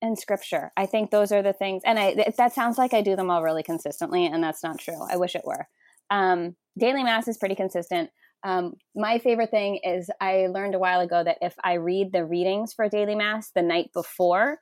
and 0.01 0.17
scripture. 0.17 0.71
I 0.77 0.85
think 0.85 1.11
those 1.11 1.31
are 1.31 1.41
the 1.41 1.53
things. 1.53 1.83
And 1.85 1.99
I 1.99 2.31
that 2.37 2.53
sounds 2.53 2.77
like 2.77 2.93
I 2.93 3.01
do 3.01 3.15
them 3.15 3.29
all 3.29 3.43
really 3.43 3.63
consistently, 3.63 4.25
and 4.25 4.43
that's 4.43 4.63
not 4.63 4.79
true. 4.79 5.01
I 5.09 5.17
wish 5.17 5.35
it 5.35 5.45
were. 5.45 5.67
Um, 6.09 6.55
daily 6.77 7.03
mass 7.03 7.27
is 7.27 7.37
pretty 7.37 7.55
consistent. 7.55 8.09
Um, 8.43 8.75
my 8.95 9.19
favorite 9.19 9.51
thing 9.51 9.79
is 9.83 10.09
I 10.21 10.47
learned 10.47 10.73
a 10.73 10.79
while 10.79 11.01
ago 11.01 11.23
that 11.23 11.37
if 11.41 11.53
I 11.63 11.73
read 11.73 12.13
the 12.13 12.25
readings 12.25 12.73
for 12.73 12.87
daily 12.87 13.15
mass 13.15 13.51
the 13.53 13.61
night 13.61 13.89
before, 13.93 14.59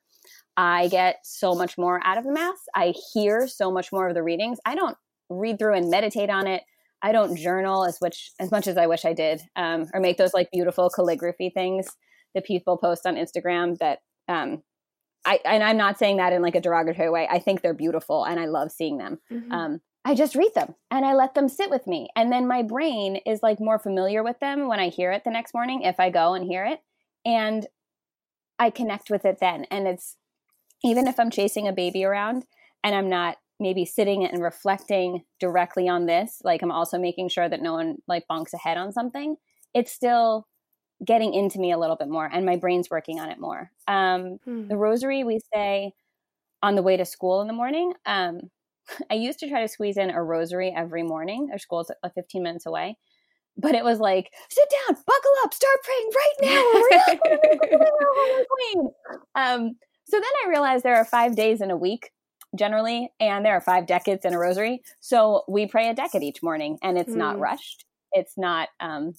I 0.58 0.88
get 0.88 1.20
so 1.24 1.54
much 1.54 1.78
more 1.78 2.02
out 2.04 2.17
of 2.17 2.24
the 2.24 2.34
mass. 2.34 2.58
I 2.76 2.96
hear 3.13 3.48
so 3.48 3.72
much 3.72 3.91
more 3.93 4.08
of 4.10 4.15
the 4.15 4.24
readings. 4.24 4.58
I 4.65 4.74
don't 4.74 4.98
read 5.30 5.60
through 5.60 5.76
and 5.76 5.91
meditate 5.91 6.32
on 6.32 6.48
it. 6.48 6.63
I 7.04 7.12
don't 7.12 7.38
journal 7.38 7.86
as 7.86 8.02
much 8.02 8.32
as 8.39 8.50
much 8.50 8.65
as 8.67 8.76
I 8.76 8.88
wish 8.88 9.06
I 9.06 9.13
did, 9.13 9.41
um, 9.56 9.86
or 9.93 10.00
make 10.00 10.17
those 10.17 10.34
like 10.34 10.50
beautiful 10.52 10.89
calligraphy 10.89 11.52
things 11.52 11.88
that 12.34 12.43
people 12.43 12.78
post 12.78 13.06
on 13.06 13.15
Instagram. 13.15 13.78
That 13.78 14.00
um, 14.28 14.63
I 15.24 15.39
and 15.46 15.63
I'm 15.63 15.78
not 15.78 16.00
saying 16.00 16.17
that 16.17 16.34
in 16.34 16.41
like 16.41 16.56
a 16.56 16.62
derogatory 16.62 17.12
way. 17.12 17.28
I 17.30 17.38
think 17.38 17.62
they're 17.62 17.76
beautiful 17.76 18.26
and 18.26 18.39
I 18.39 18.46
love 18.46 18.72
seeing 18.72 18.98
them. 18.98 19.20
Mm-hmm. 19.32 19.52
Um, 19.52 19.82
I 20.06 20.15
just 20.15 20.36
read 20.36 20.54
them 20.56 20.74
and 20.89 21.06
I 21.06 21.13
let 21.13 21.36
them 21.36 21.50
sit 21.50 21.70
with 21.70 21.86
me, 21.86 22.10
and 22.15 22.32
then 22.32 22.48
my 22.48 22.63
brain 22.63 23.17
is 23.28 23.43
like 23.43 23.60
more 23.60 23.78
familiar 23.78 24.24
with 24.24 24.39
them 24.39 24.67
when 24.67 24.80
I 24.80 24.89
hear 24.89 25.12
it 25.12 25.24
the 25.24 25.30
next 25.30 25.54
morning 25.54 25.84
if 25.84 26.00
I 26.00 26.10
go 26.10 26.34
and 26.34 26.46
hear 26.46 26.65
it, 26.65 26.80
and 27.26 27.67
I 28.58 28.72
connect 28.72 29.12
with 29.12 29.24
it 29.24 29.38
then, 29.39 29.65
and 29.65 29.88
it's 29.88 30.17
even 30.83 31.07
if 31.07 31.19
I'm 31.19 31.29
chasing 31.29 31.67
a 31.67 31.73
baby 31.73 32.03
around 32.03 32.45
and 32.83 32.95
I'm 32.95 33.09
not 33.09 33.37
maybe 33.59 33.85
sitting 33.85 34.25
and 34.25 34.41
reflecting 34.41 35.23
directly 35.39 35.87
on 35.87 36.05
this, 36.05 36.39
like 36.43 36.61
I'm 36.61 36.71
also 36.71 36.99
making 36.99 37.29
sure 37.29 37.49
that 37.49 37.61
no 37.61 37.73
one 37.73 37.97
like 38.07 38.25
bonks 38.29 38.53
ahead 38.53 38.77
on 38.77 38.91
something, 38.91 39.35
it's 39.73 39.91
still 39.91 40.45
getting 41.05 41.33
into 41.33 41.59
me 41.59 41.71
a 41.71 41.77
little 41.77 41.95
bit 41.95 42.09
more 42.09 42.29
and 42.31 42.45
my 42.45 42.55
brain's 42.55 42.89
working 42.89 43.19
on 43.19 43.29
it 43.29 43.39
more. 43.39 43.71
Um, 43.87 44.37
hmm. 44.43 44.67
The 44.67 44.77
rosary 44.77 45.23
we 45.23 45.39
say 45.53 45.93
on 46.61 46.75
the 46.75 46.83
way 46.83 46.97
to 46.97 47.05
school 47.05 47.41
in 47.41 47.47
the 47.47 47.53
morning. 47.53 47.93
Um, 48.05 48.41
I 49.11 49.15
used 49.15 49.39
to 49.39 49.49
try 49.49 49.61
to 49.61 49.67
squeeze 49.67 49.97
in 49.97 50.09
a 50.09 50.23
rosary 50.23 50.73
every 50.75 51.03
morning. 51.03 51.49
Our 51.51 51.57
school's 51.57 51.91
15 52.15 52.43
minutes 52.43 52.65
away. 52.65 52.97
But 53.59 53.73
it 53.73 53.83
was 53.83 53.99
like, 53.99 54.31
sit 54.49 54.65
down, 54.69 54.95
buckle 54.95 55.31
up, 55.43 55.51
start 55.51 55.77
praying 55.83 56.09
right 56.15 56.35
now. 59.35 59.55
Um, 59.55 59.75
so 60.10 60.17
then 60.17 60.24
I 60.46 60.50
realized 60.50 60.84
there 60.84 60.96
are 60.96 61.06
five 61.06 61.36
days 61.36 61.62
in 61.62 61.72
a 61.72 61.78
week 61.78 62.12
generally, 62.56 63.12
and 63.20 63.46
there 63.46 63.54
are 63.54 63.62
five 63.62 63.86
decades 63.86 64.24
in 64.24 64.34
a 64.34 64.39
rosary. 64.39 64.82
So 65.02 65.43
we 65.48 65.67
pray 65.67 65.89
a 65.89 65.93
decade 65.93 66.24
each 66.24 66.41
morning, 66.41 66.78
and 66.82 66.98
it's 66.98 67.12
mm. 67.12 67.17
not 67.17 67.39
rushed. 67.39 67.86
It's 68.13 68.38
not, 68.38 68.70
um, 68.80 69.15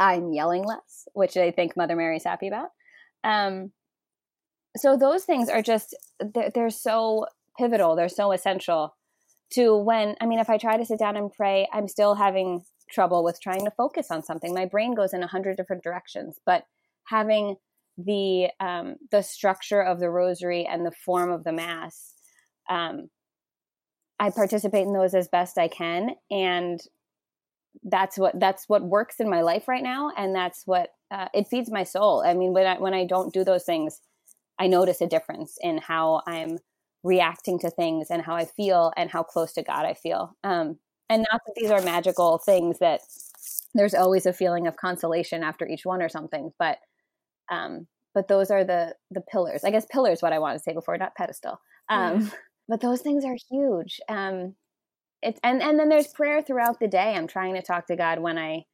I'm 0.00 0.32
yelling 0.32 0.64
less, 0.64 1.06
which 1.12 1.36
I 1.36 1.50
think 1.50 1.76
Mother 1.76 1.94
Mary's 1.94 2.24
happy 2.24 2.48
about. 2.48 2.70
Um, 3.22 3.72
so 4.76 4.96
those 4.96 5.24
things 5.24 5.48
are 5.50 5.62
just, 5.62 5.94
they're, 6.20 6.50
they're 6.54 6.70
so 6.70 7.26
pivotal, 7.58 7.96
they're 7.96 8.08
so 8.08 8.32
essential 8.32 8.96
to 9.50 9.76
when, 9.76 10.14
I 10.20 10.26
mean, 10.26 10.38
if 10.38 10.48
I 10.48 10.56
try 10.56 10.76
to 10.76 10.84
sit 10.86 10.98
down 10.98 11.16
and 11.16 11.32
pray, 11.32 11.68
I'm 11.72 11.88
still 11.88 12.14
having 12.14 12.64
trouble 12.90 13.22
with 13.22 13.40
trying 13.40 13.64
to 13.64 13.70
focus 13.70 14.10
on 14.10 14.22
something. 14.22 14.54
My 14.54 14.64
brain 14.64 14.94
goes 14.94 15.12
in 15.12 15.22
a 15.22 15.26
hundred 15.26 15.56
different 15.56 15.82
directions, 15.82 16.38
but 16.46 16.64
having 17.04 17.56
the 17.98 18.48
um, 18.60 18.96
the 19.10 19.22
structure 19.22 19.82
of 19.82 20.00
the 20.00 20.10
rosary 20.10 20.64
and 20.66 20.86
the 20.86 20.92
form 20.92 21.30
of 21.30 21.44
the 21.44 21.52
mass. 21.52 22.14
Um, 22.70 23.10
I 24.20 24.30
participate 24.30 24.86
in 24.86 24.92
those 24.92 25.14
as 25.14 25.28
best 25.28 25.58
I 25.58 25.68
can, 25.68 26.10
and 26.30 26.80
that's 27.84 28.18
what 28.18 28.38
that's 28.38 28.68
what 28.68 28.82
works 28.82 29.20
in 29.20 29.28
my 29.28 29.40
life 29.42 29.68
right 29.68 29.82
now 29.82 30.10
and 30.16 30.34
that's 30.34 30.66
what 30.66 30.90
uh, 31.10 31.28
it 31.34 31.46
feeds 31.46 31.70
my 31.70 31.84
soul 31.84 32.22
i 32.26 32.34
mean 32.34 32.52
when 32.52 32.66
i 32.66 32.78
when 32.78 32.94
i 32.94 33.04
don't 33.04 33.32
do 33.32 33.44
those 33.44 33.64
things 33.64 34.00
i 34.58 34.66
notice 34.66 35.00
a 35.00 35.06
difference 35.06 35.56
in 35.60 35.78
how 35.78 36.22
i'm 36.26 36.58
reacting 37.04 37.58
to 37.58 37.70
things 37.70 38.08
and 38.10 38.22
how 38.22 38.34
i 38.34 38.44
feel 38.44 38.92
and 38.96 39.10
how 39.10 39.22
close 39.22 39.52
to 39.52 39.62
god 39.62 39.84
i 39.84 39.94
feel 39.94 40.36
um, 40.44 40.78
and 41.08 41.24
not 41.30 41.40
that 41.46 41.54
these 41.56 41.70
are 41.70 41.82
magical 41.82 42.38
things 42.38 42.78
that 42.78 43.00
there's 43.74 43.94
always 43.94 44.26
a 44.26 44.32
feeling 44.32 44.66
of 44.66 44.76
consolation 44.76 45.42
after 45.42 45.66
each 45.66 45.86
one 45.86 46.02
or 46.02 46.08
something 46.08 46.52
but 46.58 46.78
um, 47.50 47.86
but 48.14 48.28
those 48.28 48.50
are 48.50 48.64
the 48.64 48.94
the 49.10 49.20
pillars 49.20 49.64
i 49.64 49.70
guess 49.70 49.86
pillars 49.90 50.22
what 50.22 50.32
i 50.32 50.38
want 50.38 50.56
to 50.56 50.62
say 50.62 50.72
before 50.72 50.96
not 50.96 51.14
pedestal 51.14 51.60
um, 51.88 52.20
yeah. 52.20 52.28
but 52.68 52.80
those 52.80 53.00
things 53.00 53.24
are 53.24 53.36
huge 53.50 54.00
um, 54.08 54.54
it's 55.22 55.40
and 55.42 55.62
and 55.62 55.78
then 55.78 55.88
there's 55.88 56.08
prayer 56.08 56.42
throughout 56.42 56.80
the 56.80 56.88
day. 56.88 57.14
I'm 57.14 57.26
trying 57.26 57.54
to 57.54 57.62
talk 57.62 57.86
to 57.88 57.96
God 57.96 58.20
when 58.20 58.38
I, 58.38 58.64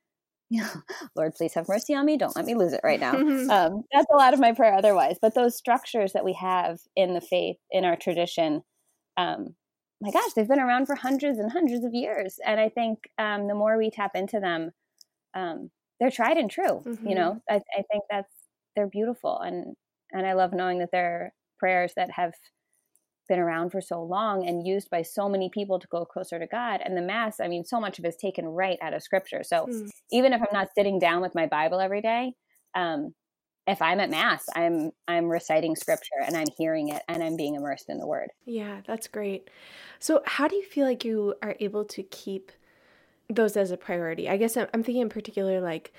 you 0.51 0.63
know, 0.63 0.69
Lord, 1.17 1.35
please 1.35 1.55
have 1.55 1.69
mercy 1.69 1.95
on 1.95 2.05
me. 2.05 2.17
Don't 2.17 2.37
let 2.37 2.45
me 2.45 2.55
lose 2.55 2.73
it 2.73 2.81
right 2.85 3.01
now. 3.01 3.13
um, 3.15 3.85
that's 3.93 4.07
a 4.13 4.17
lot 4.17 4.35
of 4.35 4.41
my 4.41 4.53
prayer 4.53 4.75
otherwise. 4.75 5.17
But 5.21 5.35
those 5.35 5.57
structures 5.57 6.13
that 6.13 6.25
we 6.25 6.35
have 6.35 6.81
in 6.97 7.15
the 7.15 7.21
faith 7.21 7.57
in 7.71 7.85
our 7.85 7.97
tradition, 7.97 8.63
um, 9.17 9.55
my 10.01 10.11
gosh, 10.11 10.33
they've 10.35 10.49
been 10.49 10.61
around 10.61 10.87
for 10.87 10.97
hundreds 10.97 11.39
and 11.39 11.51
hundreds 11.51 11.85
of 11.85 11.95
years, 11.95 12.39
and 12.45 12.61
I 12.61 12.69
think 12.69 12.99
um, 13.19 13.49
the 13.49 13.55
more 13.55 13.79
we 13.79 13.91
tap 13.91 14.13
into 14.15 14.41
them, 14.41 14.73
um, 15.35 15.71
they're 15.99 16.11
tried 16.11 16.37
and 16.37 16.51
true. 16.51 16.83
Mm-hmm. 16.85 17.09
You 17.09 17.15
know, 17.15 17.43
I, 17.49 17.55
I 17.55 17.83
think 17.91 18.05
that's 18.11 18.29
they're 18.77 18.89
beautiful, 18.89 19.39
and 19.41 19.75
and 20.13 20.27
I 20.27 20.35
love 20.35 20.53
knowing 20.53 20.79
that 20.79 20.91
they're 20.93 21.33
prayers 21.59 21.93
that 21.97 22.11
have 22.13 22.35
been 23.29 23.39
around 23.39 23.71
for 23.71 23.81
so 23.81 24.03
long 24.03 24.47
and 24.47 24.67
used 24.67 24.91
by 24.91 25.03
so 25.03 25.29
many 25.29 25.49
people 25.49 25.79
to 25.79 25.87
go 25.89 26.05
closer 26.05 26.39
to 26.39 26.47
God. 26.47 26.81
And 26.85 26.97
the 26.97 27.03
Mass, 27.03 27.41
I 27.41 27.49
mean, 27.49 27.65
so 27.65 27.81
much 27.81 27.99
of 27.99 28.05
it 28.05 28.09
is 28.09 28.17
taken 28.17 28.45
right 28.47 28.79
out 28.83 28.93
of 28.93 29.03
Scripture. 29.03 29.43
So 29.43 29.67
mm. 29.67 29.89
even 30.13 30.33
if 30.33 30.43
I'm 30.43 30.49
not 30.53 30.69
sitting 30.75 30.99
down 30.99 31.23
with 31.23 31.35
my 31.35 31.47
Bible 31.47 31.81
every 31.81 32.03
day, 32.03 32.35
um, 32.75 33.15
if 33.67 33.81
I'm 33.81 34.01
at 34.01 34.11
Mass, 34.11 34.45
I'm 34.55 34.91
I'm 35.09 35.27
reciting 35.27 35.75
Scripture 35.75 36.21
and 36.27 36.37
I'm 36.37 36.47
hearing 36.59 36.89
it 36.89 37.03
and 37.09 37.23
I'm 37.23 37.37
being 37.37 37.55
immersed 37.55 37.89
in 37.89 37.99
the 37.99 38.07
Word. 38.07 38.29
Yeah, 38.45 38.83
that's 38.87 39.09
great. 39.09 39.49
So 39.99 40.23
how 40.27 40.49
do 40.49 40.57
you 40.57 40.65
feel 40.65 40.87
like 40.87 41.05
you 41.05 41.35
are 41.43 41.57
able 41.61 41.85
to 41.87 42.03
keep 42.03 42.53
those 43.31 43.57
as 43.57 43.71
a 43.71 43.79
priority? 43.79 44.29
I 44.29 44.37
guess 44.37 44.57
I'm, 44.57 44.67
I'm 44.75 44.83
thinking 44.83 45.01
in 45.03 45.09
particular 45.09 45.63
like 45.63 45.95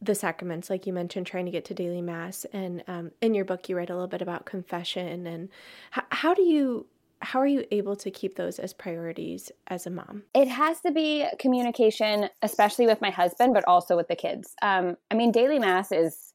the 0.00 0.14
sacraments, 0.14 0.70
like 0.70 0.86
you 0.86 0.92
mentioned, 0.92 1.26
trying 1.26 1.46
to 1.46 1.50
get 1.50 1.64
to 1.66 1.74
daily 1.74 2.02
mass, 2.02 2.44
and 2.52 2.82
um, 2.88 3.10
in 3.20 3.34
your 3.34 3.44
book 3.44 3.68
you 3.68 3.76
write 3.76 3.90
a 3.90 3.94
little 3.94 4.08
bit 4.08 4.22
about 4.22 4.44
confession 4.44 5.26
and 5.26 5.48
h- 5.96 6.04
how 6.10 6.34
do 6.34 6.42
you 6.42 6.86
how 7.24 7.40
are 7.40 7.46
you 7.46 7.64
able 7.70 7.96
to 7.96 8.10
keep 8.10 8.36
those 8.36 8.58
as 8.58 8.72
priorities 8.72 9.50
as 9.68 9.86
a 9.86 9.90
mom? 9.90 10.24
It 10.34 10.48
has 10.48 10.80
to 10.82 10.92
be 10.92 11.26
communication, 11.38 12.28
especially 12.42 12.86
with 12.86 13.00
my 13.00 13.10
husband, 13.10 13.54
but 13.54 13.64
also 13.66 13.96
with 13.96 14.08
the 14.08 14.16
kids. 14.16 14.54
Um, 14.62 14.96
I 15.10 15.14
mean, 15.14 15.32
daily 15.32 15.58
mass 15.58 15.90
is 15.90 16.34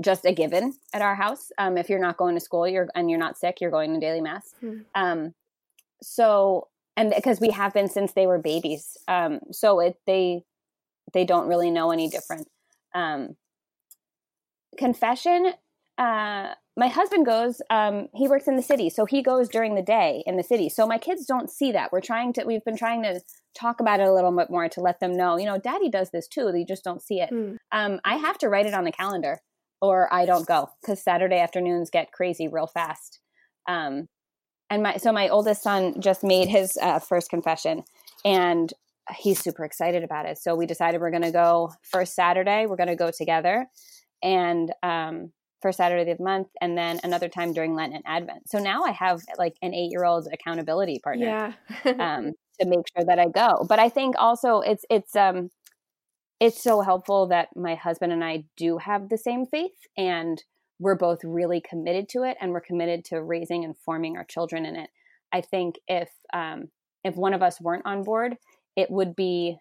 just 0.00 0.24
a 0.24 0.32
given 0.32 0.72
at 0.92 1.02
our 1.02 1.14
house. 1.14 1.52
Um, 1.58 1.76
if 1.76 1.88
you're 1.88 2.00
not 2.00 2.16
going 2.16 2.34
to 2.34 2.40
school, 2.40 2.66
you're 2.66 2.88
and 2.94 3.10
you're 3.10 3.18
not 3.18 3.38
sick, 3.38 3.60
you're 3.60 3.70
going 3.70 3.94
to 3.94 4.00
daily 4.00 4.20
mass. 4.20 4.54
Hmm. 4.60 4.78
Um, 4.94 5.34
so, 6.02 6.68
and 6.96 7.12
because 7.14 7.40
we 7.40 7.50
have 7.50 7.72
been 7.72 7.88
since 7.88 8.12
they 8.12 8.26
were 8.26 8.38
babies, 8.38 8.96
um, 9.08 9.40
so 9.52 9.80
it 9.80 9.96
they 10.06 10.44
they 11.12 11.24
don't 11.24 11.48
really 11.48 11.70
know 11.70 11.90
any 11.90 12.08
different. 12.08 12.48
Um, 12.94 13.36
confession. 14.78 15.52
Uh, 15.96 16.54
my 16.76 16.88
husband 16.88 17.24
goes. 17.24 17.62
Um, 17.70 18.08
he 18.14 18.26
works 18.26 18.48
in 18.48 18.56
the 18.56 18.62
city, 18.62 18.90
so 18.90 19.04
he 19.04 19.22
goes 19.22 19.48
during 19.48 19.76
the 19.76 19.82
day 19.82 20.24
in 20.26 20.36
the 20.36 20.42
city. 20.42 20.68
So 20.68 20.86
my 20.86 20.98
kids 20.98 21.24
don't 21.24 21.48
see 21.48 21.70
that. 21.72 21.92
We're 21.92 22.00
trying 22.00 22.32
to. 22.34 22.44
We've 22.44 22.64
been 22.64 22.76
trying 22.76 23.02
to 23.04 23.20
talk 23.56 23.80
about 23.80 24.00
it 24.00 24.08
a 24.08 24.12
little 24.12 24.36
bit 24.36 24.50
more 24.50 24.68
to 24.68 24.80
let 24.80 24.98
them 24.98 25.16
know. 25.16 25.38
You 25.38 25.46
know, 25.46 25.58
Daddy 25.58 25.88
does 25.88 26.10
this 26.10 26.26
too. 26.26 26.50
They 26.52 26.64
just 26.64 26.82
don't 26.82 27.02
see 27.02 27.20
it. 27.20 27.28
Hmm. 27.30 27.54
Um, 27.70 28.00
I 28.04 28.16
have 28.16 28.38
to 28.38 28.48
write 28.48 28.66
it 28.66 28.74
on 28.74 28.84
the 28.84 28.92
calendar, 28.92 29.40
or 29.80 30.12
I 30.12 30.26
don't 30.26 30.46
go 30.46 30.70
because 30.80 31.00
Saturday 31.00 31.38
afternoons 31.38 31.90
get 31.90 32.12
crazy 32.12 32.48
real 32.48 32.66
fast. 32.66 33.20
Um, 33.68 34.08
and 34.68 34.82
my 34.82 34.96
so 34.96 35.12
my 35.12 35.28
oldest 35.28 35.62
son 35.62 36.00
just 36.00 36.24
made 36.24 36.48
his 36.48 36.76
uh, 36.82 36.98
first 36.98 37.30
confession, 37.30 37.84
and 38.24 38.72
he's 39.16 39.38
super 39.38 39.64
excited 39.64 40.02
about 40.02 40.26
it. 40.26 40.38
So 40.38 40.54
we 40.54 40.66
decided 40.66 41.00
we're 41.00 41.10
going 41.10 41.22
to 41.22 41.30
go 41.32 41.72
first 41.82 42.14
Saturday. 42.14 42.66
We're 42.66 42.76
going 42.76 42.88
to 42.88 42.96
go 42.96 43.10
together, 43.10 43.66
and 44.22 44.72
um, 44.82 45.32
first 45.60 45.78
Saturday 45.78 46.10
of 46.10 46.18
the 46.18 46.24
month, 46.24 46.48
and 46.60 46.76
then 46.76 47.00
another 47.04 47.28
time 47.28 47.52
during 47.52 47.74
Lent 47.74 47.94
and 47.94 48.02
Advent. 48.06 48.48
So 48.48 48.58
now 48.58 48.84
I 48.84 48.92
have 48.92 49.20
like 49.38 49.54
an 49.62 49.74
eight-year-old 49.74 50.28
accountability 50.32 51.00
partner 51.02 51.54
yeah. 51.84 51.92
um, 51.98 52.32
to 52.60 52.66
make 52.66 52.86
sure 52.94 53.04
that 53.06 53.18
I 53.18 53.26
go. 53.28 53.66
But 53.68 53.78
I 53.78 53.88
think 53.88 54.14
also 54.18 54.60
it's 54.60 54.84
it's 54.90 55.16
um 55.16 55.50
it's 56.40 56.62
so 56.62 56.80
helpful 56.80 57.28
that 57.28 57.48
my 57.56 57.74
husband 57.74 58.12
and 58.12 58.24
I 58.24 58.44
do 58.56 58.78
have 58.78 59.08
the 59.08 59.18
same 59.18 59.46
faith 59.46 59.72
and 59.96 60.42
we're 60.78 60.96
both 60.96 61.20
really 61.22 61.60
committed 61.60 62.08
to 62.10 62.24
it 62.24 62.36
and 62.40 62.50
we're 62.50 62.60
committed 62.60 63.04
to 63.06 63.22
raising 63.22 63.64
and 63.64 63.76
forming 63.76 64.16
our 64.16 64.24
children 64.24 64.66
in 64.66 64.76
it. 64.76 64.90
I 65.32 65.40
think 65.40 65.76
if 65.88 66.10
um, 66.32 66.68
if 67.04 67.16
one 67.16 67.34
of 67.34 67.42
us 67.42 67.60
weren't 67.60 67.86
on 67.86 68.02
board, 68.02 68.36
it 68.76 68.90
would 68.90 69.14
be 69.14 69.58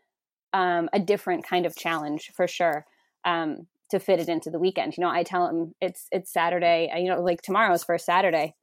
um, 0.54 0.89
a 0.93 0.99
different 0.99 1.45
kind 1.45 1.65
of 1.65 1.76
challenge 1.76 2.32
for 2.36 2.47
sure 2.47 2.86
um, 3.26 3.67
to 3.89 3.99
fit 3.99 4.19
it 4.19 4.30
into 4.30 4.49
the 4.49 4.60
weekend. 4.60 4.97
You 4.97 5.02
know, 5.02 5.10
I 5.10 5.23
tell 5.23 5.47
him 5.47 5.73
it's 5.82 6.08
it's 6.12 6.32
Saturday. 6.32 6.91
You 6.95 7.10
know, 7.10 7.21
like 7.21 7.41
tomorrow's 7.41 7.84
first 7.84 8.06
Saturday. 8.06 8.56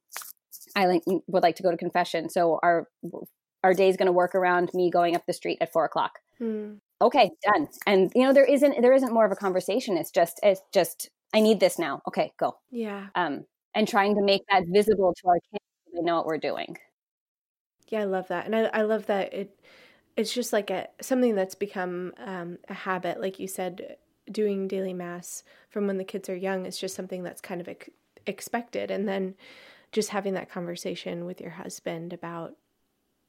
I 0.75 0.85
like 0.85 1.03
would 1.27 1.43
like 1.43 1.55
to 1.57 1.63
go 1.63 1.71
to 1.71 1.77
confession, 1.77 2.29
so 2.29 2.59
our 2.63 2.87
our 3.63 3.73
day 3.73 3.89
is 3.89 3.97
going 3.97 4.07
to 4.07 4.11
work 4.11 4.35
around 4.35 4.71
me 4.73 4.89
going 4.89 5.15
up 5.15 5.25
the 5.25 5.33
street 5.33 5.57
at 5.61 5.71
four 5.71 5.85
o'clock. 5.85 6.19
Hmm. 6.37 6.75
Okay, 7.01 7.31
done. 7.43 7.67
And 7.85 8.11
you 8.15 8.23
know, 8.23 8.33
there 8.33 8.45
isn't 8.45 8.81
there 8.81 8.93
isn't 8.93 9.13
more 9.13 9.25
of 9.25 9.31
a 9.31 9.35
conversation. 9.35 9.97
It's 9.97 10.11
just 10.11 10.39
it's 10.43 10.61
just 10.73 11.09
I 11.33 11.39
need 11.39 11.59
this 11.59 11.79
now. 11.79 12.01
Okay, 12.07 12.31
go. 12.37 12.57
Yeah. 12.69 13.07
Um, 13.15 13.45
and 13.73 13.87
trying 13.87 14.15
to 14.15 14.21
make 14.21 14.43
that 14.49 14.63
visible 14.67 15.13
to 15.21 15.27
our 15.29 15.39
kids 15.51 15.63
so 15.85 15.91
they 15.95 16.01
know 16.01 16.17
what 16.17 16.25
we're 16.25 16.37
doing. 16.37 16.77
Yeah, 17.87 18.01
I 18.01 18.05
love 18.05 18.27
that, 18.29 18.45
and 18.45 18.55
I 18.55 18.63
I 18.65 18.81
love 18.83 19.07
that 19.07 19.33
it 19.33 19.59
it's 20.17 20.33
just 20.33 20.53
like 20.53 20.69
a 20.69 20.87
something 21.01 21.35
that's 21.35 21.55
become 21.55 22.13
um, 22.17 22.57
a 22.67 22.73
habit 22.73 23.21
like 23.21 23.39
you 23.39 23.47
said 23.47 23.97
doing 24.31 24.67
daily 24.67 24.93
mass 24.93 25.43
from 25.69 25.87
when 25.87 25.97
the 25.97 26.03
kids 26.03 26.29
are 26.29 26.35
young 26.35 26.65
is 26.65 26.77
just 26.77 26.95
something 26.95 27.23
that's 27.23 27.41
kind 27.41 27.59
of 27.59 27.67
ex- 27.67 27.89
expected. 28.25 28.91
And 28.91 29.07
then 29.07 29.35
just 29.91 30.09
having 30.09 30.33
that 30.35 30.49
conversation 30.49 31.25
with 31.25 31.41
your 31.41 31.49
husband 31.49 32.13
about 32.13 32.55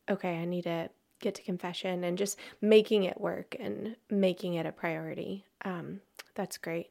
okay 0.08 0.38
i 0.38 0.44
need 0.44 0.62
to 0.62 0.88
get 1.20 1.34
to 1.34 1.42
confession 1.42 2.04
and 2.04 2.18
just 2.18 2.36
making 2.60 3.04
it 3.04 3.20
work 3.20 3.56
and 3.60 3.96
making 4.10 4.54
it 4.54 4.66
a 4.66 4.72
priority 4.72 5.44
um, 5.64 6.00
that's 6.34 6.58
great. 6.58 6.90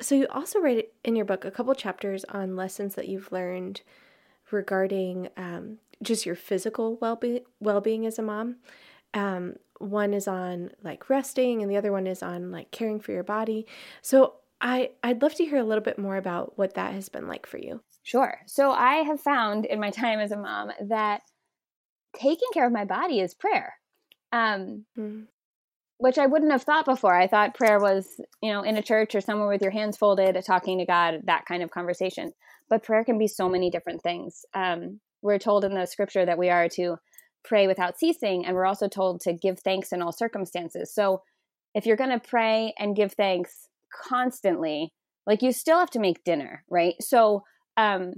So 0.00 0.14
you 0.14 0.26
also 0.30 0.60
write 0.60 0.92
in 1.04 1.16
your 1.16 1.24
book 1.24 1.44
a 1.44 1.50
couple 1.50 1.74
chapters 1.74 2.24
on 2.24 2.56
lessons 2.56 2.94
that 2.94 3.08
you've 3.08 3.32
learned 3.32 3.82
regarding 4.50 5.28
um, 5.36 5.78
just 6.02 6.26
your 6.26 6.34
physical 6.34 6.96
well-being 6.96 7.44
well-being 7.60 8.06
as 8.06 8.18
a 8.18 8.22
mom 8.22 8.56
um, 9.14 9.54
one 9.78 10.12
is 10.12 10.28
on 10.28 10.70
like 10.82 11.08
resting 11.08 11.62
and 11.62 11.70
the 11.70 11.76
other 11.76 11.92
one 11.92 12.06
is 12.06 12.22
on 12.22 12.50
like 12.50 12.70
caring 12.70 13.00
for 13.00 13.12
your 13.12 13.22
body. 13.22 13.66
So 14.02 14.34
I 14.60 14.90
I'd 15.02 15.22
love 15.22 15.34
to 15.36 15.44
hear 15.44 15.58
a 15.58 15.64
little 15.64 15.82
bit 15.82 15.98
more 15.98 16.16
about 16.16 16.58
what 16.58 16.74
that 16.74 16.92
has 16.92 17.08
been 17.08 17.26
like 17.26 17.46
for 17.46 17.58
you. 17.58 17.82
Sure. 18.02 18.40
So 18.46 18.70
I 18.70 18.96
have 18.96 19.20
found 19.20 19.64
in 19.64 19.80
my 19.80 19.90
time 19.90 20.20
as 20.20 20.32
a 20.32 20.36
mom 20.36 20.70
that 20.88 21.22
taking 22.18 22.48
care 22.52 22.66
of 22.66 22.72
my 22.72 22.84
body 22.84 23.20
is 23.20 23.34
prayer. 23.34 23.74
Um, 24.32 24.84
mm. 24.98 25.26
Which 25.98 26.16
I 26.16 26.26
wouldn't 26.26 26.52
have 26.52 26.62
thought 26.62 26.86
before. 26.86 27.14
I 27.14 27.26
thought 27.26 27.54
prayer 27.54 27.78
was, 27.78 28.20
you 28.40 28.50
know, 28.50 28.62
in 28.62 28.78
a 28.78 28.82
church 28.82 29.14
or 29.14 29.20
somewhere 29.20 29.48
with 29.48 29.60
your 29.60 29.70
hands 29.70 29.98
folded, 29.98 30.42
talking 30.46 30.78
to 30.78 30.86
God, 30.86 31.20
that 31.24 31.44
kind 31.44 31.62
of 31.62 31.70
conversation. 31.70 32.32
But 32.70 32.82
prayer 32.82 33.04
can 33.04 33.18
be 33.18 33.28
so 33.28 33.50
many 33.50 33.68
different 33.68 34.02
things. 34.02 34.46
Um, 34.54 35.00
we're 35.20 35.38
told 35.38 35.64
in 35.64 35.74
the 35.74 35.84
scripture 35.84 36.24
that 36.24 36.38
we 36.38 36.48
are 36.48 36.70
to 36.70 36.96
pray 37.44 37.66
without 37.66 37.98
ceasing. 37.98 38.44
And 38.44 38.54
we're 38.54 38.66
also 38.66 38.88
told 38.88 39.20
to 39.22 39.32
give 39.32 39.60
thanks 39.60 39.92
in 39.92 40.02
all 40.02 40.12
circumstances. 40.12 40.92
So 40.94 41.22
if 41.74 41.86
you're 41.86 41.96
going 41.96 42.10
to 42.10 42.28
pray 42.28 42.74
and 42.78 42.96
give 42.96 43.12
thanks 43.12 43.68
constantly, 44.08 44.92
like 45.26 45.42
you 45.42 45.52
still 45.52 45.78
have 45.78 45.90
to 45.90 46.00
make 46.00 46.24
dinner, 46.24 46.64
right? 46.70 46.94
So, 47.00 47.44
um, 47.76 48.14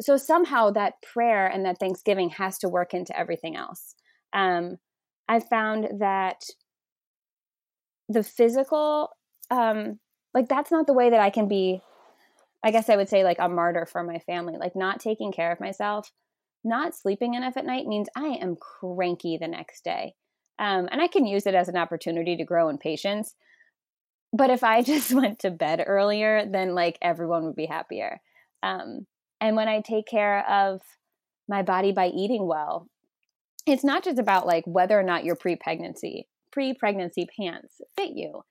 so 0.00 0.16
somehow 0.16 0.70
that 0.70 0.94
prayer 1.02 1.46
and 1.46 1.64
that 1.64 1.78
thanksgiving 1.78 2.30
has 2.30 2.58
to 2.58 2.68
work 2.68 2.94
into 2.94 3.16
everything 3.18 3.56
else. 3.56 3.94
Um, 4.32 4.76
I 5.28 5.40
found 5.40 6.00
that 6.00 6.40
the 8.08 8.22
physical, 8.22 9.10
um, 9.50 9.98
like 10.32 10.48
that's 10.48 10.70
not 10.70 10.86
the 10.86 10.94
way 10.94 11.10
that 11.10 11.20
I 11.20 11.30
can 11.30 11.48
be. 11.48 11.80
I 12.64 12.70
guess 12.70 12.88
I 12.88 12.96
would 12.96 13.08
say 13.08 13.24
like 13.24 13.38
a 13.38 13.48
martyr 13.48 13.86
for 13.86 14.02
my 14.02 14.18
family, 14.20 14.56
like 14.58 14.74
not 14.74 14.98
taking 14.98 15.32
care 15.32 15.52
of 15.52 15.60
myself 15.60 16.10
not 16.64 16.94
sleeping 16.94 17.34
enough 17.34 17.56
at 17.56 17.66
night 17.66 17.86
means 17.86 18.08
I 18.16 18.38
am 18.40 18.56
cranky 18.56 19.38
the 19.40 19.48
next 19.48 19.84
day. 19.84 20.14
Um, 20.58 20.88
and 20.90 21.00
I 21.00 21.08
can 21.08 21.26
use 21.26 21.46
it 21.46 21.54
as 21.54 21.68
an 21.68 21.76
opportunity 21.76 22.36
to 22.36 22.44
grow 22.44 22.68
in 22.68 22.78
patience. 22.78 23.34
But 24.32 24.50
if 24.50 24.64
I 24.64 24.82
just 24.92 25.12
went 25.12 25.40
to 25.40 25.50
bed 25.50 25.84
earlier, 25.86 26.46
then 26.50 26.74
like 26.74 26.98
everyone 27.02 27.44
would 27.44 27.56
be 27.56 27.66
happier. 27.66 28.20
Um, 28.62 29.06
and 29.40 29.56
when 29.56 29.68
I 29.68 29.80
take 29.80 30.06
care 30.06 30.48
of 30.48 30.80
my 31.48 31.62
body 31.62 31.92
by 31.92 32.08
eating 32.08 32.46
well, 32.46 32.88
it's 33.66 33.84
not 33.84 34.04
just 34.04 34.18
about 34.18 34.46
like 34.46 34.64
whether 34.66 34.98
or 34.98 35.02
not 35.02 35.24
you're 35.24 35.36
pre 35.36 35.56
pregnancy 35.56 36.28
pre-pregnancy 36.54 37.26
pants 37.36 37.80
fit 37.96 38.10
you 38.14 38.42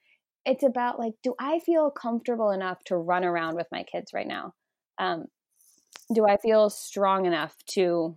it's 0.46 0.64
about 0.64 1.00
like 1.00 1.14
do 1.24 1.34
i 1.40 1.60
feel 1.60 1.90
comfortable 1.90 2.52
enough 2.52 2.84
to 2.84 2.98
run 2.98 3.24
around 3.24 3.56
with 3.56 3.68
my 3.72 3.84
kids 3.84 4.12
right 4.14 4.28
now 4.28 4.54
um, 5.00 5.26
do 6.14 6.26
i 6.28 6.38
feel 6.38 6.70
strong 6.70 7.26
enough 7.26 7.56
to 7.66 8.16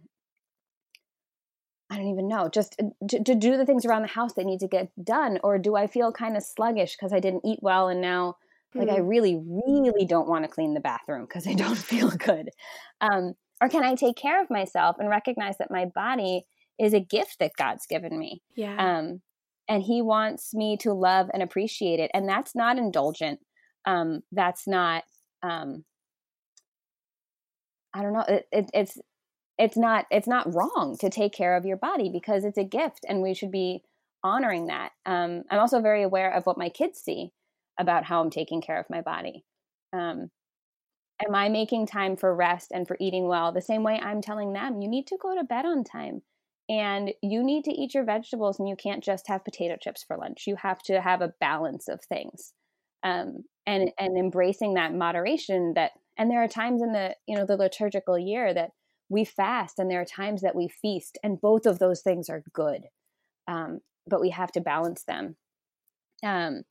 i 1.90 1.96
don't 1.96 2.08
even 2.08 2.28
know 2.28 2.48
just 2.48 2.76
uh, 2.80 3.06
to, 3.08 3.22
to 3.22 3.34
do 3.34 3.56
the 3.56 3.66
things 3.66 3.84
around 3.84 4.02
the 4.02 4.08
house 4.08 4.34
that 4.34 4.46
need 4.46 4.60
to 4.60 4.68
get 4.68 4.90
done 5.02 5.38
or 5.42 5.58
do 5.58 5.76
i 5.76 5.86
feel 5.86 6.12
kind 6.12 6.36
of 6.36 6.42
sluggish 6.42 6.96
because 6.96 7.12
i 7.12 7.20
didn't 7.20 7.44
eat 7.44 7.58
well 7.62 7.88
and 7.88 8.00
now 8.00 8.34
like 8.74 8.88
i 8.88 8.98
mm. 8.98 9.08
really 9.08 9.40
really 9.66 10.04
don't 10.04 10.28
want 10.28 10.44
to 10.44 10.50
clean 10.50 10.74
the 10.74 10.80
bathroom 10.80 11.22
because 11.22 11.46
i 11.46 11.54
don't 11.54 11.78
feel 11.78 12.10
good 12.10 12.50
um, 13.00 13.34
or 13.60 13.68
can 13.68 13.84
i 13.84 13.94
take 13.94 14.16
care 14.16 14.42
of 14.42 14.50
myself 14.50 14.96
and 14.98 15.08
recognize 15.08 15.56
that 15.58 15.70
my 15.70 15.84
body 15.94 16.44
is 16.78 16.92
a 16.92 17.00
gift 17.00 17.36
that 17.40 17.52
god's 17.56 17.86
given 17.86 18.18
me 18.18 18.42
yeah 18.54 18.76
um, 18.98 19.20
and 19.68 19.82
he 19.82 20.02
wants 20.02 20.54
me 20.54 20.76
to 20.76 20.92
love 20.92 21.28
and 21.32 21.42
appreciate 21.42 22.00
it 22.00 22.10
and 22.14 22.28
that's 22.28 22.54
not 22.54 22.78
indulgent 22.78 23.40
um, 23.86 24.22
that's 24.32 24.66
not 24.66 25.04
um, 25.42 25.84
i 27.96 28.02
don't 28.02 28.12
know 28.12 28.24
it, 28.28 28.46
it, 28.52 28.70
it's 28.74 28.98
it's 29.58 29.76
not 29.76 30.06
it's 30.10 30.28
not 30.28 30.52
wrong 30.54 30.96
to 31.00 31.08
take 31.08 31.32
care 31.32 31.56
of 31.56 31.64
your 31.64 31.76
body 31.76 32.10
because 32.12 32.44
it's 32.44 32.58
a 32.58 32.64
gift 32.64 33.00
and 33.08 33.22
we 33.22 33.34
should 33.34 33.50
be 33.50 33.82
honoring 34.22 34.66
that. 34.66 34.90
Um, 35.04 35.44
i'm 35.50 35.60
also 35.60 35.80
very 35.80 36.02
aware 36.02 36.32
of 36.32 36.44
what 36.46 36.58
my 36.58 36.68
kids 36.68 37.00
see 37.00 37.30
about 37.78 38.04
how 38.04 38.20
i'm 38.20 38.30
taking 38.30 38.60
care 38.60 38.78
of 38.78 38.90
my 38.90 39.00
body. 39.00 39.44
Um, 39.92 40.30
am 41.26 41.34
i 41.34 41.48
making 41.48 41.86
time 41.86 42.16
for 42.16 42.34
rest 42.34 42.70
and 42.72 42.86
for 42.86 42.96
eating 43.00 43.28
well? 43.28 43.52
The 43.52 43.62
same 43.62 43.82
way 43.82 43.98
i'm 44.02 44.20
telling 44.20 44.52
them 44.52 44.82
you 44.82 44.88
need 44.88 45.06
to 45.08 45.18
go 45.20 45.34
to 45.36 45.44
bed 45.44 45.64
on 45.64 45.84
time 45.84 46.22
and 46.68 47.12
you 47.22 47.44
need 47.44 47.64
to 47.64 47.70
eat 47.70 47.94
your 47.94 48.04
vegetables 48.04 48.58
and 48.58 48.68
you 48.68 48.76
can't 48.76 49.04
just 49.04 49.28
have 49.28 49.44
potato 49.44 49.76
chips 49.80 50.02
for 50.02 50.16
lunch. 50.16 50.44
You 50.46 50.56
have 50.56 50.82
to 50.84 51.00
have 51.00 51.22
a 51.22 51.32
balance 51.40 51.86
of 51.88 52.00
things. 52.02 52.52
Um, 53.04 53.44
and 53.66 53.90
and 53.98 54.16
embracing 54.16 54.74
that 54.74 54.94
moderation 54.94 55.74
that 55.74 55.92
and 56.18 56.30
there 56.30 56.42
are 56.42 56.48
times 56.48 56.82
in 56.82 56.92
the 56.92 57.14
you 57.26 57.36
know 57.36 57.46
the 57.46 57.56
liturgical 57.56 58.18
year 58.18 58.52
that 58.54 58.70
we 59.08 59.24
fast 59.24 59.78
and 59.78 59.90
there 59.90 60.00
are 60.00 60.04
times 60.04 60.42
that 60.42 60.56
we 60.56 60.68
feast 60.68 61.18
and 61.22 61.40
both 61.40 61.66
of 61.66 61.78
those 61.78 62.02
things 62.02 62.28
are 62.28 62.42
good 62.52 62.82
um, 63.48 63.80
but 64.06 64.20
we 64.20 64.30
have 64.30 64.52
to 64.52 64.60
balance 64.60 65.04
them 65.04 65.36
um, 66.24 66.62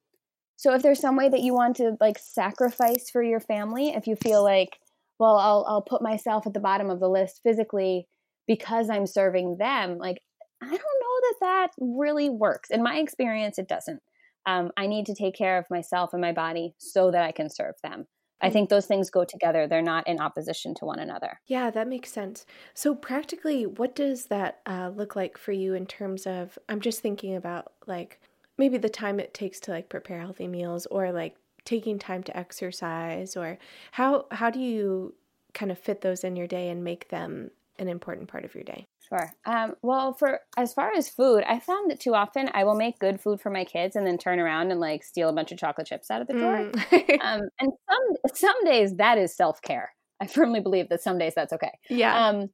so 0.58 0.73
if 0.73 0.81
there's 0.81 0.99
some 0.99 1.15
way 1.15 1.29
that 1.29 1.41
you 1.41 1.53
want 1.53 1.75
to 1.75 1.97
like 1.99 2.17
sacrifice 2.17 3.10
for 3.10 3.23
your 3.23 3.39
family 3.39 3.89
if 3.89 4.08
you 4.08 4.15
feel 4.15 4.43
like 4.43 4.79
well 5.19 5.38
i'll 5.38 5.65
i'll 5.67 5.81
put 5.81 6.01
myself 6.01 6.45
at 6.45 6.53
the 6.53 6.60
bottom 6.60 6.89
of 6.89 6.99
the 6.99 7.10
list 7.10 7.41
physically 7.43 8.08
because 8.47 8.89
I'm 8.89 9.08
serving 9.08 9.58
them, 9.58 9.97
like, 9.97 10.21
I 10.62 10.67
don't 10.67 10.71
know 10.71 11.19
that 11.21 11.36
that 11.41 11.67
really 11.79 12.29
works. 12.29 12.69
In 12.69 12.84
my 12.84 12.97
experience, 12.97 13.58
it 13.58 13.67
doesn't. 13.67 14.01
Um, 14.45 14.71
I 14.77 14.88
need 14.88 15.08
to 15.08 15.15
take 15.15 15.36
care 15.36 15.58
of 15.58 15.65
myself 15.69 16.13
and 16.13 16.21
my 16.21 16.31
body 16.31 16.75
so 16.77 17.12
that 17.12 17.23
I 17.23 17.31
can 17.31 17.49
serve 17.49 17.75
them. 17.84 18.05
I 18.41 18.49
mm. 18.49 18.53
think 18.53 18.69
those 18.69 18.85
things 18.85 19.09
go 19.09 19.23
together. 19.23 19.67
They're 19.67 19.81
not 19.81 20.07
in 20.07 20.19
opposition 20.19 20.73
to 20.75 20.85
one 20.85 20.99
another. 20.99 21.39
Yeah, 21.47 21.69
that 21.71 21.87
makes 21.87 22.11
sense. 22.11 22.45
So, 22.73 22.95
practically, 22.95 23.65
what 23.65 23.95
does 23.95 24.25
that 24.25 24.59
uh, 24.65 24.91
look 24.93 25.15
like 25.15 25.37
for 25.37 25.51
you 25.51 25.73
in 25.73 25.85
terms 25.85 26.27
of? 26.27 26.57
I'm 26.69 26.81
just 26.81 27.01
thinking 27.01 27.35
about 27.35 27.71
like 27.87 28.19
maybe 28.57 28.77
the 28.77 28.89
time 28.89 29.19
it 29.19 29.33
takes 29.33 29.59
to 29.61 29.71
like 29.71 29.89
prepare 29.89 30.19
healthy 30.19 30.47
meals 30.47 30.85
or 30.87 31.11
like 31.11 31.35
taking 31.65 31.97
time 31.97 32.23
to 32.23 32.37
exercise 32.37 33.35
or 33.35 33.57
how 33.91 34.27
how 34.31 34.49
do 34.49 34.59
you 34.59 35.13
kind 35.53 35.71
of 35.71 35.79
fit 35.79 36.01
those 36.01 36.23
in 36.23 36.35
your 36.35 36.47
day 36.47 36.69
and 36.69 36.83
make 36.83 37.09
them 37.09 37.49
an 37.79 37.87
important 37.87 38.27
part 38.27 38.45
of 38.45 38.53
your 38.53 38.63
day? 38.63 38.85
Sure. 39.07 39.31
Um, 39.45 39.75
well, 39.83 40.13
for 40.13 40.39
as 40.57 40.73
far 40.73 40.91
as 40.93 41.09
food, 41.09 41.43
I 41.47 41.59
found 41.59 41.91
that 41.91 41.99
too 41.99 42.15
often 42.15 42.49
I 42.53 42.63
will 42.63 42.75
make 42.75 42.99
good 42.99 43.21
food 43.21 43.39
for 43.39 43.49
my 43.49 43.63
kids 43.63 43.95
and 43.95 44.05
then 44.05 44.17
turn 44.17 44.39
around 44.39 44.71
and 44.71 44.79
like 44.79 45.03
steal 45.03 45.29
a 45.29 45.33
bunch 45.33 45.51
of 45.51 45.59
chocolate 45.59 45.87
chips 45.87 46.09
out 46.09 46.21
of 46.21 46.27
the 46.27 46.33
drawer. 46.33 46.71
Mm. 46.71 47.21
um, 47.21 47.41
and 47.59 47.71
some 47.89 48.33
some 48.33 48.65
days 48.65 48.95
that 48.95 49.17
is 49.17 49.35
self 49.35 49.61
care. 49.61 49.91
I 50.21 50.27
firmly 50.27 50.59
believe 50.59 50.89
that 50.89 51.03
some 51.03 51.17
days 51.17 51.33
that's 51.35 51.53
okay. 51.53 51.71
Yeah. 51.89 52.27
Um, 52.27 52.49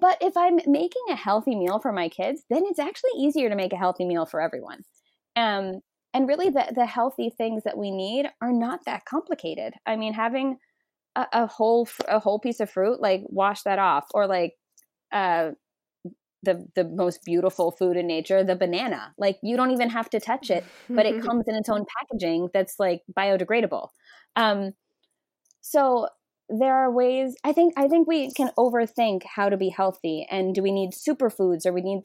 but 0.00 0.18
if 0.20 0.36
I'm 0.36 0.56
making 0.66 1.02
a 1.10 1.16
healthy 1.16 1.56
meal 1.56 1.78
for 1.78 1.92
my 1.92 2.08
kids, 2.08 2.42
then 2.50 2.62
it's 2.66 2.78
actually 2.78 3.12
easier 3.18 3.48
to 3.48 3.56
make 3.56 3.72
a 3.72 3.78
healthy 3.78 4.04
meal 4.04 4.26
for 4.26 4.40
everyone. 4.40 4.82
Um, 5.36 5.80
and 6.14 6.28
really, 6.28 6.48
the 6.50 6.72
the 6.74 6.86
healthy 6.86 7.30
things 7.30 7.64
that 7.64 7.76
we 7.76 7.90
need 7.90 8.26
are 8.40 8.52
not 8.52 8.84
that 8.86 9.04
complicated. 9.04 9.74
I 9.84 9.96
mean, 9.96 10.12
having 10.12 10.58
a, 11.16 11.26
a 11.32 11.46
whole 11.46 11.88
a 12.08 12.20
whole 12.20 12.38
piece 12.38 12.60
of 12.60 12.70
fruit, 12.70 13.00
like 13.00 13.22
wash 13.26 13.62
that 13.62 13.78
off, 13.78 14.06
or 14.14 14.26
like 14.26 14.54
uh, 15.12 15.50
the 16.42 16.66
the 16.74 16.84
most 16.84 17.24
beautiful 17.24 17.72
food 17.72 17.96
in 17.96 18.06
nature, 18.06 18.42
the 18.42 18.56
banana. 18.56 19.12
Like 19.18 19.38
you 19.42 19.56
don't 19.56 19.72
even 19.72 19.90
have 19.90 20.08
to 20.10 20.20
touch 20.20 20.50
it, 20.50 20.64
but 20.88 21.06
it 21.06 21.22
comes 21.26 21.44
in 21.46 21.54
its 21.56 21.68
own 21.68 21.84
packaging 21.98 22.48
that's 22.54 22.78
like 22.78 23.02
biodegradable. 23.16 23.88
Um, 24.36 24.72
so 25.60 26.08
there 26.48 26.74
are 26.74 26.90
ways. 26.90 27.36
I 27.44 27.52
think 27.52 27.74
I 27.76 27.88
think 27.88 28.06
we 28.06 28.30
can 28.32 28.50
overthink 28.58 29.22
how 29.24 29.48
to 29.48 29.56
be 29.56 29.68
healthy, 29.68 30.26
and 30.30 30.54
do 30.54 30.62
we 30.62 30.72
need 30.72 30.92
superfoods, 30.92 31.66
or 31.66 31.72
we 31.72 31.82
need 31.82 32.02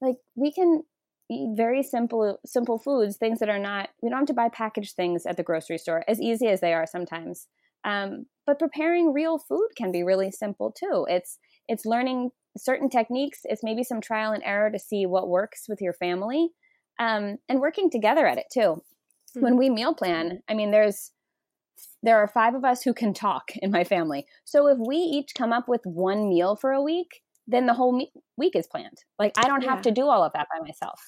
like 0.00 0.16
we 0.34 0.50
can 0.52 0.82
eat 1.30 1.56
very 1.56 1.82
simple 1.82 2.38
simple 2.46 2.78
foods, 2.78 3.16
things 3.16 3.38
that 3.40 3.48
are 3.48 3.58
not. 3.58 3.90
We 4.02 4.08
don't 4.08 4.20
have 4.20 4.26
to 4.28 4.34
buy 4.34 4.48
packaged 4.48 4.96
things 4.96 5.26
at 5.26 5.36
the 5.36 5.42
grocery 5.42 5.78
store, 5.78 6.04
as 6.08 6.20
easy 6.20 6.48
as 6.48 6.60
they 6.60 6.72
are 6.72 6.86
sometimes. 6.86 7.46
Um, 7.84 8.26
but 8.46 8.58
preparing 8.58 9.12
real 9.12 9.38
food 9.38 9.68
can 9.76 9.92
be 9.92 10.02
really 10.02 10.30
simple 10.30 10.72
too. 10.72 11.06
It's 11.08 11.38
it's 11.68 11.86
learning 11.86 12.30
certain 12.56 12.88
techniques. 12.88 13.40
It's 13.44 13.62
maybe 13.62 13.82
some 13.82 14.00
trial 14.00 14.32
and 14.32 14.42
error 14.44 14.70
to 14.70 14.78
see 14.78 15.06
what 15.06 15.28
works 15.28 15.66
with 15.68 15.80
your 15.80 15.92
family, 15.92 16.50
um, 16.98 17.38
and 17.48 17.60
working 17.60 17.90
together 17.90 18.26
at 18.26 18.38
it 18.38 18.46
too. 18.52 18.60
Mm-hmm. 18.60 19.40
When 19.40 19.56
we 19.56 19.70
meal 19.70 19.94
plan, 19.94 20.42
I 20.48 20.54
mean, 20.54 20.70
there's 20.70 21.12
there 22.02 22.18
are 22.18 22.28
five 22.28 22.54
of 22.54 22.64
us 22.64 22.82
who 22.82 22.94
can 22.94 23.14
talk 23.14 23.52
in 23.56 23.70
my 23.70 23.84
family. 23.84 24.26
So 24.44 24.66
if 24.68 24.78
we 24.78 24.96
each 24.96 25.34
come 25.36 25.52
up 25.52 25.68
with 25.68 25.80
one 25.84 26.28
meal 26.28 26.56
for 26.56 26.72
a 26.72 26.82
week, 26.82 27.22
then 27.46 27.66
the 27.66 27.74
whole 27.74 27.96
me- 27.96 28.12
week 28.36 28.54
is 28.54 28.66
planned. 28.66 28.98
Like 29.18 29.32
I 29.36 29.48
don't 29.48 29.62
yeah. 29.62 29.70
have 29.70 29.82
to 29.82 29.90
do 29.90 30.08
all 30.08 30.22
of 30.22 30.32
that 30.32 30.48
by 30.52 30.64
myself. 30.64 31.00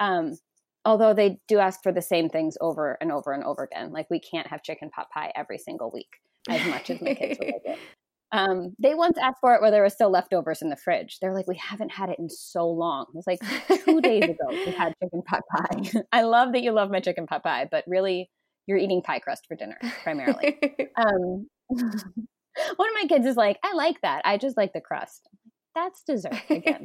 Um, 0.00 0.38
although 0.84 1.12
they 1.12 1.38
do 1.48 1.58
ask 1.58 1.82
for 1.82 1.92
the 1.92 2.02
same 2.02 2.28
things 2.28 2.56
over 2.60 2.96
and 3.00 3.12
over 3.12 3.32
and 3.32 3.44
over 3.44 3.64
again. 3.64 3.92
Like 3.92 4.08
we 4.10 4.20
can't 4.20 4.46
have 4.46 4.62
chicken 4.62 4.90
pot 4.90 5.08
pie 5.12 5.32
every 5.36 5.58
single 5.58 5.90
week 5.92 6.08
as 6.48 6.64
much 6.66 6.90
as 6.90 7.00
my 7.00 7.14
kids 7.14 7.38
would 7.38 7.48
like 7.48 7.62
it. 7.64 7.78
Um, 8.30 8.74
they 8.78 8.94
once 8.94 9.16
asked 9.18 9.38
for 9.40 9.54
it 9.54 9.62
where 9.62 9.70
there 9.70 9.82
was 9.82 9.94
still 9.94 10.10
leftovers 10.10 10.60
in 10.60 10.68
the 10.68 10.76
fridge. 10.76 11.18
They're 11.20 11.34
like, 11.34 11.48
we 11.48 11.56
haven't 11.56 11.90
had 11.90 12.10
it 12.10 12.18
in 12.18 12.28
so 12.28 12.68
long. 12.68 13.06
It 13.08 13.16
was 13.16 13.26
like 13.26 13.40
two 13.84 14.00
days 14.02 14.24
ago 14.24 14.48
we 14.50 14.72
had 14.72 14.94
chicken 15.02 15.22
pot 15.22 15.42
pie. 15.50 16.02
I 16.12 16.22
love 16.22 16.52
that 16.52 16.62
you 16.62 16.72
love 16.72 16.90
my 16.90 17.00
chicken 17.00 17.26
pot 17.26 17.42
pie, 17.42 17.68
but 17.70 17.84
really, 17.86 18.30
you're 18.66 18.78
eating 18.78 19.00
pie 19.00 19.18
crust 19.18 19.46
for 19.48 19.56
dinner 19.56 19.78
primarily. 20.02 20.58
um, 20.96 21.46
one 21.68 22.88
of 22.88 22.94
my 22.94 23.06
kids 23.08 23.24
is 23.24 23.36
like, 23.36 23.58
I 23.64 23.72
like 23.72 24.00
that. 24.02 24.22
I 24.26 24.36
just 24.36 24.58
like 24.58 24.74
the 24.74 24.80
crust. 24.80 25.26
That's 25.74 26.02
dessert 26.02 26.34
again. 26.50 26.84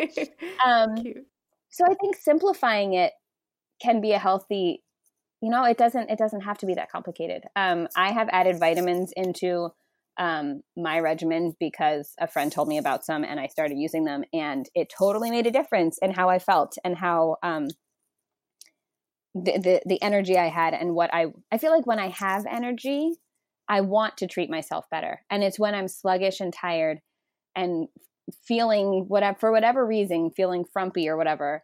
Um, 0.65 0.95
so 1.71 1.83
I 1.85 1.93
think 1.95 2.15
simplifying 2.15 2.93
it 2.93 3.11
can 3.81 3.99
be 3.99 4.13
a 4.13 4.19
healthy 4.19 4.83
you 5.41 5.49
know 5.49 5.65
it 5.65 5.77
doesn't 5.77 6.09
it 6.09 6.17
doesn't 6.17 6.41
have 6.41 6.57
to 6.57 6.65
be 6.65 6.75
that 6.75 6.89
complicated 6.89 7.43
um, 7.55 7.87
i 7.97 8.11
have 8.13 8.29
added 8.31 8.57
vitamins 8.59 9.11
into 9.17 9.69
um, 10.17 10.61
my 10.77 10.99
regimen 10.99 11.55
because 11.59 12.13
a 12.19 12.27
friend 12.27 12.51
told 12.51 12.67
me 12.67 12.77
about 12.77 13.05
some 13.05 13.23
and 13.23 13.39
i 13.39 13.47
started 13.47 13.77
using 13.77 14.05
them 14.05 14.23
and 14.33 14.69
it 14.75 14.91
totally 14.95 15.31
made 15.31 15.47
a 15.47 15.51
difference 15.51 15.97
in 16.01 16.11
how 16.11 16.29
i 16.29 16.39
felt 16.39 16.77
and 16.83 16.97
how 16.97 17.37
um, 17.43 17.67
the, 19.33 19.57
the, 19.57 19.81
the 19.85 20.01
energy 20.01 20.37
i 20.37 20.47
had 20.47 20.73
and 20.73 20.93
what 20.93 21.13
i 21.13 21.27
i 21.51 21.57
feel 21.57 21.71
like 21.71 21.87
when 21.87 21.99
i 21.99 22.09
have 22.09 22.45
energy 22.45 23.13
i 23.67 23.81
want 23.81 24.17
to 24.17 24.27
treat 24.27 24.49
myself 24.49 24.85
better 24.91 25.21
and 25.29 25.43
it's 25.43 25.59
when 25.59 25.73
i'm 25.73 25.87
sluggish 25.87 26.39
and 26.39 26.53
tired 26.53 26.99
and 27.55 27.87
feeling 28.47 29.05
whatever 29.07 29.37
for 29.39 29.51
whatever 29.51 29.85
reason 29.85 30.29
feeling 30.29 30.63
frumpy 30.71 31.09
or 31.09 31.17
whatever 31.17 31.63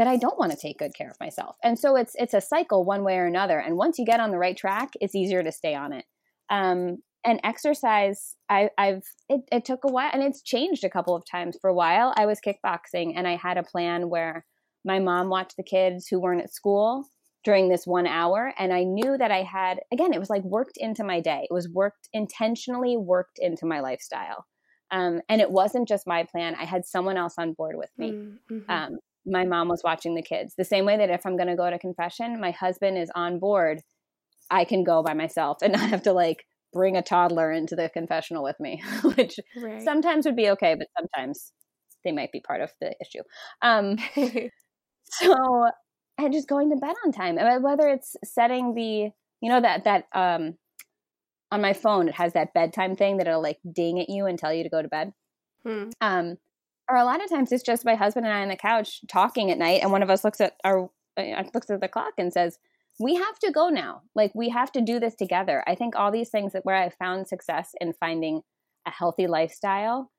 that 0.00 0.06
I 0.06 0.16
don't 0.16 0.38
want 0.38 0.50
to 0.50 0.56
take 0.56 0.78
good 0.78 0.94
care 0.94 1.10
of 1.10 1.20
myself. 1.20 1.56
And 1.62 1.78
so 1.78 1.94
it's 1.94 2.12
it's 2.14 2.32
a 2.32 2.40
cycle 2.40 2.86
one 2.86 3.04
way 3.04 3.18
or 3.18 3.26
another. 3.26 3.58
And 3.58 3.76
once 3.76 3.98
you 3.98 4.06
get 4.06 4.18
on 4.18 4.30
the 4.30 4.38
right 4.38 4.56
track, 4.56 4.92
it's 4.98 5.14
easier 5.14 5.42
to 5.42 5.52
stay 5.52 5.74
on 5.74 5.92
it. 5.92 6.06
Um, 6.48 7.02
and 7.24 7.40
exercise, 7.44 8.36
I, 8.48 8.70
I've 8.78 9.02
it, 9.28 9.42
it 9.52 9.64
took 9.64 9.84
a 9.84 9.92
while, 9.92 10.10
and 10.12 10.22
it's 10.22 10.42
changed 10.42 10.84
a 10.84 10.90
couple 10.90 11.14
of 11.14 11.24
times. 11.30 11.56
For 11.60 11.68
a 11.68 11.74
while, 11.74 12.14
I 12.16 12.26
was 12.26 12.40
kickboxing, 12.40 13.12
and 13.16 13.26
I 13.26 13.36
had 13.36 13.58
a 13.58 13.62
plan 13.62 14.08
where 14.08 14.44
my 14.84 14.98
mom 14.98 15.28
watched 15.28 15.56
the 15.56 15.62
kids 15.62 16.06
who 16.08 16.20
weren't 16.20 16.42
at 16.42 16.54
school 16.54 17.04
during 17.42 17.70
this 17.70 17.86
one 17.86 18.06
hour 18.06 18.52
and 18.58 18.70
i 18.70 18.84
knew 18.84 19.16
that 19.16 19.30
i 19.30 19.42
had 19.42 19.80
again 19.90 20.12
it 20.12 20.18
was 20.18 20.28
like 20.28 20.44
worked 20.44 20.76
into 20.76 21.02
my 21.02 21.20
day 21.20 21.46
it 21.48 21.54
was 21.54 21.70
worked 21.70 22.06
intentionally 22.12 22.98
worked 22.98 23.38
into 23.38 23.64
my 23.64 23.80
lifestyle 23.80 24.44
um, 24.90 25.22
and 25.26 25.40
it 25.40 25.50
wasn't 25.50 25.88
just 25.88 26.06
my 26.06 26.22
plan 26.22 26.54
i 26.60 26.66
had 26.66 26.84
someone 26.84 27.16
else 27.16 27.36
on 27.38 27.54
board 27.54 27.76
with 27.78 27.88
me 27.96 28.12
mm-hmm. 28.12 28.58
um, 28.70 28.98
my 29.26 29.44
mom 29.44 29.68
was 29.68 29.82
watching 29.84 30.14
the 30.14 30.22
kids. 30.22 30.54
The 30.56 30.64
same 30.64 30.84
way 30.84 30.96
that 30.96 31.10
if 31.10 31.26
I'm 31.26 31.36
going 31.36 31.48
to 31.48 31.56
go 31.56 31.68
to 31.68 31.78
confession, 31.78 32.40
my 32.40 32.50
husband 32.50 32.98
is 32.98 33.10
on 33.14 33.38
board, 33.38 33.82
I 34.50 34.64
can 34.64 34.84
go 34.84 35.02
by 35.02 35.14
myself 35.14 35.58
and 35.62 35.72
not 35.74 35.90
have 35.90 36.02
to 36.02 36.12
like 36.12 36.44
bring 36.72 36.96
a 36.96 37.02
toddler 37.02 37.50
into 37.50 37.76
the 37.76 37.88
confessional 37.88 38.42
with 38.42 38.58
me, 38.60 38.82
which 39.16 39.38
right. 39.56 39.82
sometimes 39.82 40.26
would 40.26 40.36
be 40.36 40.50
okay, 40.50 40.74
but 40.74 40.88
sometimes 40.98 41.52
they 42.04 42.12
might 42.12 42.32
be 42.32 42.40
part 42.40 42.60
of 42.60 42.70
the 42.80 42.94
issue. 43.00 43.22
Um, 43.62 43.98
so 45.04 45.66
and 46.18 46.32
just 46.32 46.48
going 46.48 46.70
to 46.70 46.76
bed 46.76 46.94
on 47.04 47.12
time. 47.12 47.36
Whether 47.62 47.88
it's 47.88 48.16
setting 48.24 48.74
the, 48.74 49.10
you 49.40 49.48
know, 49.48 49.60
that 49.60 49.84
that 49.84 50.04
um, 50.14 50.54
on 51.50 51.60
my 51.60 51.72
phone 51.72 52.08
it 52.08 52.14
has 52.14 52.34
that 52.34 52.54
bedtime 52.54 52.96
thing 52.96 53.16
that 53.16 53.26
it'll 53.26 53.42
like 53.42 53.58
ding 53.70 54.00
at 54.00 54.08
you 54.08 54.26
and 54.26 54.38
tell 54.38 54.52
you 54.52 54.62
to 54.62 54.68
go 54.68 54.82
to 54.82 54.88
bed. 54.88 55.12
Hmm. 55.66 55.90
Um, 56.00 56.36
or 56.88 56.96
a 56.96 57.04
lot 57.04 57.22
of 57.22 57.30
times 57.30 57.52
it's 57.52 57.62
just 57.62 57.84
my 57.84 57.94
husband 57.94 58.26
and 58.26 58.34
I 58.34 58.42
on 58.42 58.48
the 58.48 58.56
couch 58.56 59.00
talking 59.08 59.50
at 59.50 59.58
night, 59.58 59.82
and 59.82 59.92
one 59.92 60.02
of 60.02 60.10
us 60.10 60.24
looks 60.24 60.40
at 60.40 60.54
our 60.64 60.90
uh, 61.16 61.42
looks 61.54 61.70
at 61.70 61.80
the 61.80 61.88
clock 61.88 62.14
and 62.18 62.32
says, 62.32 62.58
"We 63.00 63.16
have 63.16 63.38
to 63.40 63.50
go 63.50 63.68
now. 63.68 64.02
Like 64.14 64.32
we 64.34 64.50
have 64.50 64.70
to 64.72 64.80
do 64.80 65.00
this 65.00 65.16
together." 65.16 65.64
I 65.66 65.74
think 65.74 65.96
all 65.96 66.12
these 66.12 66.30
things 66.30 66.52
that 66.52 66.64
where 66.64 66.76
I 66.76 66.90
found 66.90 67.26
success 67.26 67.74
in 67.80 67.94
finding 67.94 68.42
a 68.86 68.90
healthy 68.90 69.26
lifestyle, 69.26 70.10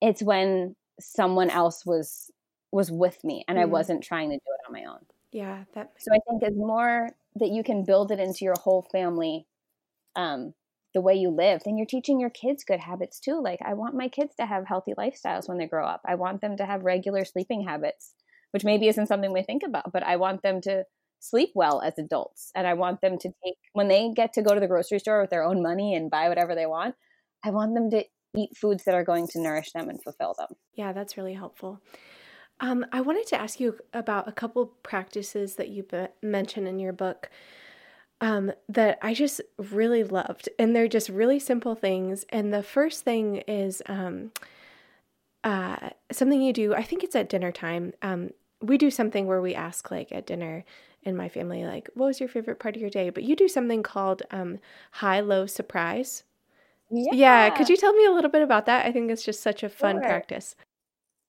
it's 0.00 0.22
when 0.22 0.76
someone 1.00 1.50
else 1.50 1.86
was 1.86 2.30
was 2.72 2.90
with 2.90 3.22
me 3.22 3.44
and 3.46 3.56
mm. 3.56 3.62
I 3.62 3.64
wasn't 3.66 4.02
trying 4.02 4.30
to 4.30 4.36
do 4.36 4.42
it 4.46 4.66
on 4.66 4.72
my 4.72 4.90
own. 4.90 4.98
Yeah, 5.32 5.64
that. 5.74 5.92
So 5.98 6.12
I 6.12 6.18
think 6.28 6.42
as 6.42 6.56
more 6.56 7.08
that 7.36 7.50
you 7.50 7.62
can 7.64 7.84
build 7.84 8.10
it 8.10 8.20
into 8.20 8.44
your 8.44 8.54
whole 8.60 8.86
family, 8.92 9.46
um, 10.16 10.54
the 10.92 11.00
way 11.00 11.14
you 11.14 11.30
live, 11.30 11.62
then 11.64 11.76
you're 11.76 11.86
teaching 11.86 12.20
your 12.20 12.30
kids 12.30 12.64
good 12.64 12.80
habits 12.80 13.18
too. 13.18 13.40
Like 13.42 13.60
I 13.64 13.74
want 13.74 13.96
my 13.96 14.08
kids 14.08 14.34
to 14.36 14.46
have 14.46 14.66
healthy 14.66 14.92
lifestyles 14.96 15.48
when 15.48 15.58
they 15.58 15.66
grow 15.66 15.86
up. 15.86 16.02
I 16.06 16.14
want 16.14 16.40
them 16.40 16.56
to 16.56 16.66
have 16.66 16.84
regular 16.84 17.24
sleeping 17.24 17.66
habits, 17.66 18.14
which 18.52 18.64
maybe 18.64 18.88
isn't 18.88 19.08
something 19.08 19.32
we 19.32 19.42
think 19.42 19.62
about, 19.64 19.92
but 19.92 20.04
I 20.04 20.16
want 20.16 20.42
them 20.42 20.60
to 20.62 20.84
sleep 21.24 21.50
well 21.54 21.80
as 21.80 21.98
adults. 21.98 22.52
And 22.54 22.66
I 22.66 22.74
want 22.74 23.00
them 23.00 23.18
to 23.18 23.28
take 23.44 23.56
when 23.72 23.88
they 23.88 24.10
get 24.14 24.32
to 24.34 24.42
go 24.42 24.54
to 24.54 24.60
the 24.60 24.68
grocery 24.68 24.98
store 24.98 25.20
with 25.20 25.30
their 25.30 25.44
own 25.44 25.62
money 25.62 25.94
and 25.94 26.10
buy 26.10 26.28
whatever 26.28 26.54
they 26.54 26.66
want, 26.66 26.94
I 27.44 27.50
want 27.50 27.74
them 27.74 27.90
to 27.90 28.04
eat 28.36 28.56
foods 28.56 28.84
that 28.84 28.94
are 28.94 29.04
going 29.04 29.28
to 29.28 29.40
nourish 29.40 29.72
them 29.72 29.88
and 29.88 30.02
fulfill 30.02 30.34
them. 30.36 30.48
Yeah, 30.74 30.92
that's 30.92 31.16
really 31.16 31.34
helpful. 31.34 31.80
Um, 32.60 32.86
I 32.92 33.00
wanted 33.00 33.26
to 33.28 33.40
ask 33.40 33.58
you 33.58 33.78
about 33.92 34.28
a 34.28 34.32
couple 34.32 34.66
practices 34.66 35.56
that 35.56 35.68
you 35.68 35.82
be- 35.82 36.06
mention 36.22 36.66
in 36.66 36.78
your 36.78 36.92
book 36.92 37.30
um, 38.20 38.52
that 38.68 38.98
I 39.02 39.14
just 39.14 39.40
really 39.58 40.04
loved. 40.04 40.48
And 40.58 40.74
they're 40.74 40.88
just 40.88 41.08
really 41.08 41.38
simple 41.38 41.74
things. 41.74 42.24
And 42.30 42.52
the 42.52 42.62
first 42.62 43.02
thing 43.02 43.38
is 43.48 43.82
um, 43.86 44.30
uh, 45.42 45.90
something 46.12 46.40
you 46.40 46.52
do, 46.52 46.74
I 46.74 46.82
think 46.82 47.02
it's 47.02 47.16
at 47.16 47.28
dinner 47.28 47.52
time. 47.52 47.92
Um, 48.02 48.30
we 48.62 48.78
do 48.78 48.90
something 48.90 49.26
where 49.26 49.42
we 49.42 49.54
ask, 49.54 49.90
like 49.90 50.10
at 50.12 50.26
dinner 50.26 50.64
in 51.04 51.16
my 51.16 51.28
family, 51.28 51.64
like, 51.64 51.88
what 51.94 52.06
was 52.06 52.20
your 52.20 52.28
favorite 52.28 52.58
part 52.58 52.76
of 52.76 52.80
your 52.80 52.90
day? 52.90 53.10
But 53.10 53.24
you 53.24 53.36
do 53.36 53.48
something 53.48 53.82
called 53.82 54.22
um, 54.30 54.58
high 54.92 55.20
low 55.20 55.46
surprise. 55.46 56.24
Yeah. 56.90 57.12
yeah. 57.14 57.50
Could 57.50 57.68
you 57.68 57.76
tell 57.76 57.92
me 57.92 58.04
a 58.06 58.12
little 58.12 58.30
bit 58.30 58.42
about 58.42 58.66
that? 58.66 58.86
I 58.86 58.92
think 58.92 59.10
it's 59.10 59.24
just 59.24 59.42
such 59.42 59.62
a 59.62 59.68
fun 59.68 59.96
sure. 59.96 60.02
practice. 60.02 60.54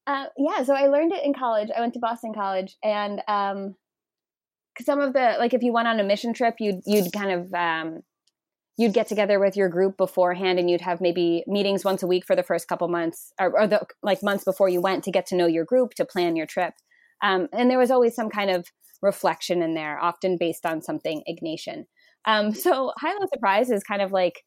Uh, 0.07 0.25
yeah, 0.37 0.63
so 0.63 0.73
I 0.73 0.87
learned 0.87 1.13
it 1.13 1.23
in 1.23 1.33
college. 1.33 1.69
I 1.75 1.79
went 1.81 1.93
to 1.95 1.99
Boston 1.99 2.33
College, 2.33 2.77
and 2.83 3.21
um, 3.27 3.75
some 4.79 4.99
of 4.99 5.13
the 5.13 5.35
like, 5.39 5.53
if 5.53 5.63
you 5.63 5.73
went 5.73 5.87
on 5.87 5.99
a 5.99 6.03
mission 6.03 6.33
trip, 6.33 6.55
you'd 6.59 6.81
you'd 6.85 7.11
kind 7.11 7.31
of 7.31 7.53
um, 7.53 8.03
you'd 8.77 8.93
get 8.93 9.07
together 9.07 9.39
with 9.39 9.57
your 9.57 9.67
group 9.67 9.97
beforehand, 9.97 10.59
and 10.59 10.69
you'd 10.69 10.81
have 10.81 11.01
maybe 11.01 11.43
meetings 11.47 11.83
once 11.83 12.03
a 12.03 12.07
week 12.07 12.23
for 12.25 12.35
the 12.35 12.43
first 12.43 12.67
couple 12.67 12.87
months, 12.87 13.33
or, 13.39 13.61
or 13.61 13.67
the 13.67 13.81
like 14.03 14.21
months 14.21 14.43
before 14.43 14.69
you 14.69 14.79
went 14.79 15.03
to 15.05 15.11
get 15.11 15.25
to 15.27 15.35
know 15.35 15.47
your 15.47 15.65
group 15.65 15.95
to 15.95 16.05
plan 16.05 16.35
your 16.35 16.45
trip. 16.45 16.75
Um, 17.23 17.47
and 17.51 17.71
there 17.71 17.79
was 17.79 17.89
always 17.89 18.13
some 18.13 18.29
kind 18.29 18.51
of 18.51 18.67
reflection 19.05 19.61
in 19.61 19.73
there, 19.73 19.99
often 19.99 20.37
based 20.37 20.65
on 20.65 20.81
something 20.81 21.23
Ignatian. 21.29 21.85
Um, 22.25 22.53
so 22.53 22.91
high 22.97 23.13
low 23.13 23.27
surprise 23.33 23.69
is 23.69 23.83
kind 23.83 24.01
of 24.01 24.11
like 24.11 24.43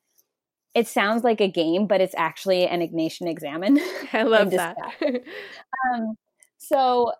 it 0.75 0.87
sounds 0.87 1.25
like 1.25 1.41
a 1.41 1.49
game, 1.49 1.87
but 1.87 2.01
it's 2.01 2.15
actually 2.17 2.67
an 2.67 2.81
Ignatian 2.81 3.29
examen. 3.29 3.81
I 4.13 4.23
love 4.23 4.51
that. 4.51 4.77
um, 5.03 6.15
so, 6.59 7.13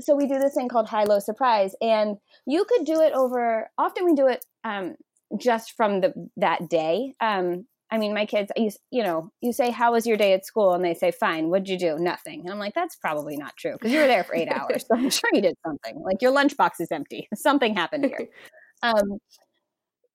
so 0.00 0.16
we 0.16 0.26
do 0.26 0.38
this 0.38 0.54
thing 0.54 0.68
called 0.68 0.88
high 0.88 1.04
low 1.04 1.18
surprise, 1.18 1.74
and 1.80 2.16
you 2.46 2.64
could 2.64 2.84
do 2.84 3.00
it 3.00 3.12
over. 3.12 3.70
Often 3.78 4.06
we 4.06 4.14
do 4.14 4.26
it 4.26 4.44
um, 4.64 4.96
just 5.36 5.72
from 5.76 6.00
the 6.00 6.30
that 6.36 6.68
day. 6.68 7.14
Um, 7.20 7.66
I 7.90 7.98
mean, 7.98 8.14
my 8.14 8.26
kids, 8.26 8.50
you, 8.56 8.70
you 8.90 9.02
know, 9.02 9.30
you 9.40 9.52
say, 9.52 9.70
"How 9.70 9.92
was 9.92 10.06
your 10.06 10.16
day 10.16 10.32
at 10.32 10.44
school?" 10.44 10.72
and 10.72 10.84
they 10.84 10.94
say, 10.94 11.12
"Fine." 11.12 11.50
What'd 11.50 11.68
you 11.68 11.78
do? 11.78 11.96
Nothing. 11.98 12.40
And 12.40 12.50
I'm 12.50 12.58
like, 12.58 12.74
"That's 12.74 12.96
probably 12.96 13.36
not 13.36 13.56
true 13.56 13.72
because 13.72 13.92
you 13.92 14.00
were 14.00 14.08
there 14.08 14.24
for 14.24 14.34
eight 14.34 14.50
hours. 14.50 14.84
So 14.88 14.94
I'm 14.96 15.10
sure 15.10 15.30
you 15.32 15.42
did 15.42 15.54
something. 15.64 16.02
Like 16.02 16.20
your 16.20 16.32
lunchbox 16.32 16.80
is 16.80 16.88
empty. 16.90 17.28
Something 17.34 17.74
happened 17.74 18.06
here." 18.06 18.28
Um, 18.82 19.18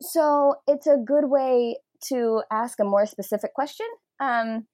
so 0.02 0.54
it's 0.68 0.86
a 0.86 0.98
good 0.98 1.26
way 1.26 1.78
to 2.10 2.44
ask 2.52 2.80
a 2.80 2.84
more 2.84 3.08
specific 3.08 3.56
question 3.56 3.88
um, 4.20 4.68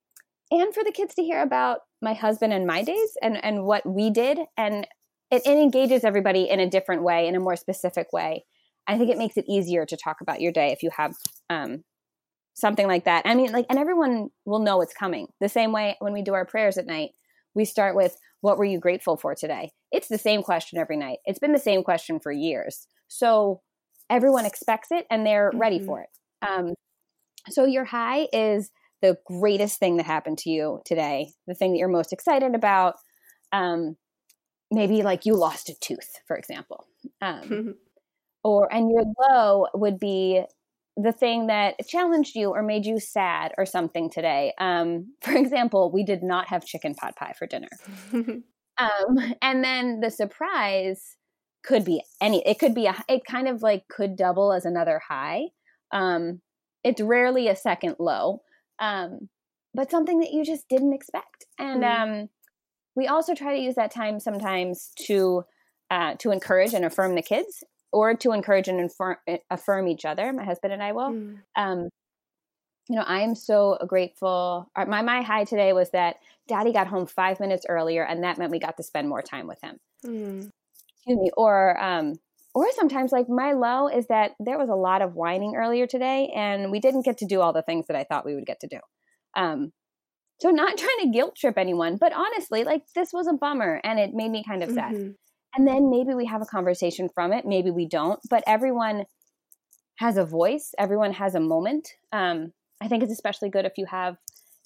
and 0.52 0.74
for 0.74 0.84
the 0.84 0.92
kids 0.92 1.16
to 1.16 1.24
hear 1.24 1.42
about 1.42 1.80
my 2.02 2.14
husband 2.14 2.54
and 2.54 2.66
my 2.66 2.84
days 2.84 3.18
and, 3.22 3.44
and 3.44 3.64
what 3.64 3.86
we 3.86 4.10
did. 4.10 4.40
And 4.56 4.88
it, 5.32 5.42
it 5.46 5.58
engages 5.58 6.04
everybody 6.04 6.50
in 6.50 6.60
a 6.60 6.70
different 6.70 7.04
way, 7.04 7.28
in 7.28 7.36
a 7.36 7.40
more 7.40 7.56
specific 7.56 8.14
way. 8.14 8.46
I 8.88 8.98
think 8.98 9.10
it 9.10 9.18
makes 9.18 9.36
it 9.36 9.46
easier 9.48 9.86
to 9.86 9.98
talk 9.98 10.18
about 10.22 10.40
your 10.40 10.54
day 10.54 10.72
if 10.72 10.84
you 10.84 10.90
have 10.96 11.14
um, 11.50 11.84
something 12.58 12.88
like 12.88 13.06
that. 13.06 13.22
I 13.26 13.36
mean, 13.36 13.52
like, 13.52 13.68
and 13.70 13.78
everyone 13.78 14.30
will 14.46 14.60
know 14.60 14.82
it's 14.82 14.94
coming. 14.94 15.28
The 15.40 15.48
same 15.48 15.72
way 15.72 15.96
when 16.00 16.12
we 16.12 16.24
do 16.24 16.34
our 16.34 16.46
prayers 16.46 16.78
at 16.78 16.88
night, 16.88 17.12
we 17.54 17.66
start 17.66 17.96
with, 17.96 18.18
What 18.42 18.58
were 18.58 18.66
you 18.66 18.80
grateful 18.80 19.16
for 19.16 19.36
today? 19.36 19.72
It's 19.92 20.08
the 20.08 20.18
same 20.18 20.42
question 20.42 20.80
every 20.80 20.98
night. 20.98 21.20
It's 21.26 21.40
been 21.40 21.54
the 21.54 21.60
same 21.60 21.84
question 21.84 22.20
for 22.20 22.32
years. 22.32 22.88
So 23.08 23.62
everyone 24.10 24.46
expects 24.46 24.92
it 24.92 25.06
and 25.10 25.26
they're 25.26 25.52
mm-hmm. 25.52 25.60
ready 25.60 25.80
for 25.80 26.02
it. 26.02 26.10
Um, 26.48 26.74
so 27.50 27.66
your 27.66 27.86
high 27.86 28.28
is 28.34 28.72
the 29.02 29.18
greatest 29.26 29.80
thing 29.80 29.98
that 29.98 30.08
happened 30.08 30.40
to 30.40 30.50
you 30.50 30.82
today, 30.84 31.30
the 31.46 31.54
thing 31.54 31.72
that 31.72 31.78
you're 31.78 31.88
most 31.88 32.12
excited 32.12 32.56
about. 32.56 32.96
Um, 33.52 33.98
maybe 34.72 35.04
like 35.04 35.26
you 35.26 35.36
lost 35.36 35.70
a 35.70 35.76
tooth, 35.80 36.20
for 36.28 36.36
example. 36.36 36.88
Um, 37.22 37.76
or 38.44 38.74
and 38.74 38.90
your 38.90 39.04
low 39.30 39.68
would 39.76 40.00
be 40.00 40.42
the 40.98 41.12
thing 41.12 41.48
that 41.48 41.76
challenged 41.88 42.36
you 42.36 42.50
or 42.50 42.64
made 42.64 42.86
you 42.86 43.00
sad 43.00 43.54
or 43.58 43.66
something 43.66 44.10
today. 44.10 44.54
Um, 44.60 45.14
for 45.22 45.36
example, 45.36 45.92
we 45.92 46.04
did 46.04 46.24
not 46.24 46.48
have 46.50 46.66
chicken 46.66 46.96
pot 46.96 47.16
pie 47.16 47.34
for 47.38 47.48
dinner. 47.48 47.70
um, 48.14 49.34
and 49.42 49.64
then 49.64 50.00
the 50.02 50.10
surprise 50.10 51.16
could 51.64 51.86
be 51.86 52.02
any. 52.22 52.46
It 52.46 52.60
could 52.60 52.74
be 52.74 52.88
a. 52.88 52.96
It 53.08 53.26
kind 53.26 53.48
of 53.48 53.62
like 53.62 53.88
could 53.90 54.16
double 54.16 54.54
as 54.54 54.66
another 54.66 55.02
high. 55.08 55.48
Um, 55.92 56.42
it's 56.84 57.02
rarely 57.02 57.48
a 57.48 57.56
second 57.56 57.96
low, 58.00 58.42
um, 58.80 59.30
but 59.74 59.92
something 59.92 60.20
that 60.20 60.32
you 60.32 60.46
just 60.46 60.68
didn't 60.70 60.94
expect. 60.94 61.46
And 61.60 61.84
mm. 61.84 62.22
um, 62.24 62.30
we 62.96 63.08
also 63.08 63.36
try 63.36 63.56
to 63.56 63.62
use 63.62 63.76
that 63.76 63.92
time 63.92 64.20
sometimes 64.20 64.92
to 65.08 65.44
uh, 65.92 66.16
to 66.20 66.32
encourage 66.32 66.74
and 66.74 66.86
affirm 66.86 67.16
the 67.16 67.22
kids, 67.22 67.64
or 67.92 68.16
to 68.16 68.32
encourage 68.32 68.68
and 68.68 68.80
affirm, 68.82 69.18
affirm 69.50 69.88
each 69.88 70.06
other. 70.06 70.32
My 70.34 70.44
husband 70.44 70.74
and 70.74 70.84
I 70.84 70.92
will. 70.92 71.12
Mm. 71.12 71.38
Um, 71.56 71.90
you 72.90 72.96
know, 72.96 73.04
I 73.04 73.22
am 73.22 73.36
so 73.36 73.78
grateful. 73.86 74.70
Uh, 74.76 74.86
my 74.86 75.02
my 75.02 75.22
high 75.22 75.44
today 75.44 75.74
was 75.74 75.90
that 75.92 76.18
Daddy 76.48 76.72
got 76.72 76.88
home 76.88 77.06
five 77.06 77.40
minutes 77.40 77.66
earlier, 77.68 78.04
and 78.04 78.24
that 78.24 78.38
meant 78.38 78.52
we 78.52 78.60
got 78.60 78.78
to 78.78 78.84
spend 78.84 79.10
more 79.10 79.22
time 79.22 79.48
with 79.48 79.62
him. 79.62 79.78
Mm. 80.06 80.50
Excuse 80.96 81.18
me. 81.18 81.32
Or 81.36 81.82
um, 81.84 82.16
or 82.58 82.72
sometimes 82.72 83.12
like 83.12 83.30
my 83.30 83.54
low 83.54 83.88
is 83.88 84.08
that 84.08 84.32
there 84.40 84.58
was 84.58 84.70
a 84.70 84.76
lot 84.76 85.04
of 85.04 85.14
whining 85.14 85.56
earlier 85.56 85.86
today 85.86 86.32
and 86.36 86.72
we 86.72 86.80
didn't 86.80 87.06
get 87.06 87.20
to 87.20 87.26
do 87.28 87.40
all 87.40 87.54
the 87.54 87.62
things 87.62 87.86
that 87.86 87.96
I 87.96 88.04
thought 88.04 88.26
we 88.26 88.34
would 88.34 88.48
get 88.48 88.60
to 88.62 88.68
do. 88.68 88.80
Um, 89.36 89.72
so 90.40 90.50
not 90.50 90.76
trying 90.78 90.98
to 91.04 91.12
guilt 91.16 91.36
trip 91.36 91.56
anyone, 91.56 91.98
but 91.98 92.14
honestly, 92.14 92.64
like 92.64 92.82
this 92.96 93.14
was 93.14 93.28
a 93.28 93.34
bummer 93.34 93.80
and 93.84 94.00
it 94.00 94.16
made 94.16 94.32
me 94.32 94.44
kind 94.44 94.64
of 94.64 94.72
sad. 94.72 94.96
Mm-hmm. 94.96 95.12
And 95.58 95.68
then 95.68 95.90
maybe 95.90 96.14
we 96.14 96.28
have 96.28 96.42
a 96.44 96.46
conversation 96.46 97.10
from 97.14 97.34
it, 97.34 97.44
maybe 97.46 97.72
we 97.72 97.88
don't, 97.88 98.20
but 98.30 98.44
everyone 98.46 99.06
has 99.96 100.16
a 100.16 100.24
voice, 100.24 100.76
everyone 100.78 101.14
has 101.14 101.34
a 101.34 101.40
moment. 101.40 101.90
Um, 102.12 102.54
I 102.80 102.88
think 102.88 103.02
it's 103.02 103.12
especially 103.12 103.50
good 103.50 103.66
if 103.66 103.74
you 103.76 103.88
have 103.88 104.18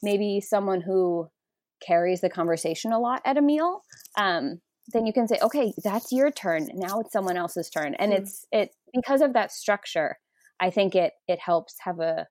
maybe 0.03 0.41
someone 0.41 0.81
who 0.81 1.29
carries 1.85 2.19
the 2.19 2.29
conversation 2.29 2.91
a 2.91 2.99
lot 2.99 3.21
at 3.23 3.37
a 3.37 3.41
meal. 3.41 3.83
Um, 4.19 4.59
then 4.91 5.05
you 5.05 5.13
can 5.13 5.27
say 5.27 5.37
okay 5.41 5.73
that's 5.83 6.11
your 6.11 6.31
turn 6.31 6.67
now 6.73 6.99
it's 6.99 7.13
someone 7.13 7.37
else's 7.37 7.69
turn 7.69 7.95
and 7.95 8.11
mm 8.11 8.17
it's 8.17 8.45
it 8.51 8.75
because 8.93 9.21
of 9.21 9.33
that 9.33 9.51
structure 9.51 10.17
i 10.59 10.69
think 10.69 10.95
it 10.95 11.13
it 11.27 11.39
helps 11.39 11.75
have 11.79 11.99
a 11.99 12.27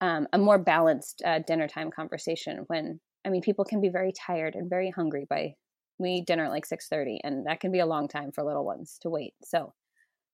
um, 0.00 0.26
a 0.32 0.38
more 0.38 0.58
balanced 0.58 1.22
uh, 1.26 1.40
dinner 1.46 1.68
time 1.68 1.90
conversation 1.90 2.64
when 2.68 3.00
i 3.26 3.28
mean 3.28 3.42
people 3.42 3.64
can 3.64 3.80
be 3.80 3.90
very 3.90 4.12
tired 4.12 4.54
and 4.54 4.70
very 4.70 4.90
hungry 4.90 5.26
by 5.28 5.54
we 5.98 6.20
dinner 6.20 6.44
at 6.44 6.50
like 6.50 6.66
6.30 6.66 7.18
and 7.24 7.46
that 7.46 7.60
can 7.60 7.72
be 7.72 7.80
a 7.80 7.86
long 7.86 8.08
time 8.08 8.32
for 8.32 8.44
little 8.44 8.64
ones 8.64 8.98
to 9.02 9.10
wait 9.10 9.34
so 9.42 9.72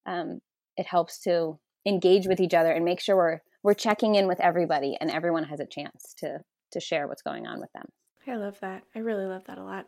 um, 0.06 0.40
it 0.76 0.86
helps 0.86 1.20
to 1.20 1.58
engage 1.86 2.26
with 2.26 2.40
each 2.40 2.54
other 2.54 2.72
and 2.72 2.84
make 2.84 3.00
sure 3.00 3.16
we're 3.16 3.40
we're 3.62 3.74
checking 3.74 4.14
in 4.14 4.26
with 4.26 4.40
everybody 4.40 4.96
and 5.00 5.11
everyone 5.11 5.44
has 5.44 5.61
a 5.61 5.66
chance 5.66 6.14
to 6.18 6.38
to 6.72 6.80
share 6.80 7.08
what's 7.08 7.22
going 7.22 7.46
on 7.46 7.61
with 7.61 7.72
them 7.72 7.86
I 8.26 8.36
love 8.36 8.61
that. 8.61 8.84
I 8.94 9.00
really 9.00 9.24
love 9.24 9.44
that 9.46 9.58
a 9.58 9.64
lot. 9.64 9.86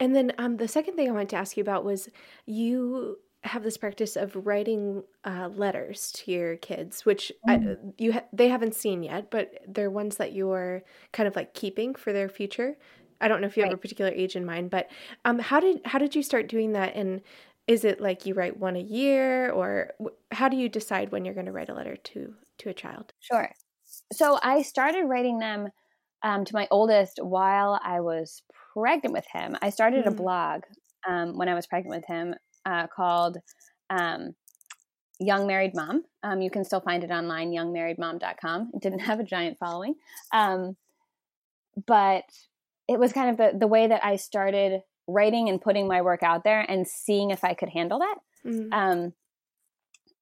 And 0.00 0.16
then 0.16 0.32
um, 0.38 0.56
the 0.56 0.66
second 0.66 0.96
thing 0.96 1.08
I 1.08 1.12
wanted 1.12 1.28
to 1.30 1.36
ask 1.36 1.56
you 1.56 1.60
about 1.60 1.84
was 1.84 2.08
you 2.46 3.18
have 3.44 3.62
this 3.62 3.76
practice 3.76 4.16
of 4.16 4.34
writing 4.46 5.02
uh, 5.24 5.48
letters 5.54 6.10
to 6.12 6.32
your 6.32 6.56
kids, 6.56 7.06
which 7.06 7.30
mm. 7.48 7.76
I, 7.76 7.92
you 7.96 8.14
ha- 8.14 8.24
they 8.32 8.48
haven't 8.48 8.74
seen 8.74 9.02
yet, 9.02 9.30
but 9.30 9.52
they're 9.66 9.90
ones 9.90 10.16
that 10.16 10.32
you're 10.32 10.82
kind 11.12 11.28
of 11.28 11.36
like 11.36 11.54
keeping 11.54 11.94
for 11.94 12.12
their 12.12 12.28
future. 12.28 12.76
I 13.20 13.28
don't 13.28 13.40
know 13.40 13.46
if 13.46 13.56
you 13.56 13.62
right. 13.62 13.70
have 13.70 13.78
a 13.78 13.80
particular 13.80 14.10
age 14.10 14.36
in 14.36 14.44
mind, 14.44 14.70
but 14.70 14.88
um, 15.24 15.38
how 15.38 15.60
did 15.60 15.80
how 15.84 15.98
did 15.98 16.14
you 16.14 16.22
start 16.22 16.48
doing 16.48 16.72
that? 16.72 16.94
And 16.94 17.20
is 17.66 17.84
it 17.84 18.00
like 18.00 18.26
you 18.26 18.34
write 18.34 18.58
one 18.58 18.76
a 18.76 18.80
year 18.80 19.50
or 19.50 19.92
how 20.32 20.48
do 20.48 20.56
you 20.56 20.68
decide 20.68 21.12
when 21.12 21.24
you're 21.24 21.34
going 21.34 21.46
to 21.46 21.52
write 21.52 21.68
a 21.68 21.74
letter 21.74 21.96
to 21.96 22.34
to 22.58 22.68
a 22.68 22.74
child? 22.74 23.12
Sure. 23.20 23.50
So 24.12 24.38
I 24.42 24.62
started 24.62 25.04
writing 25.04 25.38
them 25.38 25.68
um, 26.22 26.44
to 26.44 26.54
my 26.54 26.66
oldest 26.70 27.20
while 27.22 27.80
I 27.82 28.00
was 28.00 28.42
pregnant 28.72 29.12
with 29.12 29.26
him. 29.32 29.56
I 29.62 29.70
started 29.70 30.00
mm-hmm. 30.00 30.14
a 30.14 30.16
blog 30.16 30.62
um, 31.06 31.36
when 31.36 31.48
I 31.48 31.54
was 31.54 31.66
pregnant 31.66 31.96
with 31.96 32.06
him 32.06 32.34
uh, 32.64 32.86
called 32.86 33.38
um, 33.90 34.34
Young 35.20 35.46
Married 35.46 35.74
Mom. 35.74 36.04
Um, 36.22 36.40
you 36.40 36.50
can 36.50 36.64
still 36.64 36.80
find 36.80 37.04
it 37.04 37.10
online, 37.10 37.50
youngmarriedmom.com. 37.50 38.70
It 38.74 38.82
didn't 38.82 38.98
have 39.00 39.20
a 39.20 39.24
giant 39.24 39.58
following. 39.58 39.94
Um, 40.32 40.76
but 41.86 42.24
it 42.88 42.98
was 42.98 43.12
kind 43.12 43.30
of 43.30 43.36
the, 43.36 43.58
the 43.58 43.66
way 43.66 43.86
that 43.86 44.04
I 44.04 44.16
started 44.16 44.80
writing 45.06 45.48
and 45.48 45.60
putting 45.60 45.86
my 45.86 46.02
work 46.02 46.22
out 46.22 46.44
there 46.44 46.60
and 46.60 46.86
seeing 46.86 47.30
if 47.30 47.44
I 47.44 47.54
could 47.54 47.68
handle 47.68 47.98
that. 47.98 48.16
Mm-hmm. 48.46 48.72
Um, 48.72 49.12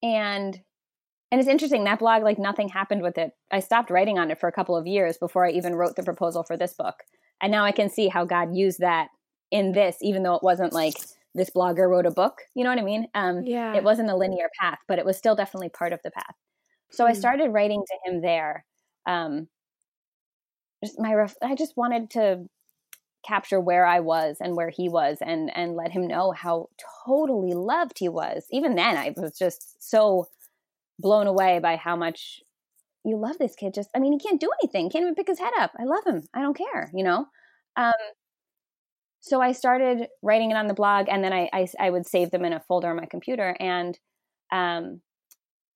and 0.03 0.61
and 1.33 1.41
it's 1.41 1.49
interesting 1.49 1.85
that 1.85 1.99
blog 1.99 2.23
like 2.23 2.39
nothing 2.39 2.69
happened 2.69 3.03
with 3.03 3.19
it. 3.19 3.33
I 3.51 3.61
stopped 3.61 3.91
writing 3.91 4.19
on 4.19 4.31
it 4.31 4.39
for 4.39 4.49
a 4.49 4.53
couple 4.53 4.77
of 4.77 4.87
years 4.87 5.19
before 5.19 5.45
I 5.45 5.51
even 5.51 5.75
wrote 5.75 5.97
the 5.97 6.05
proposal 6.05 6.45
for 6.45 6.57
this 6.57 6.73
book. 6.75 7.03
And 7.41 7.51
now 7.51 7.64
I 7.64 7.73
can 7.73 7.91
see 7.91 8.09
how 8.09 8.25
God 8.25 8.55
used 8.55 8.79
that 8.79 9.09
in 9.51 9.73
this, 9.73 9.97
even 10.03 10.23
though 10.23 10.35
it 10.35 10.43
wasn't 10.43 10.73
like 10.73 10.95
this 11.35 11.51
blogger 11.51 11.89
wrote 11.89 12.07
a 12.07 12.11
book. 12.11 12.43
You 12.55 12.64
know 12.64 12.71
what 12.71 12.79
I 12.79 12.83
mean? 12.83 13.09
Um, 13.14 13.43
yeah. 13.45 13.75
It 13.75 13.83
wasn't 13.83 14.11
a 14.11 14.17
linear 14.17 14.49
path, 14.61 14.79
but 14.89 14.99
it 14.99 15.05
was 15.05 15.17
still 15.17 15.35
definitely 15.35 15.69
part 15.69 15.93
of 15.93 16.01
the 16.05 16.11
path. 16.11 16.35
So 16.91 17.05
mm-hmm. 17.05 17.11
I 17.11 17.14
started 17.14 17.51
writing 17.51 17.83
to 17.87 18.11
him 18.11 18.23
there. 18.23 18.64
Um, 19.05 19.49
just 20.85 20.99
my, 20.99 21.14
ref- 21.14 21.37
I 21.43 21.55
just 21.55 21.77
wanted 21.77 22.11
to 22.11 22.47
capture 23.27 23.61
where 23.61 23.85
I 23.85 24.01
was 24.01 24.37
and 24.41 24.57
where 24.57 24.70
he 24.70 24.89
was 24.89 25.18
and 25.20 25.51
and 25.57 25.74
let 25.74 25.91
him 25.91 26.07
know 26.07 26.33
how 26.33 26.68
totally 27.05 27.53
loved 27.55 27.99
he 27.99 28.09
was. 28.09 28.47
Even 28.51 28.77
then 28.77 28.97
I 28.97 29.14
was 29.16 29.37
just 29.37 29.83
so 29.83 30.29
blown 30.99 31.27
away 31.27 31.59
by 31.59 31.77
how 31.77 31.97
much 31.97 32.41
you 33.05 33.16
love 33.16 33.37
this 33.39 33.57
kid. 33.57 33.74
Just 33.74 33.91
I 33.95 33.99
mean 33.99 34.12
he 34.12 34.18
can't 34.18 34.41
do 34.41 34.51
anything, 34.62 34.91
can't 34.91 35.03
even 35.03 35.14
pick 35.14 35.29
his 35.29 35.41
head 35.41 35.53
up. 35.59 35.72
I 35.79 35.85
love 35.85 36.07
him. 36.07 36.22
I 36.35 36.41
don't 36.41 36.57
care, 36.57 36.91
you 36.95 37.03
know? 37.03 37.27
Um 37.77 37.93
so 39.20 39.41
I 39.41 39.53
started 39.53 40.07
writing 40.22 40.53
it 40.53 40.57
on 40.57 40.68
the 40.68 40.74
blog 40.74 41.09
and 41.09 41.24
then 41.24 41.33
I, 41.33 41.51
I, 41.53 41.66
I 41.81 41.91
would 41.91 42.07
save 42.07 42.31
them 42.31 42.45
in 42.45 42.53
a 42.53 42.61
folder 42.61 42.91
on 42.91 42.97
my 42.97 43.07
computer 43.07 43.57
and 43.59 43.99
um 44.53 45.01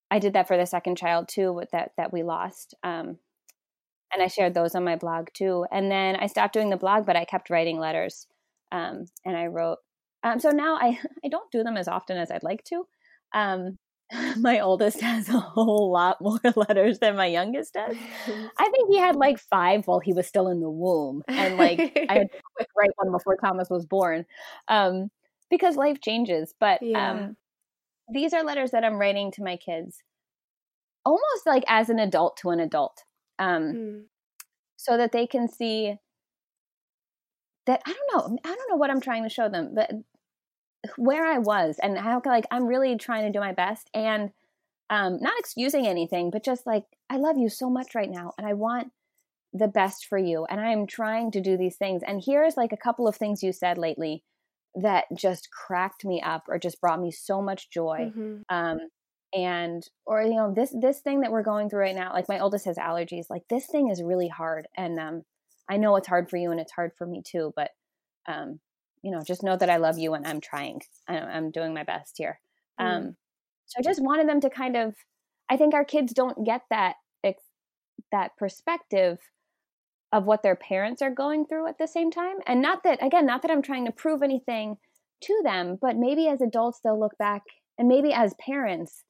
I 0.09 0.21
did 0.21 0.35
that 0.35 0.47
for 0.47 0.57
the 0.57 0.67
second 0.67 0.99
child 0.99 1.29
too 1.29 1.53
with 1.53 1.71
that 1.73 1.93
that 1.97 2.13
we 2.13 2.23
lost. 2.23 2.75
Um 2.85 3.19
and 4.13 4.23
I 4.23 4.27
shared 4.27 4.55
those 4.55 4.75
on 4.75 4.85
my 4.85 4.97
blog 4.97 5.29
too. 5.35 5.67
And 5.71 5.91
then 5.91 6.17
I 6.17 6.27
stopped 6.27 6.55
doing 6.55 6.71
the 6.71 6.77
blog, 6.77 7.07
but 7.07 7.17
I 7.17 7.25
kept 7.25 7.51
writing 7.51 7.79
letters. 7.79 8.27
Um, 8.73 9.07
and 9.25 9.37
I 9.37 9.47
wrote. 9.47 9.79
Um, 10.23 10.39
so 10.39 10.51
now 10.51 10.77
I 10.77 10.99
I 11.25 11.29
don't 11.29 11.51
do 11.51 11.63
them 11.63 11.77
as 11.77 11.89
often 11.89 12.17
as 12.17 12.31
I'd 12.31 12.43
like 12.43 12.65
to. 12.65 12.87
Um, 13.33 13.79
my 14.39 14.61
oldest 14.61 15.01
has 15.03 15.29
a 15.29 15.39
whole 15.39 15.93
lot 15.93 16.21
more 16.21 16.41
letters 16.57 16.99
than 16.99 17.17
my 17.17 17.27
youngest 17.27 17.75
does. 17.75 17.97
I 18.59 18.71
think 18.71 18.91
he 18.91 18.99
had 18.99 19.17
like 19.17 19.39
five 19.39 19.87
while 19.87 20.01
he 20.01 20.13
was 20.13 20.27
still 20.27 20.49
in 20.49 20.61
the 20.61 20.71
womb, 20.71 21.23
and 21.29 21.57
like 21.57 21.79
I 22.09 22.15
had 22.15 22.33
to 22.33 22.41
quick 22.57 22.69
write 22.77 22.91
one 22.97 23.13
before 23.13 23.37
Thomas 23.37 23.71
was 23.71 23.87
born, 23.87 24.27
um, 24.69 25.11
because 25.49 25.77
life 25.77 26.01
changes. 26.01 26.55
But 26.59 26.83
yeah. 26.83 27.11
um, 27.11 27.37
these 28.13 28.33
are 28.33 28.43
letters 28.43 28.73
that 28.73 28.85
I'm 28.85 28.99
writing 28.99 29.31
to 29.33 29.45
my 29.45 29.57
kids, 29.57 30.03
almost 31.05 31.47
like 31.47 31.65
as 31.69 31.89
an 31.89 31.99
adult 31.99 32.37
to 32.39 32.51
an 32.51 32.61
adult 32.61 33.05
um, 33.41 33.63
mm. 33.63 34.03
so 34.77 34.97
that 34.97 35.11
they 35.11 35.27
can 35.27 35.49
see 35.49 35.97
that 37.67 37.83
I 37.87 37.93
don't 37.93 38.33
know, 38.33 38.39
I 38.45 38.55
don't 38.55 38.71
know 38.71 38.77
what 38.77 38.91
I'm 38.91 39.01
trying 39.01 39.25
to 39.25 39.29
show 39.29 39.49
them, 39.49 39.73
but 39.75 39.91
where 40.97 41.27
I 41.27 41.39
was 41.39 41.79
and 41.83 41.99
how 41.99 42.23
like 42.25 42.47
I'm 42.51 42.67
really 42.67 42.97
trying 42.97 43.25
to 43.25 43.37
do 43.37 43.41
my 43.41 43.53
best 43.53 43.91
and 43.93 44.31
um, 44.89 45.19
not 45.21 45.39
excusing 45.39 45.87
anything, 45.87 46.31
but 46.31 46.45
just 46.45 46.67
like 46.67 46.85
I 47.09 47.17
love 47.17 47.37
you 47.39 47.49
so 47.49 47.71
much 47.71 47.95
right 47.95 48.11
now, 48.11 48.33
and 48.39 48.47
I 48.47 48.55
want 48.55 48.93
the 49.53 49.69
best 49.69 50.07
for 50.07 50.19
you, 50.19 50.47
and 50.47 50.61
I 50.61 50.73
am 50.73 50.87
trying 50.87 51.31
to 51.33 51.41
do 51.41 51.57
these 51.57 51.77
things. 51.77 52.03
And 52.07 52.23
here's 52.25 52.57
like 52.57 52.73
a 52.73 52.77
couple 52.77 53.09
of 53.09 53.17
things 53.17 53.43
you 53.43 53.53
said 53.53 53.79
lately 53.79 54.25
that 54.75 55.05
just 55.15 55.51
cracked 55.51 56.05
me 56.05 56.21
up 56.21 56.45
or 56.49 56.59
just 56.59 56.81
brought 56.81 57.01
me 57.01 57.11
so 57.11 57.43
much 57.43 57.71
joy. 57.71 58.13
Mm-hmm. 58.17 58.43
Um, 58.49 58.79
and 59.33 59.89
or 60.07 60.23
you 60.23 60.35
know 60.35 60.53
this 60.53 60.75
this 60.81 61.01
thing 61.01 61.21
that 61.21 61.31
we're 61.31 61.43
going 61.43 61.71
through 61.71 61.81
right 61.81 61.95
now 61.95 62.13
like 62.13 62.29
my 62.29 62.41
oldest 62.41 62.65
has 62.65 62.77
allergies 62.77 63.31
like 63.31 63.43
this 63.49 63.67
thing 63.67 63.89
is 63.89 64.03
really 64.03 64.29
hard 64.29 64.67
and 64.77 64.99
um 64.99 65.23
i 65.69 65.77
know 65.77 65.95
it's 65.97 66.09
hard 66.09 66.29
for 66.29 66.37
you 66.37 66.51
and 66.51 66.61
it's 66.61 66.73
hard 66.73 66.91
for 66.99 67.07
me 67.07 67.23
too 67.25 67.53
but 67.55 67.71
um 68.27 68.59
you 69.03 69.11
know 69.11 69.23
just 69.25 69.45
know 69.45 69.57
that 69.57 69.71
i 69.71 69.77
love 69.77 69.99
you 69.99 70.15
and 70.15 70.27
i'm 70.27 70.41
trying 70.41 70.81
i'm 71.07 71.53
doing 71.53 71.73
my 71.73 71.85
best 71.85 72.17
here 72.19 72.41
mm. 72.81 72.85
um 72.85 73.17
so 73.67 73.77
i 73.79 73.83
just 73.83 74.03
wanted 74.03 74.29
them 74.29 74.41
to 74.41 74.51
kind 74.51 74.77
of 74.77 74.95
i 75.49 75.57
think 75.57 75.75
our 75.75 75.85
kids 75.85 76.13
don't 76.13 76.45
get 76.45 76.63
that 76.71 76.97
that 78.13 78.37
perspective 78.37 79.19
of 80.13 80.25
what 80.25 80.43
their 80.43 80.57
parents 80.57 81.03
are 81.03 81.11
going 81.11 81.47
through 81.47 81.69
at 81.69 81.79
the 81.79 81.87
same 81.87 82.11
time 82.11 82.37
and 82.47 82.61
not 82.61 82.83
that 82.83 83.03
again 83.05 83.27
not 83.27 83.43
that 83.43 83.51
i'm 83.51 83.63
trying 83.63 83.85
to 83.85 83.93
prove 83.93 84.23
anything 84.23 84.77
to 85.21 85.41
them 85.45 85.79
but 85.81 85.97
maybe 85.97 86.27
as 86.27 86.41
adults 86.41 86.81
they'll 86.83 86.99
look 86.99 87.17
back 87.19 87.43
and 87.79 87.87
maybe 87.87 88.13
as 88.13 88.35
parents 88.35 89.05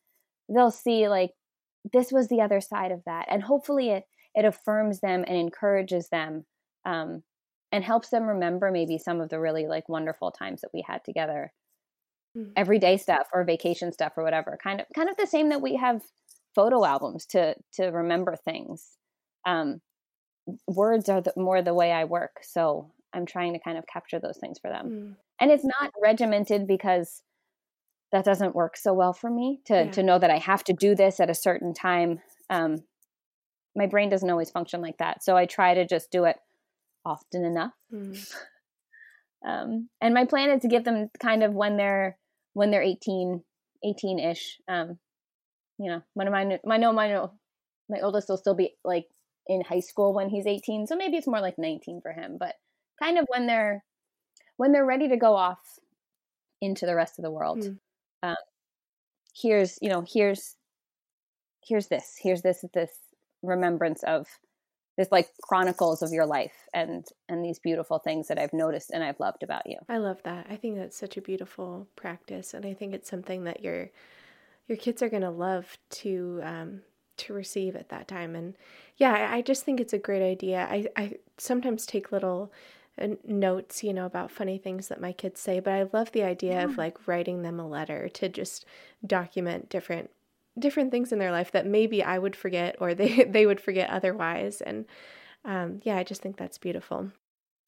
they'll 0.51 0.71
see 0.71 1.09
like 1.09 1.31
this 1.93 2.13
was 2.13 2.29
the 2.29 2.41
other 2.41 2.61
side 2.61 2.93
of 2.93 3.03
that 3.07 3.27
and 3.31 3.43
hopefully 3.43 3.91
it 3.91 4.05
it 4.35 4.45
affirms 4.45 5.01
them 5.01 5.25
and 5.27 5.37
encourages 5.37 6.09
them 6.09 6.45
um, 6.85 7.23
and 7.73 7.85
helps 7.85 8.11
them 8.11 8.27
remember 8.27 8.71
maybe 8.71 8.99
some 8.99 9.21
of 9.21 9.29
the 9.29 9.41
really 9.41 9.67
like 9.67 9.89
wonderful 9.89 10.31
times 10.31 10.61
that 10.61 10.71
we 10.75 10.85
had 10.87 11.03
together 11.05 11.53
mm-hmm. 12.37 12.51
everyday 12.57 12.97
stuff 12.97 13.29
or 13.33 13.45
vacation 13.45 13.93
stuff 13.93 14.13
or 14.17 14.25
whatever 14.25 14.59
kind 14.63 14.81
of 14.81 14.87
kind 14.95 15.09
of 15.09 15.17
the 15.17 15.27
same 15.27 15.49
that 15.49 15.63
we 15.63 15.77
have 15.77 16.03
photo 16.55 16.85
albums 16.85 17.27
to 17.27 17.55
to 17.73 17.87
remember 17.87 18.37
things 18.37 18.97
um, 19.47 19.81
words 20.67 21.09
are 21.09 21.21
the, 21.21 21.33
more 21.37 21.63
the 21.63 21.75
way 21.75 21.93
i 21.93 22.05
work 22.05 22.39
so 22.43 22.91
i'm 23.15 23.27
trying 23.27 23.53
to 23.53 23.61
kind 23.61 23.79
of 23.79 23.87
capture 23.87 24.19
those 24.19 24.39
things 24.39 24.59
for 24.59 24.69
them 24.69 24.87
mm-hmm. 24.87 25.13
and 25.41 25.51
it's 25.51 25.65
not 25.65 25.93
regimented 26.03 26.67
because 26.67 27.23
that 28.13 28.25
doesn't 28.25 28.55
work 28.55 28.77
so 28.77 28.93
well 28.93 29.13
for 29.13 29.31
me 29.31 29.61
to 29.67 29.75
yeah. 29.75 29.91
to 29.91 30.03
know 30.03 30.19
that 30.19 30.31
I 30.31 30.39
have 30.39 30.65
to 30.65 30.73
do 30.73 30.95
this 30.95 31.21
at 31.21 31.31
a 31.31 31.35
certain 31.35 31.73
time. 31.73 32.21
Um, 32.49 32.79
my 33.77 33.87
brain 33.87 34.09
doesn't 34.09 34.29
always 34.29 34.51
function 34.51 34.81
like 34.81 34.99
that, 34.99 35.23
so 35.23 35.37
I 35.37 35.47
try 35.47 35.75
to 35.75 35.87
just 35.87 36.11
do 36.11 36.25
it 36.25 36.37
often 37.05 37.45
enough. 37.45 37.73
Mm. 37.93 38.35
um, 39.47 39.89
and 40.01 40.15
my 40.15 40.25
plan 40.25 40.51
is 40.51 40.63
to 40.63 40.69
give 40.69 40.85
them 40.85 41.09
kind 41.21 41.43
of 41.43 41.55
when 41.55 41.77
they're 41.77 42.19
when 42.55 42.71
they're 42.71 42.83
18 42.83 43.43
18 43.85 44.19
ish. 44.19 44.59
Um, 44.67 44.99
you 45.79 45.91
know, 45.91 46.03
when 46.15 46.31
my 46.31 46.59
my 46.65 46.77
no 46.77 46.93
my 46.93 47.09
no 47.09 47.33
my 47.89 48.01
oldest 48.01 48.29
will 48.29 48.37
still 48.37 48.57
be 48.57 48.75
like 48.85 49.07
in 49.47 49.63
high 49.63 49.81
school 49.81 50.15
when 50.15 50.29
he's 50.29 50.47
18, 50.47 50.87
so 50.87 50.97
maybe 50.97 51.17
it's 51.17 51.27
more 51.27 51.41
like 51.41 51.59
19 51.59 52.01
for 52.03 52.13
him, 52.13 52.37
but 52.39 52.55
kind 53.01 53.19
of 53.19 53.25
when 53.29 53.47
they're 53.47 53.85
when 54.57 54.73
they're 54.73 54.85
ready 54.85 55.09
to 55.09 55.17
go 55.17 55.35
off 55.35 55.61
into 56.61 56.87
the 56.87 56.95
rest 56.95 57.19
of 57.19 57.23
the 57.23 57.31
world. 57.31 57.61
Mm 57.61 57.79
um, 58.23 58.37
here's 59.35 59.79
you 59.81 59.89
know 59.89 60.05
here's 60.07 60.57
here's 61.67 61.89
this 61.89 62.17
here's 62.21 62.43
this 62.43 62.65
this 62.75 62.91
remembrance 63.43 64.03
of 64.05 64.27
this 64.97 65.09
like 65.11 65.29
chronicles 65.43 66.03
of 66.03 66.13
your 66.13 66.27
life 66.27 66.69
and 66.75 67.07
and 67.29 67.45
these 67.45 67.59
beautiful 67.59 67.99
things 67.99 68.29
that 68.29 68.39
I've 68.39 68.53
noticed 68.53 68.91
and 68.91 69.03
I've 69.03 69.21
loved 69.21 69.43
about 69.43 69.67
you. 69.67 69.79
I 69.89 69.99
love 69.99 70.23
that. 70.25 70.47
I 70.51 70.57
think 70.57 70.77
that's 70.77 70.97
such 70.97 71.17
a 71.17 71.23
beautiful 71.23 71.89
practice, 71.97 72.55
and 72.55 72.67
I 72.67 72.75
think 72.75 72.93
it's 72.93 73.09
something 73.09 73.45
that 73.45 73.63
your 73.63 73.91
your 74.69 74.77
kids 74.77 75.03
are 75.03 75.09
going 75.09 75.23
to 75.23 75.31
love 75.31 75.79
to 75.91 76.41
um, 76.43 76.83
to 77.19 77.33
receive 77.33 77.77
at 77.77 77.89
that 77.89 78.09
time. 78.09 78.37
And 78.37 78.55
yeah, 78.97 79.13
I, 79.13 79.37
I 79.37 79.43
just 79.43 79.65
think 79.65 79.81
it's 79.81 79.93
a 79.93 79.99
great 79.99 80.23
idea. 80.23 80.67
I 80.71 80.87
I 80.97 81.15
sometimes 81.39 81.87
take 81.87 82.13
little 82.13 82.53
notes, 83.25 83.83
you 83.83 83.93
know, 83.93 84.07
about 84.07 84.31
funny 84.31 84.59
things 84.59 84.89
that 84.89 85.01
my 85.01 85.13
kids 85.13 85.41
say, 85.41 85.61
but 85.61 85.73
I 85.73 85.89
love 85.93 86.13
the 86.13 86.23
idea 86.23 86.53
yeah. 86.53 86.65
of 86.65 86.79
like 86.79 87.07
writing 87.07 87.43
them 87.43 87.59
a 87.59 87.69
letter 87.69 88.09
to 88.09 88.29
just 88.29 88.65
document 89.07 89.69
different 89.69 90.11
different 90.59 90.91
things 90.91 91.13
in 91.13 91.19
their 91.19 91.31
life 91.31 91.53
that 91.53 91.67
maybe 91.67 92.03
I 92.03 92.19
would 92.19 92.37
forget 92.37 92.77
or 92.81 92.95
they 92.95 93.25
they 93.25 93.47
would 93.47 93.61
forget 93.61 93.91
otherwise. 93.91 94.61
And 94.61 94.87
um, 95.45 95.81
yeah, 95.85 95.97
I 95.97 96.05
just 96.05 96.23
think 96.23 96.37
that's 96.37 96.59
beautiful. 96.59 97.11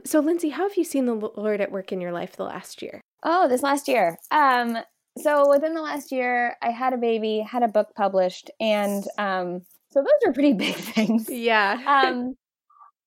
So, 0.05 0.21
Lindsay, 0.21 0.51
how 0.51 0.69
have 0.69 0.77
you 0.77 0.85
seen 0.85 1.07
the 1.07 1.15
Lord 1.15 1.61
at 1.61 1.71
work 1.71 1.93
in 1.93 2.01
your 2.01 2.13
life 2.13 2.37
the 2.37 2.45
last 2.45 2.83
year? 2.83 3.01
Oh, 3.23 3.49
this 3.49 3.63
last 3.63 3.87
year. 3.87 4.17
Um, 4.31 4.79
so 5.19 5.49
within 5.49 5.75
the 5.75 5.83
last 5.83 6.11
year, 6.11 6.57
I 6.63 6.71
had 6.71 6.93
a 6.93 6.97
baby, 6.97 7.41
had 7.41 7.63
a 7.63 7.69
book 7.69 7.89
published, 7.95 8.51
and 8.59 9.05
um, 9.19 9.63
so 9.91 10.01
those 10.01 10.29
are 10.29 10.33
pretty 10.33 10.53
big 10.55 10.75
things. 10.75 11.29
Yeah. 11.29 11.79
um, 11.87 12.35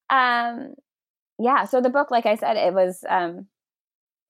um, 0.09 0.75
yeah, 1.39 1.65
so 1.65 1.81
the 1.81 1.89
book, 1.89 2.11
like 2.11 2.25
I 2.25 2.35
said, 2.35 2.57
it 2.57 2.73
was 2.73 3.03
um, 3.09 3.47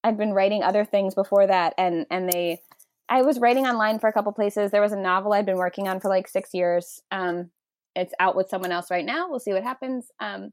I've 0.03 0.17
been 0.17 0.33
writing 0.33 0.63
other 0.63 0.85
things 0.85 1.15
before 1.15 1.47
that, 1.47 1.73
and 1.77 2.05
and 2.09 2.29
they, 2.29 2.59
I 3.09 3.21
was 3.21 3.39
writing 3.39 3.65
online 3.65 3.99
for 3.99 4.07
a 4.07 4.13
couple 4.13 4.31
places. 4.31 4.71
There 4.71 4.81
was 4.81 4.91
a 4.91 4.99
novel 4.99 5.33
I'd 5.33 5.45
been 5.45 5.57
working 5.57 5.87
on 5.87 5.99
for 5.99 6.09
like 6.09 6.27
six 6.27 6.53
years. 6.53 7.01
Um, 7.11 7.51
it's 7.95 8.13
out 8.19 8.35
with 8.35 8.49
someone 8.49 8.71
else 8.71 8.91
right 8.91 9.05
now. 9.05 9.29
We'll 9.29 9.39
see 9.39 9.53
what 9.53 9.63
happens. 9.63 10.07
Um, 10.19 10.51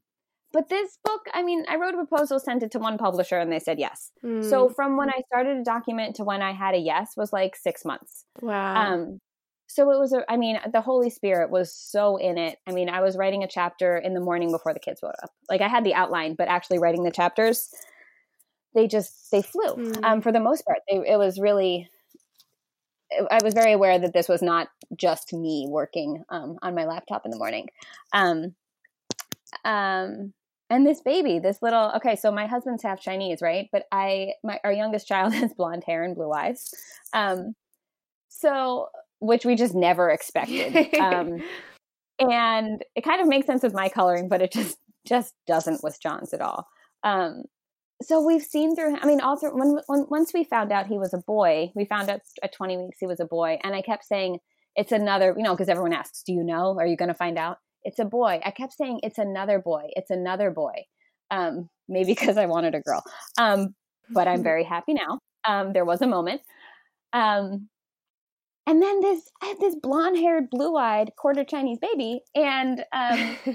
but 0.53 0.69
this 0.69 0.99
book, 1.03 1.21
I 1.33 1.41
mean, 1.41 1.65
I 1.67 1.77
wrote 1.77 1.95
a 1.95 1.97
proposal, 2.05 2.39
sent 2.39 2.61
it 2.61 2.71
to 2.71 2.79
one 2.79 2.97
publisher, 2.97 3.39
and 3.39 3.51
they 3.51 3.59
said 3.59 3.79
yes. 3.79 4.11
Mm. 4.23 4.47
So 4.47 4.69
from 4.69 4.95
when 4.95 5.09
I 5.09 5.21
started 5.27 5.57
a 5.57 5.63
document 5.63 6.15
to 6.17 6.23
when 6.23 6.43
I 6.43 6.53
had 6.53 6.75
a 6.75 6.77
yes 6.77 7.13
was 7.17 7.33
like 7.33 7.55
six 7.55 7.83
months. 7.83 8.25
Wow. 8.41 8.75
Um, 8.75 9.19
so 9.67 9.89
it 9.91 9.99
was 9.99 10.13
a, 10.13 10.23
I 10.29 10.37
mean, 10.37 10.59
the 10.71 10.81
Holy 10.81 11.09
Spirit 11.09 11.49
was 11.49 11.73
so 11.73 12.17
in 12.17 12.37
it. 12.37 12.59
I 12.67 12.71
mean, 12.71 12.89
I 12.89 13.01
was 13.01 13.17
writing 13.17 13.43
a 13.43 13.47
chapter 13.47 13.97
in 13.97 14.13
the 14.13 14.19
morning 14.19 14.51
before 14.51 14.73
the 14.73 14.79
kids 14.79 15.01
woke 15.01 15.15
up. 15.23 15.31
Like 15.49 15.61
I 15.61 15.67
had 15.67 15.83
the 15.83 15.93
outline, 15.93 16.35
but 16.35 16.47
actually 16.47 16.79
writing 16.79 17.03
the 17.03 17.11
chapters, 17.11 17.69
they 18.75 18.87
just 18.87 19.31
they 19.31 19.41
flew. 19.41 19.75
Mm. 19.75 20.03
Um, 20.03 20.21
for 20.21 20.31
the 20.31 20.39
most 20.39 20.65
part, 20.65 20.79
they, 20.89 20.97
it 20.97 21.17
was 21.17 21.39
really. 21.39 21.89
I 23.29 23.43
was 23.43 23.53
very 23.53 23.73
aware 23.73 23.99
that 23.99 24.13
this 24.13 24.27
was 24.27 24.41
not 24.41 24.69
just 24.97 25.33
me 25.33 25.67
working 25.69 26.23
um, 26.29 26.57
on 26.63 26.73
my 26.73 26.85
laptop 26.85 27.25
in 27.25 27.31
the 27.31 27.37
morning. 27.37 27.67
Um, 28.11 28.55
um, 29.63 30.33
and 30.71 30.87
this 30.87 31.01
baby, 31.01 31.37
this 31.37 31.61
little 31.61 31.91
okay, 31.97 32.15
so 32.15 32.31
my 32.31 32.47
husband's 32.47 32.81
half 32.81 32.99
Chinese, 32.99 33.41
right? 33.41 33.69
But 33.71 33.83
I, 33.91 34.33
my 34.43 34.59
our 34.63 34.73
youngest 34.73 35.07
child 35.07 35.33
has 35.35 35.53
blonde 35.53 35.83
hair 35.85 36.03
and 36.03 36.15
blue 36.15 36.31
eyes. 36.31 36.73
Um, 37.13 37.55
so 38.29 38.89
which 39.23 39.45
we 39.45 39.55
just 39.55 39.73
never 39.73 40.09
expected. 40.09 40.93
um, 40.99 41.41
and 42.19 42.83
it 42.95 43.03
kind 43.03 43.21
of 43.21 43.27
makes 43.27 43.47
sense 43.47 43.63
with 43.63 43.73
my 43.73 43.89
coloring, 43.89 44.27
but 44.27 44.41
it 44.41 44.51
just 44.51 44.77
just 45.07 45.33
doesn't 45.47 45.83
with 45.83 45.99
John's 46.01 46.33
at 46.33 46.41
all. 46.41 46.67
Um, 47.03 47.43
so 48.01 48.21
we've 48.21 48.43
seen 48.43 48.75
through. 48.75 48.97
I 48.97 49.05
mean, 49.05 49.21
all 49.21 49.37
through 49.37 49.57
when, 49.57 49.79
when 49.87 50.05
once 50.09 50.33
we 50.33 50.43
found 50.43 50.71
out 50.71 50.87
he 50.87 50.97
was 50.97 51.13
a 51.13 51.21
boy, 51.25 51.71
we 51.73 51.85
found 51.85 52.09
out 52.09 52.21
at 52.43 52.53
20 52.53 52.77
weeks 52.77 52.97
he 52.99 53.07
was 53.07 53.19
a 53.19 53.25
boy, 53.25 53.59
and 53.63 53.73
I 53.73 53.81
kept 53.81 54.05
saying 54.05 54.39
it's 54.75 54.91
another. 54.91 55.33
You 55.37 55.43
know, 55.43 55.53
because 55.53 55.69
everyone 55.69 55.93
asks, 55.93 56.23
"Do 56.23 56.33
you 56.33 56.43
know? 56.43 56.77
Are 56.77 56.85
you 56.85 56.97
going 56.97 57.09
to 57.09 57.15
find 57.15 57.37
out?" 57.37 57.57
It's 57.83 57.99
a 57.99 58.05
boy. 58.05 58.41
I 58.45 58.51
kept 58.51 58.73
saying 58.73 58.99
it's 59.03 59.17
another 59.17 59.59
boy. 59.59 59.87
It's 59.95 60.09
another 60.09 60.51
boy. 60.51 60.83
Um, 61.31 61.69
maybe 61.87 62.13
because 62.19 62.37
I 62.37 62.45
wanted 62.45 62.75
a 62.75 62.81
girl. 62.81 63.03
Um, 63.37 63.73
but 64.09 64.27
I'm 64.27 64.43
very 64.51 64.65
happy 64.65 64.93
now. 64.93 65.19
Um, 65.45 65.71
there 65.73 65.85
was 65.85 66.01
a 66.01 66.07
moment. 66.07 66.41
Um, 67.13 67.69
and 68.65 68.81
then 68.81 69.01
this 69.01 69.29
I 69.41 69.47
have 69.47 69.59
this 69.59 69.75
blonde 69.75 70.17
haired, 70.17 70.49
blue 70.49 70.75
eyed, 70.77 71.11
quarter 71.17 71.43
Chinese 71.43 71.79
baby, 71.79 72.21
and 72.35 72.83
um, 72.93 73.37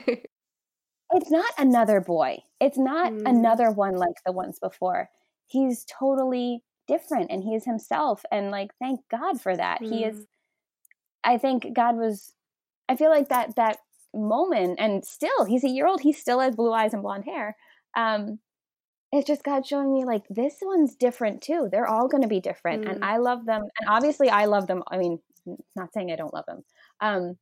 it's 1.13 1.31
not 1.31 1.51
another 1.57 2.01
boy. 2.01 2.39
It's 2.61 2.79
not 2.79 3.13
mm. 3.13 3.23
another 3.25 3.71
one 3.71 3.97
like 3.97 4.17
the 4.27 4.33
ones 4.33 4.59
before. 4.61 5.09
He's 5.47 5.87
totally 5.87 6.63
different, 6.87 7.31
and 7.31 7.43
he 7.43 7.55
is 7.55 7.65
himself. 7.65 8.23
And 8.31 8.51
like, 8.51 8.71
thank 8.81 9.01
God 9.11 9.41
for 9.41 9.57
that. 9.57 9.81
Mm. 9.81 9.89
He 9.91 10.05
is. 10.05 10.17
Mm. 10.17 10.27
I 11.25 11.39
think 11.39 11.75
God 11.75 11.97
was. 11.97 12.35
I 12.89 12.97
feel 12.97 13.11
like 13.11 13.29
that 13.31 13.57
that 13.57 13.79
moment, 14.15 14.79
and 14.79 15.05
still, 15.05 15.45
he's 15.47 15.65
a 15.65 15.69
year 15.69 15.87
old. 15.87 16.03
He 16.03 16.13
still 16.13 16.41
has 16.41 16.55
blue 16.55 16.73
eyes 16.73 16.93
and 16.93 17.03
blonde 17.03 17.25
hair. 17.25 17.57
Um, 17.97 18.41
it's 19.13 19.27
just 19.27 19.43
God 19.43 19.67
showing 19.67 19.93
me 19.93 20.05
like 20.05 20.25
this 20.29 20.57
one's 20.61 20.95
different 20.95 21.43
too. 21.43 21.69
They're 21.71 21.89
all 21.89 22.09
going 22.09 22.23
to 22.23 22.29
be 22.29 22.41
different, 22.41 22.85
mm. 22.85 22.93
and 22.93 23.05
I 23.05 23.17
love 23.19 23.47
them. 23.47 23.63
And 23.79 23.89
obviously, 23.89 24.29
I 24.29 24.45
love 24.45 24.67
them. 24.67 24.83
I 24.91 24.99
mean, 24.99 25.19
not 25.77 25.93
saying 25.93 26.11
I 26.13 26.17
don't 26.17 26.35
love 26.35 26.47
them, 26.47 26.65
um, 27.01 27.39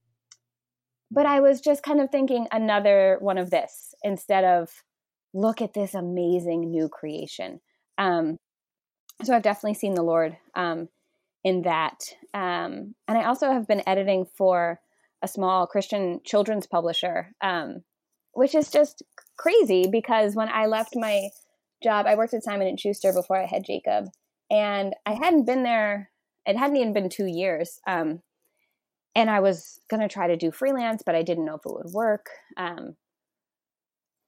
but 1.10 1.26
I 1.26 1.40
was 1.40 1.60
just 1.60 1.82
kind 1.82 2.00
of 2.00 2.10
thinking 2.10 2.46
another 2.52 3.18
one 3.20 3.38
of 3.38 3.50
this 3.50 3.94
instead 4.02 4.44
of 4.44 4.70
look 5.34 5.60
at 5.60 5.74
this 5.74 5.94
amazing 5.94 6.70
new 6.70 6.88
creation. 6.88 7.60
Um, 7.98 8.38
so 9.24 9.34
I've 9.34 9.42
definitely 9.42 9.74
seen 9.74 9.94
the 9.94 10.02
Lord 10.02 10.36
um, 10.54 10.88
in 11.42 11.62
that, 11.62 12.04
um, 12.32 12.94
and 13.08 13.18
I 13.18 13.24
also 13.24 13.50
have 13.50 13.66
been 13.66 13.82
editing 13.88 14.26
for 14.36 14.80
a 15.22 15.28
small 15.28 15.66
Christian 15.66 16.20
children's 16.24 16.66
publisher, 16.66 17.34
um, 17.40 17.82
which 18.32 18.54
is 18.54 18.70
just 18.70 19.02
crazy 19.36 19.88
because 19.90 20.36
when 20.36 20.48
I 20.48 20.66
left 20.66 20.94
my 20.94 21.30
job. 21.82 22.06
I 22.06 22.14
worked 22.14 22.34
at 22.34 22.44
Simon 22.44 22.66
and 22.66 22.78
Schuster 22.78 23.12
before 23.12 23.40
I 23.40 23.46
had 23.46 23.64
Jacob, 23.64 24.06
and 24.50 24.94
I 25.04 25.12
hadn't 25.12 25.46
been 25.46 25.62
there. 25.62 26.10
It 26.46 26.56
hadn't 26.56 26.76
even 26.76 26.92
been 26.92 27.08
two 27.08 27.26
years. 27.26 27.80
Um, 27.86 28.20
and 29.16 29.30
I 29.30 29.40
was 29.40 29.80
going 29.88 30.02
to 30.02 30.12
try 30.12 30.28
to 30.28 30.36
do 30.36 30.50
freelance, 30.50 31.02
but 31.04 31.14
I 31.14 31.22
didn't 31.22 31.46
know 31.46 31.54
if 31.54 31.64
it 31.64 31.72
would 31.72 31.92
work. 31.92 32.28
Um, 32.56 32.96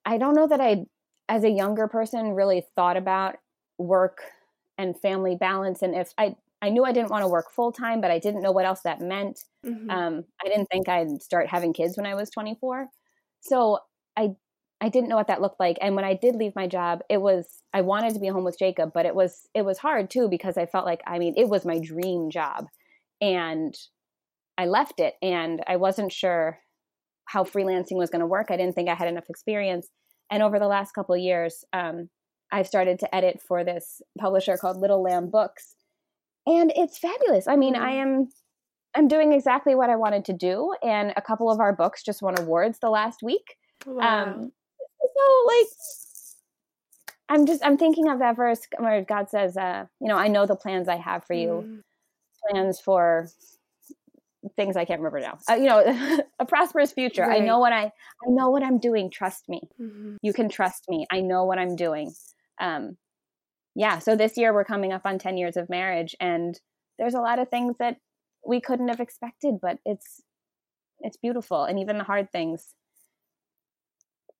I 0.06 0.16
don't 0.16 0.34
know 0.34 0.48
that 0.48 0.62
I, 0.62 0.86
as 1.28 1.44
a 1.44 1.50
younger 1.50 1.86
person, 1.88 2.32
really 2.32 2.64
thought 2.74 2.96
about 2.96 3.36
work 3.76 4.22
and 4.78 4.98
family 4.98 5.36
balance. 5.38 5.82
And 5.82 5.94
if 5.94 6.14
I, 6.16 6.36
I 6.62 6.70
knew 6.70 6.84
I 6.84 6.92
didn't 6.92 7.10
want 7.10 7.22
to 7.22 7.28
work 7.28 7.52
full 7.52 7.70
time, 7.70 8.00
but 8.00 8.10
I 8.10 8.18
didn't 8.18 8.40
know 8.40 8.50
what 8.50 8.64
else 8.64 8.80
that 8.84 9.02
meant. 9.02 9.44
Mm-hmm. 9.64 9.90
Um, 9.90 10.24
I 10.42 10.48
didn't 10.48 10.68
think 10.70 10.88
I'd 10.88 11.20
start 11.20 11.48
having 11.48 11.74
kids 11.74 11.98
when 11.98 12.06
I 12.06 12.14
was 12.14 12.30
24. 12.30 12.88
So 13.40 13.80
I 14.16 14.30
I 14.80 14.88
didn't 14.88 15.08
know 15.08 15.16
what 15.16 15.26
that 15.26 15.40
looked 15.40 15.58
like. 15.58 15.76
And 15.80 15.96
when 15.96 16.04
I 16.04 16.14
did 16.14 16.36
leave 16.36 16.54
my 16.54 16.68
job, 16.68 17.00
it 17.10 17.20
was 17.20 17.62
I 17.74 17.80
wanted 17.80 18.14
to 18.14 18.20
be 18.20 18.28
home 18.28 18.44
with 18.44 18.58
Jacob, 18.58 18.92
but 18.94 19.06
it 19.06 19.14
was 19.14 19.48
it 19.54 19.62
was 19.62 19.78
hard 19.78 20.10
too 20.10 20.28
because 20.28 20.56
I 20.56 20.66
felt 20.66 20.86
like 20.86 21.02
I 21.06 21.18
mean, 21.18 21.34
it 21.36 21.48
was 21.48 21.64
my 21.64 21.78
dream 21.78 22.30
job. 22.30 22.66
And 23.20 23.74
I 24.56 24.66
left 24.66 25.00
it 25.00 25.14
and 25.20 25.62
I 25.66 25.76
wasn't 25.76 26.12
sure 26.12 26.60
how 27.26 27.44
freelancing 27.44 27.96
was 27.96 28.10
going 28.10 28.20
to 28.20 28.26
work. 28.26 28.46
I 28.50 28.56
didn't 28.56 28.74
think 28.74 28.88
I 28.88 28.94
had 28.94 29.08
enough 29.08 29.28
experience. 29.28 29.88
And 30.30 30.42
over 30.42 30.58
the 30.58 30.66
last 30.66 30.92
couple 30.92 31.14
of 31.14 31.20
years, 31.20 31.64
um, 31.72 32.08
I've 32.52 32.66
started 32.66 32.98
to 33.00 33.14
edit 33.14 33.40
for 33.46 33.64
this 33.64 34.00
publisher 34.18 34.56
called 34.56 34.78
Little 34.78 35.02
Lamb 35.02 35.28
Books. 35.30 35.74
And 36.46 36.72
it's 36.74 36.98
fabulous. 36.98 37.46
I 37.46 37.56
mean, 37.56 37.76
I 37.76 37.92
mm. 37.92 38.02
am 38.02 38.28
I'm 38.94 39.08
doing 39.08 39.32
exactly 39.32 39.74
what 39.74 39.90
I 39.90 39.96
wanted 39.96 40.24
to 40.26 40.32
do. 40.32 40.74
And 40.82 41.12
a 41.16 41.22
couple 41.22 41.50
of 41.50 41.60
our 41.60 41.74
books 41.74 42.02
just 42.02 42.22
won 42.22 42.38
awards 42.38 42.78
the 42.78 42.90
last 42.90 43.22
week. 43.22 43.56
Wow. 43.86 44.22
Um, 44.22 44.52
so 45.18 45.46
like 45.46 45.66
I'm 47.28 47.46
just 47.46 47.64
I'm 47.64 47.76
thinking 47.76 48.08
of 48.08 48.20
that 48.20 48.36
verse 48.36 48.60
where 48.78 49.02
God 49.04 49.28
says, 49.28 49.56
uh, 49.56 49.86
you 50.00 50.08
know, 50.08 50.16
I 50.16 50.28
know 50.28 50.46
the 50.46 50.56
plans 50.56 50.88
I 50.88 50.96
have 50.96 51.24
for 51.24 51.34
you, 51.34 51.64
mm. 51.66 51.80
plans 52.50 52.80
for 52.80 53.28
things 54.56 54.76
I 54.76 54.84
can't 54.84 55.00
remember 55.00 55.20
now. 55.20 55.38
Uh, 55.48 55.54
you 55.54 55.66
know, 55.66 56.20
a 56.38 56.46
prosperous 56.46 56.92
future. 56.92 57.22
Right. 57.22 57.42
I 57.42 57.44
know 57.44 57.58
what 57.58 57.72
I 57.72 57.84
I 57.84 58.28
know 58.28 58.50
what 58.50 58.62
I'm 58.62 58.78
doing. 58.78 59.10
Trust 59.10 59.48
me. 59.48 59.62
Mm-hmm. 59.80 60.16
You 60.22 60.32
can 60.32 60.48
trust 60.48 60.84
me. 60.88 61.06
I 61.10 61.20
know 61.20 61.44
what 61.44 61.58
I'm 61.58 61.76
doing. 61.76 62.14
Um, 62.60 62.96
yeah. 63.74 63.98
So 63.98 64.16
this 64.16 64.36
year 64.36 64.52
we're 64.52 64.64
coming 64.64 64.92
up 64.92 65.02
on 65.04 65.18
10 65.18 65.36
years 65.36 65.56
of 65.56 65.68
marriage, 65.68 66.16
and 66.20 66.58
there's 66.98 67.14
a 67.14 67.20
lot 67.20 67.38
of 67.38 67.48
things 67.48 67.76
that 67.78 67.98
we 68.46 68.60
couldn't 68.60 68.88
have 68.88 69.00
expected, 69.00 69.60
but 69.60 69.78
it's 69.84 70.22
it's 71.00 71.16
beautiful, 71.16 71.64
and 71.64 71.78
even 71.78 71.98
the 71.98 72.04
hard 72.04 72.32
things 72.32 72.74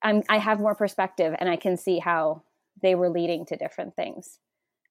I'm, 0.03 0.22
I 0.28 0.38
have 0.38 0.61
more 0.61 0.74
perspective 0.74 1.34
and 1.38 1.49
I 1.49 1.57
can 1.57 1.76
see 1.76 1.99
how 1.99 2.42
they 2.82 2.94
were 2.94 3.11
leading 3.11 3.44
to 3.46 3.57
different 3.57 3.96
things. 3.96 4.38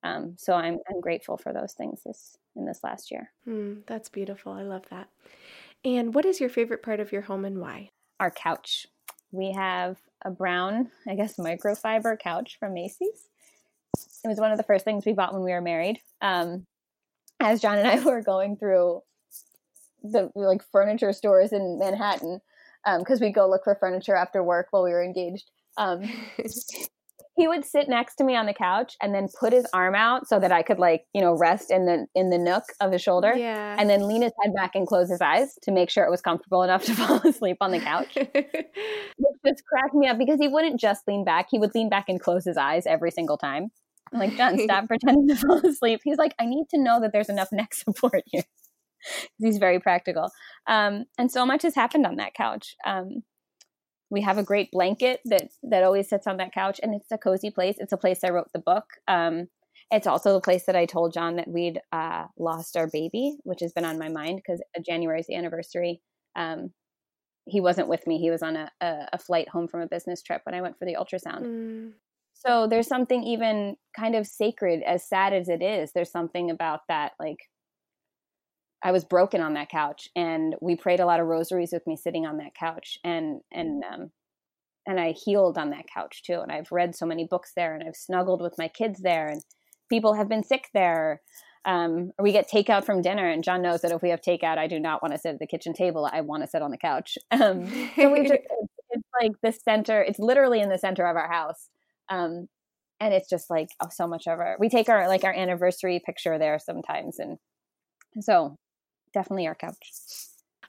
Um, 0.03 0.35
so 0.37 0.53
I'm, 0.53 0.79
I'm 0.89 1.01
grateful 1.01 1.37
for 1.37 1.53
those 1.53 1.73
things 1.73 2.01
this 2.05 2.37
in 2.55 2.65
this 2.65 2.81
last 2.83 3.11
year. 3.11 3.31
Mm, 3.47 3.83
that's 3.87 4.09
beautiful. 4.09 4.51
I 4.51 4.63
love 4.63 4.83
that. 4.89 5.09
And 5.85 6.13
what 6.13 6.25
is 6.25 6.39
your 6.39 6.49
favorite 6.49 6.83
part 6.83 6.99
of 6.99 7.11
your 7.11 7.21
home 7.21 7.45
and 7.45 7.59
why? 7.59 7.91
Our 8.19 8.31
couch. 8.31 8.87
We 9.31 9.53
have 9.53 9.97
a 10.23 10.31
brown, 10.31 10.89
I 11.07 11.15
guess, 11.15 11.37
microfiber 11.37 12.19
couch 12.19 12.57
from 12.59 12.73
Macy's. 12.73 13.29
It 14.23 14.27
was 14.27 14.39
one 14.39 14.51
of 14.51 14.57
the 14.57 14.63
first 14.63 14.85
things 14.85 15.05
we 15.05 15.13
bought 15.13 15.33
when 15.33 15.43
we 15.43 15.51
were 15.51 15.61
married. 15.61 15.99
Um, 16.21 16.65
as 17.39 17.61
John 17.61 17.77
and 17.77 17.87
I 17.87 17.99
were 18.03 18.21
going 18.21 18.57
through 18.57 19.01
the 20.03 20.31
like 20.35 20.63
furniture 20.71 21.13
stores 21.13 21.51
in 21.51 21.77
Manhattan, 21.79 22.41
because 22.99 23.21
um, 23.21 23.25
we'd 23.25 23.35
go 23.35 23.49
look 23.49 23.63
for 23.63 23.75
furniture 23.79 24.15
after 24.15 24.43
work 24.43 24.67
while 24.71 24.83
we 24.83 24.91
were 24.91 25.03
engaged. 25.03 25.49
Um, 25.77 26.03
he 27.37 27.47
would 27.47 27.63
sit 27.63 27.87
next 27.87 28.15
to 28.15 28.23
me 28.23 28.35
on 28.35 28.47
the 28.47 28.53
couch 28.53 28.95
and 29.01 29.13
then 29.13 29.27
put 29.39 29.53
his 29.53 29.67
arm 29.71 29.93
out 29.93 30.27
so 30.27 30.39
that 30.39 30.51
I 30.51 30.63
could 30.63 30.79
like 30.79 31.05
you 31.13 31.21
know 31.21 31.37
rest 31.37 31.69
in 31.69 31.85
the 31.85 32.07
in 32.15 32.29
the 32.29 32.37
nook 32.37 32.63
of 32.81 32.91
his 32.91 33.01
shoulder, 33.01 33.33
yeah. 33.35 33.75
and 33.77 33.89
then 33.89 34.07
lean 34.07 34.23
his 34.23 34.33
head 34.41 34.53
back 34.55 34.71
and 34.75 34.87
close 34.87 35.09
his 35.09 35.21
eyes 35.21 35.55
to 35.63 35.71
make 35.71 35.89
sure 35.89 36.03
it 36.03 36.09
was 36.11 36.21
comfortable 36.21 36.63
enough 36.63 36.83
to 36.85 36.93
fall 36.95 37.21
asleep 37.27 37.57
on 37.61 37.71
the 37.71 37.79
couch. 37.79 38.15
Which 38.15 39.35
just 39.45 39.63
cracked 39.65 39.93
me 39.93 40.07
up 40.07 40.17
because 40.17 40.39
he 40.39 40.47
wouldn't 40.47 40.79
just 40.79 41.07
lean 41.07 41.23
back; 41.23 41.47
he 41.51 41.59
would 41.59 41.75
lean 41.75 41.89
back 41.89 42.05
and 42.07 42.19
close 42.19 42.43
his 42.43 42.57
eyes 42.57 42.85
every 42.85 43.11
single 43.11 43.37
time. 43.37 43.69
I'm 44.13 44.19
like, 44.19 44.37
John, 44.37 44.57
stop 44.59 44.87
pretending 44.87 45.27
to 45.27 45.35
fall 45.35 45.65
asleep. 45.65 45.99
He's 46.03 46.17
like, 46.17 46.33
I 46.39 46.45
need 46.45 46.67
to 46.69 46.77
know 46.77 47.01
that 47.01 47.11
there's 47.11 47.27
enough 47.27 47.49
neck 47.51 47.73
support 47.73 48.23
here. 48.27 48.43
He's 49.37 49.57
very 49.57 49.79
practical. 49.79 50.29
Um, 50.67 51.05
and 51.17 51.31
so 51.31 51.45
much 51.45 51.63
has 51.63 51.75
happened 51.75 52.05
on 52.05 52.17
that 52.17 52.33
couch. 52.33 52.75
Um, 52.85 53.23
we 54.09 54.21
have 54.21 54.37
a 54.37 54.43
great 54.43 54.71
blanket 54.71 55.19
that 55.25 55.49
that 55.63 55.83
always 55.83 56.09
sits 56.09 56.27
on 56.27 56.37
that 56.37 56.53
couch, 56.53 56.79
and 56.81 56.95
it's 56.95 57.11
a 57.11 57.17
cozy 57.17 57.49
place. 57.49 57.75
It's 57.77 57.93
a 57.93 57.97
place 57.97 58.23
I 58.23 58.29
wrote 58.29 58.51
the 58.53 58.59
book. 58.59 58.85
Um, 59.07 59.47
it's 59.91 60.07
also 60.07 60.33
the 60.33 60.41
place 60.41 60.65
that 60.65 60.75
I 60.75 60.85
told 60.85 61.13
John 61.13 61.37
that 61.37 61.47
we'd 61.47 61.79
uh, 61.91 62.25
lost 62.37 62.75
our 62.75 62.87
baby, 62.87 63.37
which 63.43 63.61
has 63.61 63.73
been 63.73 63.85
on 63.85 63.99
my 63.99 64.09
mind 64.09 64.37
because 64.37 64.61
January 64.85 65.19
is 65.19 65.27
the 65.27 65.35
anniversary. 65.35 66.01
Um, 66.35 66.71
he 67.45 67.61
wasn't 67.61 67.87
with 67.87 68.05
me; 68.07 68.17
he 68.17 68.29
was 68.29 68.43
on 68.43 68.55
a, 68.55 68.71
a, 68.81 69.07
a, 69.13 69.17
flight 69.17 69.49
home 69.49 69.67
from 69.67 69.81
a 69.81 69.87
business 69.87 70.21
trip 70.21 70.41
when 70.43 70.55
I 70.55 70.61
went 70.61 70.77
for 70.77 70.85
the 70.85 70.95
ultrasound. 70.95 71.43
Mm. 71.43 71.91
So 72.33 72.67
there's 72.67 72.87
something 72.87 73.23
even 73.23 73.77
kind 73.97 74.15
of 74.15 74.27
sacred, 74.27 74.83
as 74.83 75.07
sad 75.07 75.33
as 75.33 75.49
it 75.49 75.61
is. 75.61 75.91
There's 75.93 76.11
something 76.11 76.51
about 76.51 76.81
that, 76.87 77.13
like 77.19 77.39
I 78.83 78.91
was 78.91 79.05
broken 79.05 79.41
on 79.41 79.55
that 79.55 79.69
couch, 79.69 80.07
and 80.15 80.55
we 80.61 80.75
prayed 80.75 80.99
a 80.99 81.05
lot 81.05 81.19
of 81.19 81.27
rosaries 81.27 81.71
with 81.71 81.85
me 81.87 81.95
sitting 81.95 82.25
on 82.25 82.37
that 82.37 82.53
couch, 82.53 82.97
and 83.03 83.41
and 83.51 83.83
um, 83.83 84.11
and 84.85 84.99
I 84.99 85.11
healed 85.11 85.57
on 85.57 85.71
that 85.71 85.85
couch 85.93 86.23
too. 86.23 86.39
And 86.41 86.51
I've 86.51 86.71
read 86.71 86.95
so 86.95 87.05
many 87.05 87.25
books 87.25 87.51
there, 87.55 87.73
and 87.73 87.83
I've 87.87 87.95
snuggled 87.95 88.41
with 88.41 88.55
my 88.57 88.67
kids 88.67 89.01
there, 89.01 89.27
and 89.27 89.41
people 89.89 90.13
have 90.13 90.29
been 90.29 90.43
sick 90.43 90.69
there. 90.73 91.21
Um, 91.65 92.11
or 92.17 92.23
we 92.23 92.31
get 92.31 92.49
takeout 92.49 92.85
from 92.85 93.01
dinner, 93.01 93.27
and 93.27 93.43
John 93.43 93.61
knows 93.61 93.81
that 93.81 93.91
if 93.91 94.01
we 94.01 94.09
have 94.11 94.21
takeout, 94.21 94.57
I 94.57 94.67
do 94.67 94.79
not 94.79 95.01
want 95.01 95.13
to 95.13 95.19
sit 95.19 95.33
at 95.33 95.39
the 95.39 95.47
kitchen 95.47 95.73
table. 95.73 96.09
I 96.11 96.21
want 96.21 96.43
to 96.43 96.49
sit 96.49 96.61
on 96.61 96.71
the 96.71 96.77
couch. 96.77 97.17
Um, 97.31 97.67
so 97.95 98.11
we 98.11 98.21
just, 98.27 98.33
it's 98.91 99.07
like 99.21 99.33
the 99.43 99.51
center. 99.51 100.01
It's 100.01 100.19
literally 100.19 100.61
in 100.61 100.69
the 100.69 100.77
center 100.77 101.05
of 101.05 101.17
our 101.17 101.29
house, 101.29 101.67
um, 102.09 102.47
and 102.99 103.13
it's 103.13 103.29
just 103.29 103.49
like 103.49 103.67
oh, 103.83 103.89
so 103.91 104.07
much 104.07 104.27
of 104.27 104.39
our. 104.39 104.55
We 104.59 104.69
take 104.69 104.87
our 104.87 105.07
like 105.07 105.23
our 105.23 105.33
anniversary 105.33 105.99
picture 106.05 106.37
there 106.37 106.59
sometimes, 106.59 107.17
and 107.19 107.37
so 108.21 108.55
definitely 109.17 109.47
our 109.47 109.55
couch. 109.55 109.75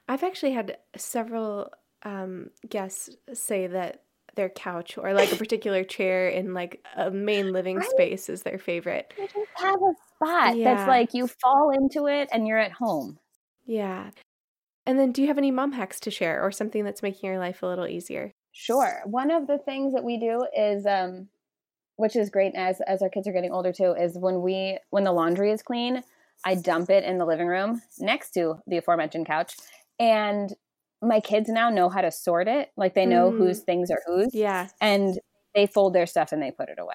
I've 0.09 0.25
actually 0.25 0.53
had 0.53 0.79
several 0.97 1.71
um, 2.03 2.49
guests 2.67 3.11
say 3.35 3.67
that 3.67 4.05
their 4.37 4.49
couch 4.49 4.97
or 4.97 5.13
like 5.13 5.33
a 5.33 5.37
particular 5.37 5.85
chair 5.85 6.29
in 6.29 6.55
like 6.55 6.83
a 6.97 7.11
main 7.11 7.53
living 7.53 7.77
right. 7.77 7.91
space 7.91 8.31
is 8.31 8.43
their 8.43 8.59
favorite. 8.59 9.13
You 9.19 9.27
just 9.27 9.51
have 9.57 9.77
a 9.77 9.93
spot 10.15 10.57
yeah. 10.57 10.65
that's 10.65 10.89
like 10.89 11.13
you 11.13 11.27
fall 11.27 11.73
into 11.77 12.07
it 12.07 12.31
and 12.33 12.47
you're 12.47 12.57
at 12.59 12.73
home. 12.73 13.19
Yeah. 13.67 14.11
And 14.87 14.99
then 14.99 15.13
do 15.13 15.21
you 15.21 15.29
have 15.29 15.37
any 15.37 15.51
mom 15.51 15.73
hacks 15.73 16.01
to 16.01 16.11
share 16.11 16.43
or 16.43 16.51
something 16.51 16.85
that's 16.85 17.03
making 17.03 17.29
your 17.29 17.39
life 17.39 17.63
a 17.63 17.67
little 17.67 17.87
easier? 17.87 18.33
Sure. 18.53 19.03
One 19.05 19.31
of 19.31 19.47
the 19.47 19.59
things 19.59 19.93
that 19.93 20.05
we 20.05 20.19
do 20.19 20.47
is 20.57 20.87
um 20.87 21.29
which 21.97 22.17
is 22.17 22.31
great 22.31 22.55
as 22.55 22.81
as 22.87 23.03
our 23.03 23.11
kids 23.11 23.29
are 23.29 23.33
getting 23.33 23.53
older 23.53 23.73
too 23.73 23.93
is 23.93 24.17
when 24.17 24.41
we 24.41 24.79
when 24.89 25.05
the 25.05 25.13
laundry 25.13 25.51
is 25.51 25.63
clean, 25.63 26.03
I 26.45 26.55
dump 26.55 26.91
it 26.91 27.05
in 27.05 27.19
the 27.19 27.27
living 27.27 27.47
room 27.47 27.83
next 27.99 28.31
to 28.33 28.57
the 28.67 28.79
aforementioned 28.79 29.27
couch 29.27 29.55
and 29.99 30.55
my 31.03 31.21
kids 31.21 31.49
now 31.49 31.71
know 31.71 31.89
how 31.89 32.01
to 32.01 32.11
sort 32.11 32.49
it. 32.49 32.71
Like 32.77 32.95
they 32.95 33.07
know 33.07 33.31
mm. 33.31 33.39
whose 33.39 33.61
things 33.61 33.91
are 33.91 34.03
whose. 34.07 34.35
Yeah. 34.35 34.69
And 34.81 35.19
they 35.55 35.67
fold 35.67 35.95
their 35.95 36.07
stuff 36.07 36.33
and 36.33 36.43
they 36.43 36.51
put 36.51 36.69
it 36.69 36.79
away. 36.79 36.95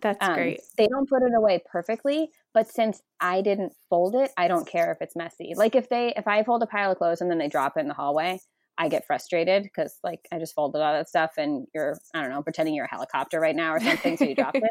That's 0.00 0.18
um, 0.20 0.34
great. 0.34 0.60
They 0.76 0.86
don't 0.86 1.08
put 1.08 1.22
it 1.22 1.32
away 1.36 1.62
perfectly, 1.70 2.30
but 2.54 2.68
since 2.68 3.02
I 3.20 3.42
didn't 3.42 3.74
fold 3.88 4.14
it, 4.14 4.30
I 4.36 4.48
don't 4.48 4.66
care 4.66 4.92
if 4.92 4.98
it's 5.00 5.16
messy. 5.16 5.52
Like 5.56 5.74
if 5.74 5.88
they 5.88 6.12
if 6.16 6.26
I 6.26 6.42
fold 6.42 6.62
a 6.62 6.66
pile 6.66 6.92
of 6.92 6.98
clothes 6.98 7.20
and 7.20 7.30
then 7.30 7.38
they 7.38 7.48
drop 7.48 7.76
it 7.76 7.80
in 7.80 7.88
the 7.88 7.94
hallway, 7.94 8.40
I 8.80 8.88
get 8.88 9.06
frustrated 9.06 9.62
because 9.64 9.98
like 10.02 10.26
I 10.32 10.38
just 10.38 10.54
folded 10.54 10.80
all 10.80 10.94
that 10.94 11.06
stuff 11.06 11.32
and 11.36 11.66
you're 11.74 11.98
I 12.14 12.22
don't 12.22 12.30
know 12.30 12.42
pretending 12.42 12.74
you're 12.74 12.86
a 12.86 12.90
helicopter 12.90 13.38
right 13.38 13.54
now 13.54 13.74
or 13.74 13.80
something, 13.80 14.16
so 14.16 14.24
you 14.24 14.34
drop 14.34 14.56
it, 14.56 14.64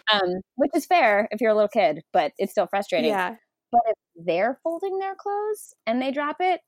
um, 0.12 0.36
which 0.54 0.70
is 0.74 0.86
fair 0.86 1.28
if 1.32 1.40
you're 1.40 1.50
a 1.50 1.54
little 1.54 1.68
kid, 1.68 2.02
but 2.12 2.30
it's 2.38 2.52
still 2.52 2.68
frustrating. 2.68 3.10
Yeah. 3.10 3.34
But 3.72 3.80
if 3.88 4.26
they're 4.26 4.60
folding 4.62 5.00
their 5.00 5.16
clothes 5.16 5.74
and 5.88 6.00
they 6.00 6.12
drop 6.12 6.36
it, 6.38 6.60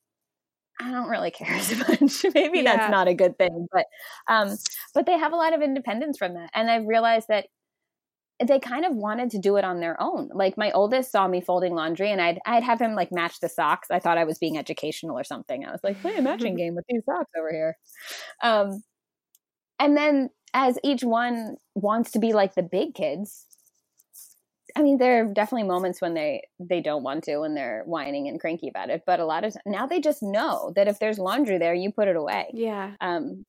I 0.80 0.90
don't 0.90 1.08
really 1.08 1.30
care 1.30 1.54
as 1.54 1.76
much. 1.78 2.24
Maybe 2.34 2.58
yeah. 2.58 2.76
that's 2.76 2.90
not 2.90 3.06
a 3.06 3.14
good 3.14 3.38
thing, 3.38 3.68
but 3.70 3.86
um, 4.26 4.56
but 4.92 5.06
they 5.06 5.16
have 5.16 5.32
a 5.32 5.36
lot 5.36 5.54
of 5.54 5.62
independence 5.62 6.18
from 6.18 6.34
that, 6.34 6.50
and 6.54 6.68
I've 6.68 6.86
realized 6.86 7.28
that 7.28 7.46
they 8.46 8.58
kind 8.58 8.84
of 8.84 8.94
wanted 8.94 9.30
to 9.30 9.38
do 9.38 9.56
it 9.56 9.64
on 9.64 9.80
their 9.80 10.00
own. 10.00 10.30
Like 10.32 10.56
my 10.56 10.70
oldest 10.72 11.12
saw 11.12 11.28
me 11.28 11.40
folding 11.40 11.74
laundry, 11.74 12.10
and 12.10 12.20
I'd 12.20 12.38
I'd 12.46 12.62
have 12.62 12.80
him 12.80 12.94
like 12.94 13.12
match 13.12 13.40
the 13.40 13.48
socks. 13.48 13.90
I 13.90 13.98
thought 13.98 14.18
I 14.18 14.24
was 14.24 14.38
being 14.38 14.56
educational 14.56 15.18
or 15.18 15.24
something. 15.24 15.64
I 15.64 15.70
was 15.70 15.80
like, 15.84 16.00
play 16.00 16.16
a 16.16 16.22
matching 16.22 16.56
game 16.56 16.74
with 16.74 16.84
these 16.88 17.04
socks 17.04 17.30
over 17.38 17.50
here. 17.52 17.76
Um, 18.42 18.82
and 19.78 19.96
then 19.96 20.30
as 20.54 20.78
each 20.82 21.02
one 21.02 21.56
wants 21.74 22.12
to 22.12 22.18
be 22.18 22.32
like 22.32 22.54
the 22.54 22.62
big 22.62 22.94
kids, 22.94 23.46
I 24.74 24.82
mean, 24.82 24.98
there 24.98 25.24
are 25.24 25.32
definitely 25.32 25.68
moments 25.68 26.00
when 26.00 26.14
they 26.14 26.42
they 26.58 26.80
don't 26.80 27.02
want 27.02 27.24
to 27.24 27.42
and 27.42 27.56
they're 27.56 27.82
whining 27.84 28.26
and 28.28 28.40
cranky 28.40 28.68
about 28.68 28.88
it. 28.88 29.02
But 29.06 29.20
a 29.20 29.26
lot 29.26 29.44
of 29.44 29.54
now 29.66 29.86
they 29.86 30.00
just 30.00 30.22
know 30.22 30.72
that 30.76 30.88
if 30.88 30.98
there's 30.98 31.18
laundry 31.18 31.58
there, 31.58 31.74
you 31.74 31.92
put 31.92 32.08
it 32.08 32.16
away. 32.16 32.50
Yeah. 32.54 32.92
Um, 33.02 33.44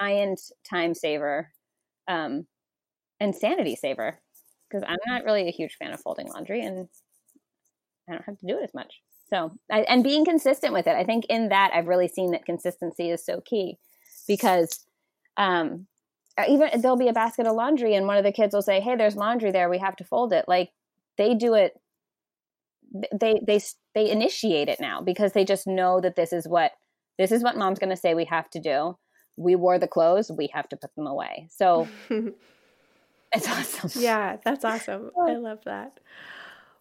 giant 0.00 0.40
time 0.68 0.94
saver, 0.94 1.50
um, 2.06 2.46
and 3.18 3.34
sanity 3.34 3.74
saver 3.74 4.20
because 4.68 4.84
I'm 4.86 4.98
not 5.06 5.24
really 5.24 5.48
a 5.48 5.52
huge 5.52 5.76
fan 5.76 5.92
of 5.92 6.00
folding 6.00 6.28
laundry 6.28 6.64
and 6.64 6.88
I 8.08 8.12
don't 8.12 8.24
have 8.24 8.38
to 8.38 8.46
do 8.46 8.58
it 8.58 8.64
as 8.64 8.74
much. 8.74 9.00
So 9.28 9.52
I, 9.70 9.80
and 9.82 10.04
being 10.04 10.24
consistent 10.24 10.72
with 10.72 10.86
it, 10.86 10.94
I 10.94 11.04
think 11.04 11.26
in 11.28 11.48
that 11.48 11.72
I've 11.74 11.88
really 11.88 12.08
seen 12.08 12.30
that 12.32 12.44
consistency 12.44 13.10
is 13.10 13.24
so 13.24 13.40
key 13.40 13.78
because 14.28 14.86
um, 15.36 15.86
uh, 16.38 16.44
even 16.48 16.80
there'll 16.80 16.96
be 16.96 17.08
a 17.08 17.12
basket 17.12 17.46
of 17.46 17.54
laundry 17.54 17.94
and 17.94 18.06
one 18.06 18.18
of 18.18 18.24
the 18.24 18.32
kids 18.32 18.54
will 18.54 18.62
say 18.62 18.80
hey 18.80 18.96
there's 18.96 19.16
laundry 19.16 19.50
there 19.50 19.68
we 19.68 19.78
have 19.78 19.96
to 19.96 20.04
fold 20.04 20.32
it. 20.32 20.44
Like 20.46 20.70
they 21.18 21.34
do 21.34 21.54
it 21.54 21.80
they 23.12 23.40
they 23.46 23.60
they 23.94 24.10
initiate 24.10 24.68
it 24.68 24.80
now 24.80 25.00
because 25.00 25.32
they 25.32 25.44
just 25.44 25.66
know 25.66 26.00
that 26.00 26.16
this 26.16 26.32
is 26.32 26.46
what 26.46 26.72
this 27.18 27.32
is 27.32 27.42
what 27.42 27.56
mom's 27.56 27.78
going 27.78 27.90
to 27.90 27.96
say 27.96 28.14
we 28.14 28.24
have 28.26 28.48
to 28.50 28.60
do. 28.60 28.96
We 29.36 29.56
wore 29.56 29.78
the 29.78 29.88
clothes 29.88 30.30
we 30.30 30.48
have 30.52 30.68
to 30.68 30.76
put 30.76 30.94
them 30.94 31.06
away. 31.06 31.48
So 31.50 31.88
it's 33.32 33.48
awesome 33.48 33.90
yeah 34.02 34.36
that's 34.44 34.64
awesome 34.64 35.10
i 35.18 35.32
love 35.36 35.62
that 35.64 35.98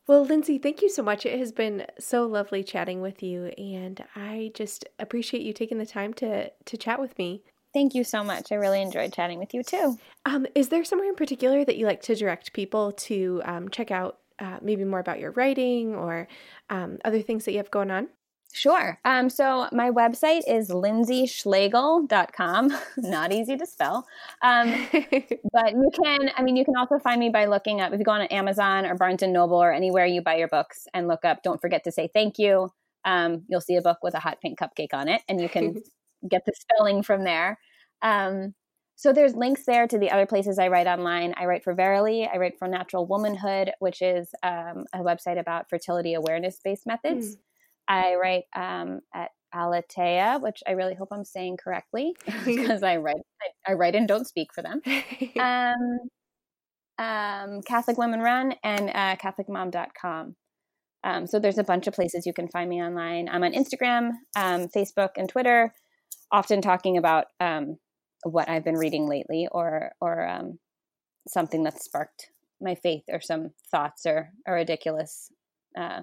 well, 0.08 0.24
Lindsay, 0.24 0.60
thank 0.60 0.84
you 0.84 0.90
so 0.90 1.02
much. 1.02 1.26
It 1.26 1.40
has 1.40 1.52
been 1.52 1.88
so 1.98 2.28
lovely 2.28 2.64
chatting 2.64 3.02
with 3.02 3.24
you, 3.24 3.46
and 3.58 4.04
I 4.16 4.52
just 4.54 4.86
appreciate 5.00 5.42
you 5.42 5.52
taking 5.52 5.80
the 5.80 5.86
time 5.86 6.14
to 6.16 6.52
to 6.52 6.78
chat 6.78 7.00
with 7.00 7.18
me. 7.18 7.42
Thank 7.74 7.96
you 7.96 8.04
so 8.04 8.24
much. 8.24 8.52
I 8.52 8.56
really 8.56 8.82
enjoyed 8.82 9.12
chatting 9.12 9.40
with 9.40 9.54
you 9.54 9.64
too. 9.64 9.98
Um, 10.26 10.46
is 10.54 10.70
there 10.70 10.86
somewhere 10.86 11.10
in 11.10 11.16
particular 11.16 11.66
that 11.66 11.76
you 11.76 11.88
like 11.88 12.02
to 12.04 12.16
direct 12.16 12.54
people 12.54 12.92
to 12.92 13.42
um, 13.46 13.70
check 13.70 13.90
out 13.90 14.20
uh, 14.40 14.60
maybe 14.62 14.86
more 14.86 15.00
about 15.00 15.20
your 15.20 15.32
writing 15.32 15.96
or 15.96 16.28
um, 16.70 17.00
other 17.04 17.22
things 17.22 17.46
that 17.46 17.52
you 17.52 17.58
have 17.58 17.72
going 17.72 17.92
on? 17.92 18.08
Sure. 18.56 18.98
Um, 19.04 19.30
so 19.30 19.68
my 19.74 19.92
website 19.92 20.44
is 20.48 20.70
lindsayschlegel.com. 20.70 22.74
Not 22.98 23.34
easy 23.34 23.58
to 23.58 23.66
spell. 23.66 24.08
Um, 24.42 24.88
but 25.52 25.74
you 25.74 25.92
can, 25.94 26.32
I 26.38 26.42
mean, 26.42 26.56
you 26.56 26.64
can 26.64 26.78
also 26.78 26.98
find 26.98 27.20
me 27.20 27.28
by 27.28 27.48
looking 27.48 27.82
up, 27.82 27.92
if 27.92 28.00
you 28.00 28.06
go 28.06 28.14
on 28.14 28.22
Amazon 28.22 28.86
or 28.86 28.96
Barnes 28.96 29.24
and 29.24 29.34
Noble 29.34 29.62
or 29.62 29.74
anywhere 29.74 30.06
you 30.06 30.22
buy 30.22 30.38
your 30.38 30.48
books 30.48 30.88
and 30.94 31.10
look 31.10 31.26
up, 31.26 31.44
don't 31.44 31.60
forget 31.60 31.84
to 31.84 31.92
say 31.92 32.10
thank 32.14 32.40
you. 32.40 32.70
Um, 33.04 33.44
you'll 33.50 33.60
see 33.60 33.76
a 33.76 33.82
book 33.82 33.98
with 34.02 34.14
a 34.14 34.20
hot 34.20 34.40
pink 34.42 34.58
cupcake 34.58 34.94
on 34.94 35.10
it 35.10 35.22
and 35.28 35.42
you 35.42 35.50
can 35.50 35.76
get 36.30 36.46
the 36.46 36.54
spelling 36.56 37.04
from 37.04 37.26
there. 37.26 37.60
Um, 38.04 38.54
so 38.96 39.12
there's 39.12 39.36
links 39.36 39.66
there 39.66 39.86
to 39.86 39.98
the 39.98 40.12
other 40.12 40.26
places 40.26 40.60
I 40.60 40.70
write 40.70 40.88
online. 40.88 41.34
I 41.36 41.44
write 41.44 41.66
for 41.66 41.74
Verily. 41.74 42.26
I 42.26 42.38
write 42.38 42.58
for 42.58 42.70
Natural 42.70 43.06
Womanhood, 43.06 43.74
which 43.80 44.02
is 44.02 44.30
um, 44.44 44.86
a 44.94 45.00
website 45.00 45.38
about 45.38 45.70
fertility 45.70 46.14
awareness 46.14 46.58
based 46.64 46.88
methods. 46.88 47.36
Mm. 47.36 47.40
I 47.88 48.16
write 48.16 48.44
um, 48.56 49.02
at 49.14 49.32
Aleteia, 49.54 50.42
which 50.42 50.62
I 50.68 50.72
really 50.72 50.96
hope 50.96 51.10
I'm 51.12 51.26
saying 51.26 51.58
correctly 51.64 52.16
because 52.46 52.84
I 52.84 52.98
write 52.98 53.16
I, 53.42 53.72
I, 53.72 53.74
write 53.74 53.96
and 53.96 54.08
don't 54.08 54.28
speak 54.28 54.50
for 54.54 54.62
them. 54.62 54.82
Um, 55.40 56.00
um, 56.98 57.62
Catholic 57.64 57.98
Women 57.98 58.22
Run 58.22 58.56
and 58.64 58.90
uh, 58.90 59.18
CatholicMom.com. 59.18 60.36
Um, 61.04 61.28
so 61.28 61.40
there's 61.40 61.58
a 61.58 61.64
bunch 61.64 61.88
of 61.88 61.94
places 61.94 62.26
you 62.26 62.34
can 62.34 62.48
find 62.48 62.70
me 62.70 62.82
online. 62.82 63.28
I'm 63.30 63.44
on 63.44 63.52
Instagram, 63.52 64.12
um, 64.36 64.70
Facebook, 64.70 65.10
and 65.18 65.28
Twitter 65.28 65.74
often 66.32 66.62
talking 66.62 66.98
about 66.98 67.26
um, 67.40 67.78
what 68.24 68.50
I've 68.50 68.64
been 68.64 68.78
reading 68.78 69.08
lately 69.08 69.48
or 69.52 69.92
or 70.02 70.28
um, 70.28 70.60
something 71.28 71.64
that 71.64 71.82
sparked 71.82 72.28
my 72.62 72.76
faith 72.76 73.04
or 73.10 73.22
some 73.22 73.52
thoughts 73.70 74.06
or 74.06 74.32
a 74.48 74.54
ridiculous 74.54 75.32
uh, 75.78 76.02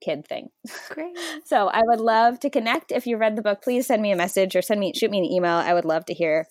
kid 0.00 0.26
thing. 0.26 0.48
Great. 0.88 1.16
so 1.44 1.68
I 1.68 1.82
would 1.84 2.00
love 2.00 2.40
to 2.40 2.50
connect. 2.50 2.92
If 2.92 3.06
you 3.06 3.16
read 3.16 3.36
the 3.36 3.42
book, 3.42 3.62
please 3.62 3.86
send 3.86 4.02
me 4.02 4.12
a 4.12 4.16
message 4.16 4.56
or 4.56 4.62
send 4.62 4.80
me 4.80 4.92
shoot 4.94 5.10
me 5.10 5.18
an 5.18 5.24
email. 5.24 5.56
I 5.56 5.74
would 5.74 5.84
love 5.84 6.04
to 6.06 6.14
hear 6.14 6.46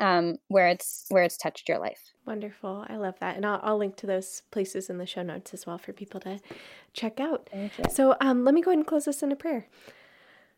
um, 0.00 0.36
where 0.48 0.68
it's 0.68 1.06
where 1.08 1.22
it's 1.22 1.36
touched 1.36 1.68
your 1.68 1.78
life. 1.78 2.12
Wonderful. 2.26 2.84
I 2.88 2.96
love 2.96 3.18
that. 3.20 3.36
And 3.36 3.44
I'll, 3.44 3.60
I'll 3.62 3.78
link 3.78 3.96
to 3.96 4.06
those 4.06 4.42
places 4.50 4.88
in 4.88 4.98
the 4.98 5.06
show 5.06 5.22
notes 5.22 5.52
as 5.52 5.66
well 5.66 5.78
for 5.78 5.92
people 5.92 6.20
to 6.20 6.38
check 6.92 7.18
out. 7.18 7.50
So 7.90 8.16
um, 8.20 8.44
let 8.44 8.54
me 8.54 8.62
go 8.62 8.70
ahead 8.70 8.78
and 8.78 8.86
close 8.86 9.06
this 9.06 9.22
in 9.22 9.32
a 9.32 9.36
prayer. 9.36 9.66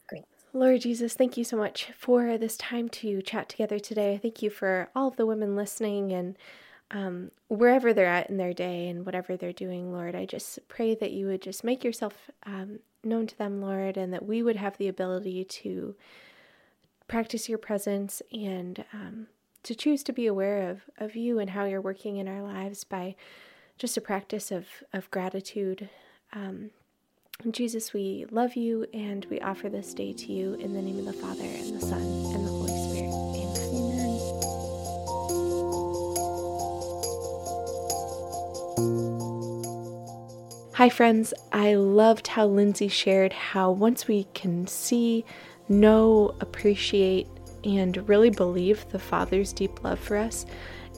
Great. 0.09 0.25
Lord 0.53 0.83
Jesus, 0.83 1.15
thank 1.15 1.37
you 1.37 1.45
so 1.45 1.57
much 1.57 1.91
for 1.97 2.37
this 2.37 2.57
time 2.59 2.89
to 2.91 3.23
chat 3.23 3.49
together 3.49 3.79
today. 3.79 4.19
Thank 4.21 4.43
you 4.43 4.51
for 4.51 4.91
all 4.95 5.09
of 5.09 5.17
the 5.17 5.27
women 5.27 5.57
listening 5.57 6.13
and 6.13 6.37
um, 6.91 7.31
wherever 7.49 7.93
they're 7.93 8.07
at 8.07 8.31
in 8.31 8.37
their 8.37 8.53
day 8.53 8.89
and 8.89 9.05
whatever 9.07 9.37
they're 9.37 9.53
doing, 9.53 9.93
Lord. 9.93 10.15
I 10.15 10.27
just 10.27 10.59
pray 10.69 10.95
that 10.95 11.13
you 11.13 11.27
would 11.27 11.43
just 11.43 11.65
make 11.65 11.83
yourself 11.85 12.31
um, 12.45 12.79
known 13.03 13.27
to 13.27 13.39
them, 13.39 13.61
Lord, 13.61 13.97
and 13.97 14.13
that 14.13 14.27
we 14.27 14.43
would 14.43 14.57
have 14.57 14.77
the 14.79 14.89
ability 14.89 15.45
to 15.45 15.95
practice 17.09 17.49
your 17.49 17.59
presence 17.59 18.23
and 18.33 18.85
um, 18.93 19.27
to 19.63 19.75
choose 19.75 20.03
to 20.05 20.13
be 20.13 20.27
aware 20.27 20.71
of, 20.71 20.83
of 20.99 21.17
you 21.17 21.39
and 21.39 21.51
how 21.51 21.65
you're 21.65 21.81
working 21.81 22.17
in 22.17 22.29
our 22.29 22.43
lives 22.43 22.85
by 22.85 23.15
just 23.79 23.97
a 23.97 24.01
practice 24.01 24.51
of, 24.51 24.67
of 24.93 25.11
gratitude. 25.11 25.89
Um, 26.33 26.71
Jesus, 27.51 27.93
we 27.93 28.27
love 28.31 28.55
you 28.55 28.87
and 28.95 29.27
we 29.31 29.41
offer 29.41 29.69
this 29.69 29.93
day 29.93 30.13
to 30.13 30.33
you 30.33 30.55
in 30.55 30.73
the 30.73 30.83
name 30.83 30.99
of 30.99 31.07
the 31.07 31.13
Father 31.13 31.43
and 31.43 31.75
the 31.75 31.85
Son 31.85 32.34
Hi, 40.75 40.89
friends. 40.89 41.33
I 41.53 41.75
loved 41.75 42.27
how 42.27 42.47
Lindsay 42.47 42.89
shared 42.89 43.33
how 43.33 43.71
once 43.71 44.09
we 44.09 44.25
can 44.35 44.67
see, 44.67 45.25
know, 45.69 46.35
appreciate, 46.41 47.29
and 47.63 48.09
really 48.09 48.31
believe 48.31 48.85
the 48.91 48.99
Father's 48.99 49.53
deep 49.53 49.85
love 49.85 50.01
for 50.01 50.17
us, 50.17 50.47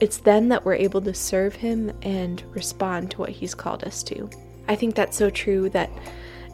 it's 0.01 0.17
then 0.17 0.49
that 0.49 0.65
we're 0.65 0.73
able 0.73 1.01
to 1.01 1.13
serve 1.13 1.55
Him 1.55 1.91
and 2.01 2.43
respond 2.55 3.11
to 3.11 3.19
what 3.19 3.29
He's 3.29 3.53
called 3.53 3.83
us 3.83 4.01
to. 4.03 4.29
I 4.67 4.75
think 4.75 4.95
that's 4.95 5.15
so 5.15 5.29
true 5.29 5.69
that 5.69 5.91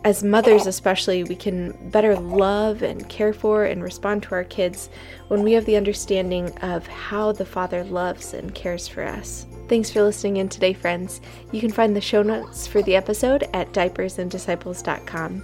as 0.04 0.22
mothers, 0.22 0.68
especially, 0.68 1.24
we 1.24 1.36
can 1.36 1.90
better 1.92 2.18
love 2.18 2.84
and 2.84 3.08
care 3.08 3.32
for 3.32 3.64
and 3.64 3.82
respond 3.82 4.24
to 4.24 4.36
our 4.36 4.44
kids 4.44 4.90
when 5.30 5.44
we 5.44 5.54
have 5.54 5.64
the 5.64 5.78
understanding 5.78 6.52
of 6.58 6.86
how 6.88 7.32
the 7.32 7.46
Father 7.46 7.86
loves 7.86 8.34
and 8.34 8.54
cares 8.54 8.86
for 8.86 9.04
us. 9.04 9.46
Thanks 9.74 9.90
for 9.90 10.04
listening 10.04 10.38
in 10.38 10.50
today, 10.50 10.74
friends. 10.74 11.20
You 11.52 11.60
can 11.60 11.72
find 11.72 11.96
the 11.96 12.00
show 12.00 12.22
notes 12.22 12.68
for 12.68 12.84
the 12.84 12.96
episode 12.96 13.50
at 13.56 13.74
diapersanddisciples.com. 13.74 15.44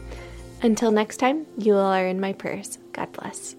Until 0.62 0.92
next 0.92 1.18
time, 1.18 1.48
you 1.58 1.74
all 1.74 1.92
are 1.92 2.06
in 2.06 2.20
my 2.20 2.34
prayers. 2.34 2.78
God 2.94 3.12
bless. 3.12 3.56